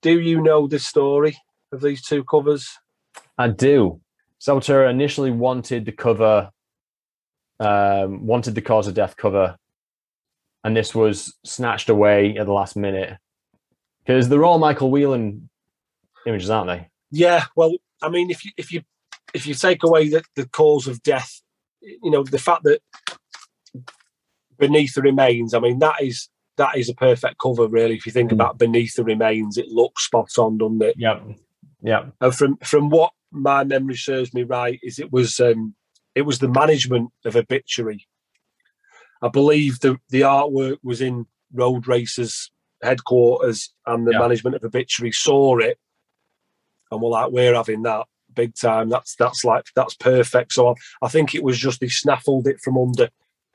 Do 0.03 0.21
you 0.21 0.41
know 0.41 0.67
the 0.67 0.79
story 0.79 1.37
of 1.73 1.81
these 1.81 2.03
two 2.03 2.25
covers? 2.25 2.69
I 3.39 3.49
do. 3.49 4.01
Sepultura 4.41 4.91
initially 4.91 5.31
wanted 5.31 5.87
the 5.87 5.93
cover, 5.93 6.51
um, 7.59 8.27
wanted 8.27 8.55
the 8.55 8.63
Cause 8.63 8.87
of 8.87 8.95
Death 8.95 9.17
cover, 9.17 9.57
and 10.63 10.77
this 10.77 10.95
was 10.95 11.35
snatched 11.45 11.89
away 11.89 12.37
at 12.37 12.47
the 12.47 12.53
last 12.53 12.77
minute 12.77 13.19
because 14.05 14.29
they're 14.29 14.45
all 14.45 14.59
Michael 14.59 14.91
Whelan 14.91 15.49
images, 16.27 16.51
aren't 16.51 16.69
they? 16.69 16.89
Yeah. 17.11 17.45
Well, 17.57 17.73
I 18.03 18.09
mean, 18.09 18.31
if 18.31 18.45
you 18.45 18.53
if 18.57 18.73
you 18.73 18.83
if 19.35 19.47
you 19.47 19.55
take 19.55 19.83
away 19.83 20.09
the, 20.09 20.23
the 20.37 20.47
cause 20.47 20.87
of 20.87 21.03
death, 21.03 21.41
you 21.87 22.11
know 22.11 22.23
the 22.25 22.39
fact 22.39 22.65
that 22.65 22.81
beneath 24.59 24.95
the 24.95 25.03
remains, 25.03 25.55
I 25.55 25.61
mean 25.61 25.79
that 25.81 26.03
is 26.03 26.29
that 26.57 26.77
is 26.77 26.89
a 26.89 26.95
perfect 26.95 27.39
cover, 27.39 27.69
really. 27.69 27.97
If 27.97 28.07
you 28.07 28.13
think 28.13 28.31
mm. 28.31 28.35
about 28.35 28.59
beneath 28.59 28.95
the 28.95 29.05
remains, 29.05 29.59
it 29.59 29.69
looks 29.69 30.07
spot 30.07 30.31
on, 30.39 30.59
doesn't 30.59 30.83
it? 30.83 30.97
Yeah. 30.99 31.21
Yeah. 31.83 32.07
And 32.21 32.35
from 32.35 32.57
from 32.59 32.91
what 32.91 33.13
my 33.31 33.65
memory 33.65 33.97
serves 33.97 34.33
me 34.35 34.43
right, 34.43 34.81
is 34.83 34.99
it 34.99 35.13
was 35.13 35.39
um, 35.41 35.75
it 36.15 36.23
was 36.23 36.39
the 36.39 36.49
management 36.49 37.11
of 37.25 37.37
Obituary. 37.37 38.07
I 39.23 39.29
believe 39.29 39.81
the 39.81 39.99
the 40.11 40.23
artwork 40.23 40.79
was 40.83 41.01
in 41.01 41.27
Roadracer's 41.55 42.51
headquarters, 42.83 43.73
and 43.87 44.07
the 44.07 44.13
yeah. 44.13 44.19
management 44.19 44.57
of 44.57 44.65
Obituary 44.65 45.13
saw 45.13 45.59
it, 45.59 45.79
and 46.91 47.01
were 47.01 47.11
like, 47.11 47.31
"We're 47.31 47.55
having 47.55 47.83
that 47.83 48.07
big 48.37 48.55
time. 48.55 48.89
That's 48.89 49.17
that's 49.17 49.45
like 49.45 49.65
that's 49.75 49.95
perfect." 49.95 50.53
So 50.53 50.69
I, 50.69 50.75
I 51.03 51.09
think 51.09 51.35
it 51.35 51.43
was 51.43 51.59
just 51.59 51.83
he 51.83 51.89
snaffled 51.89 52.47
it 52.47 52.61
from 52.61 52.79
under 52.79 53.09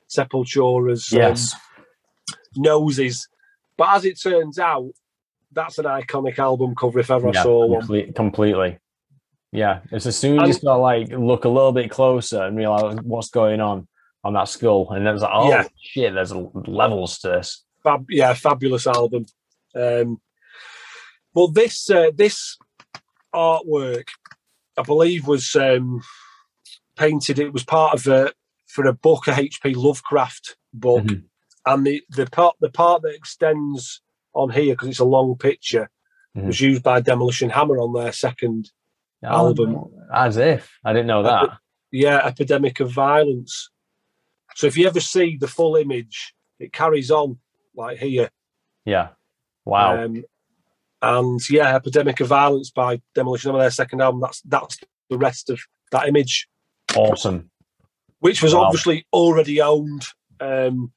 Sepultura's 0.08 1.10
um, 1.12 1.18
yes. 1.18 1.54
um, 1.54 2.34
noses. 2.56 3.28
But 3.78 3.96
as 3.96 4.04
it 4.04 4.20
turns 4.20 4.58
out, 4.58 4.90
that's 5.52 5.78
an 5.78 5.86
iconic 5.86 6.38
album 6.38 6.74
cover 6.74 7.00
if 7.00 7.10
ever 7.10 7.30
yeah, 7.32 7.40
I 7.40 7.42
saw 7.42 7.78
complete, 7.78 8.06
one. 8.06 8.14
Completely. 8.14 8.78
Yeah, 9.52 9.80
it's 9.90 10.06
as 10.06 10.16
soon 10.16 10.40
as 10.40 10.48
you 10.48 10.54
start 10.54 10.80
like 10.80 11.08
look 11.10 11.44
a 11.44 11.48
little 11.48 11.72
bit 11.72 11.90
closer 11.90 12.42
and 12.42 12.56
realize 12.56 12.96
what's 13.02 13.28
going 13.28 13.60
on 13.60 13.86
on 14.24 14.34
that 14.34 14.48
skull, 14.48 14.90
and 14.92 15.06
then 15.06 15.14
it's 15.14 15.22
like, 15.22 15.32
oh 15.32 15.48
yeah. 15.48 15.64
shit, 15.80 16.14
there's 16.14 16.32
levels 16.32 17.18
to 17.18 17.28
this. 17.28 17.64
Fab, 17.82 18.06
yeah, 18.08 18.32
fabulous 18.34 18.86
album. 18.86 19.26
Um, 19.74 20.20
well, 21.34 21.48
this 21.48 21.90
uh, 21.90 22.10
this 22.14 22.56
artwork, 23.34 24.08
I 24.78 24.82
believe, 24.82 25.26
was 25.26 25.54
um, 25.56 26.02
painted. 26.96 27.38
It 27.38 27.52
was 27.52 27.64
part 27.64 27.94
of 27.94 28.06
a 28.06 28.32
for 28.66 28.86
a 28.86 28.92
book, 28.92 29.28
a 29.28 29.38
H.P. 29.38 29.74
Lovecraft 29.74 30.56
book, 30.72 31.04
mm-hmm. 31.04 31.26
and 31.66 31.86
the 31.86 32.02
the 32.10 32.26
part 32.26 32.56
the 32.60 32.70
part 32.70 33.02
that 33.02 33.14
extends 33.14 34.02
on 34.34 34.50
here 34.50 34.74
because 34.74 34.88
it's 34.88 34.98
a 34.98 35.04
long 35.04 35.36
picture 35.36 35.90
mm-hmm. 36.36 36.46
was 36.46 36.60
used 36.60 36.82
by 36.82 37.00
Demolition 37.00 37.50
Hammer 37.50 37.78
on 37.78 37.92
their 37.92 38.12
second 38.12 38.70
oh, 39.24 39.28
album. 39.28 39.84
As 40.12 40.36
if 40.36 40.70
I 40.84 40.92
didn't 40.92 41.08
know 41.08 41.22
that. 41.22 41.42
Epi- 41.44 41.52
yeah, 41.92 42.18
Epidemic 42.24 42.80
of 42.80 42.90
Violence. 42.90 43.70
So 44.54 44.66
if 44.66 44.76
you 44.76 44.86
ever 44.86 45.00
see 45.00 45.36
the 45.38 45.48
full 45.48 45.76
image, 45.76 46.34
it 46.58 46.72
carries 46.72 47.10
on 47.10 47.38
like 47.76 47.98
here. 47.98 48.30
Yeah. 48.84 49.10
Wow. 49.64 50.04
Um, 50.04 50.24
and 51.02 51.40
yeah, 51.50 51.74
Epidemic 51.74 52.20
of 52.20 52.28
Violence 52.28 52.70
by 52.70 53.00
Demolition 53.14 53.50
Hammer, 53.50 53.62
their 53.62 53.70
second 53.70 54.00
album. 54.00 54.20
That's 54.20 54.40
that's 54.42 54.78
the 55.10 55.18
rest 55.18 55.50
of 55.50 55.60
that 55.90 56.08
image. 56.08 56.48
Awesome. 56.96 57.50
Which 58.20 58.42
was 58.42 58.54
wow. 58.54 58.62
obviously 58.62 59.06
already 59.12 59.60
owned. 59.60 60.06
Um, 60.40 60.92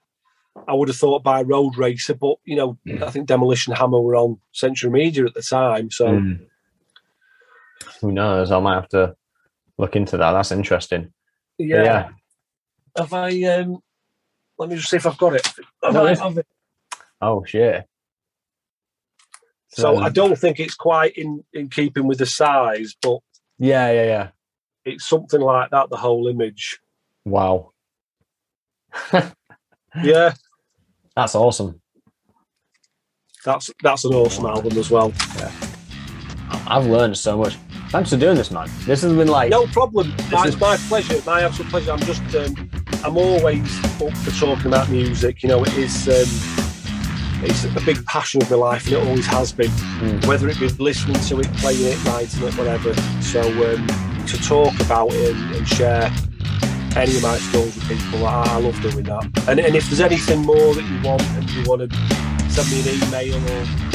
I 0.67 0.73
would 0.73 0.87
have 0.87 0.97
thought 0.97 1.23
by 1.23 1.43
Roadracer, 1.43 2.17
but 2.17 2.37
you 2.45 2.55
know, 2.55 2.77
mm. 2.87 3.01
I 3.01 3.09
think 3.09 3.27
Demolition 3.27 3.73
Hammer 3.73 3.99
were 3.99 4.15
on 4.15 4.39
Century 4.53 4.89
Media 4.89 5.25
at 5.25 5.33
the 5.33 5.41
time, 5.41 5.91
so. 5.91 6.07
Mm 6.07 6.45
who 8.01 8.11
knows? 8.11 8.51
I 8.51 8.59
might 8.59 8.75
have 8.75 8.89
to 8.89 9.15
look 9.77 9.95
into 9.95 10.17
that. 10.17 10.31
That's 10.31 10.51
interesting. 10.51 11.11
Yeah. 11.57 11.83
yeah. 11.83 12.09
Have 12.97 13.13
I? 13.13 13.43
Um, 13.43 13.79
let 14.57 14.69
me 14.69 14.75
just 14.75 14.89
see 14.89 14.97
if 14.97 15.05
I've 15.05 15.17
got 15.17 15.35
it. 15.35 15.47
No, 15.91 16.05
it. 16.05 16.47
Oh 17.21 17.43
shit! 17.45 17.87
So, 19.75 19.95
so 19.95 19.97
I 19.97 20.07
don't 20.07 20.37
think 20.37 20.61
it's 20.61 20.73
quite 20.73 21.17
in 21.17 21.43
in 21.51 21.67
keeping 21.69 22.07
with 22.07 22.19
the 22.19 22.25
size, 22.25 22.95
but 23.01 23.19
yeah, 23.57 23.91
yeah, 23.91 24.03
yeah. 24.03 24.27
It's 24.85 25.09
something 25.09 25.41
like 25.41 25.69
that. 25.71 25.89
The 25.89 25.97
whole 25.97 26.29
image. 26.29 26.79
Wow. 27.25 27.71
yeah. 30.01 30.33
That's 31.15 31.35
awesome. 31.35 31.81
That's 33.43 33.69
that's 33.83 34.05
an 34.05 34.13
awesome 34.13 34.45
album 34.45 34.77
as 34.77 34.89
well. 34.89 35.11
Yeah. 35.35 35.51
I've 36.67 36.85
learned 36.85 37.17
so 37.17 37.37
much. 37.37 37.57
Thanks 37.89 38.11
for 38.11 38.17
doing 38.17 38.37
this, 38.37 38.51
man. 38.51 38.69
This 38.85 39.01
has 39.01 39.11
been 39.11 39.27
like 39.27 39.49
no 39.49 39.67
problem. 39.67 40.13
My, 40.31 40.45
is... 40.45 40.57
my 40.57 40.77
pleasure. 40.87 41.21
My 41.25 41.41
absolute 41.41 41.69
pleasure. 41.69 41.91
I'm 41.91 41.99
just 41.99 42.23
um, 42.33 42.71
I'm 43.03 43.17
always 43.17 43.83
up 44.01 44.15
for 44.19 44.31
talking 44.39 44.67
about 44.67 44.89
music. 44.89 45.43
You 45.43 45.49
know, 45.49 45.63
it 45.65 45.73
is 45.77 46.07
um, 46.07 46.54
it's 47.43 47.65
a 47.65 47.81
big 47.85 48.05
passion 48.05 48.41
of 48.41 48.49
my 48.49 48.57
life, 48.57 48.85
and 48.87 48.95
it 48.95 49.07
always 49.07 49.25
has 49.27 49.51
been. 49.51 49.71
Mm. 49.99 50.25
Whether 50.27 50.47
it 50.49 50.59
be 50.59 50.67
listening 50.69 51.19
to 51.21 51.39
it, 51.39 51.51
playing 51.57 51.85
it, 51.85 52.03
writing 52.05 52.43
it, 52.43 52.57
whatever. 52.57 52.93
So 53.21 53.41
um, 53.41 53.87
to 54.27 54.37
talk 54.41 54.73
about 54.81 55.11
it 55.11 55.35
and, 55.35 55.67
share 55.67 56.11
any 56.95 57.15
of 57.17 57.23
my 57.23 57.37
stories 57.37 57.75
with 57.75 57.87
people, 57.87 58.25
I, 58.25 58.43
I 58.43 58.59
love 58.59 58.79
doing 58.81 59.03
that. 59.05 59.25
And, 59.47 59.59
and 59.59 59.75
if 59.75 59.89
there's 59.89 60.01
anything 60.01 60.41
more 60.41 60.73
that 60.73 60.83
you 60.83 61.01
want, 61.07 61.23
and 61.23 61.49
you 61.49 61.63
want 61.63 61.89
to 61.89 62.49
send 62.49 62.69
me 62.71 62.81
an 62.81 63.03
email 63.03 63.35
or 63.35 63.94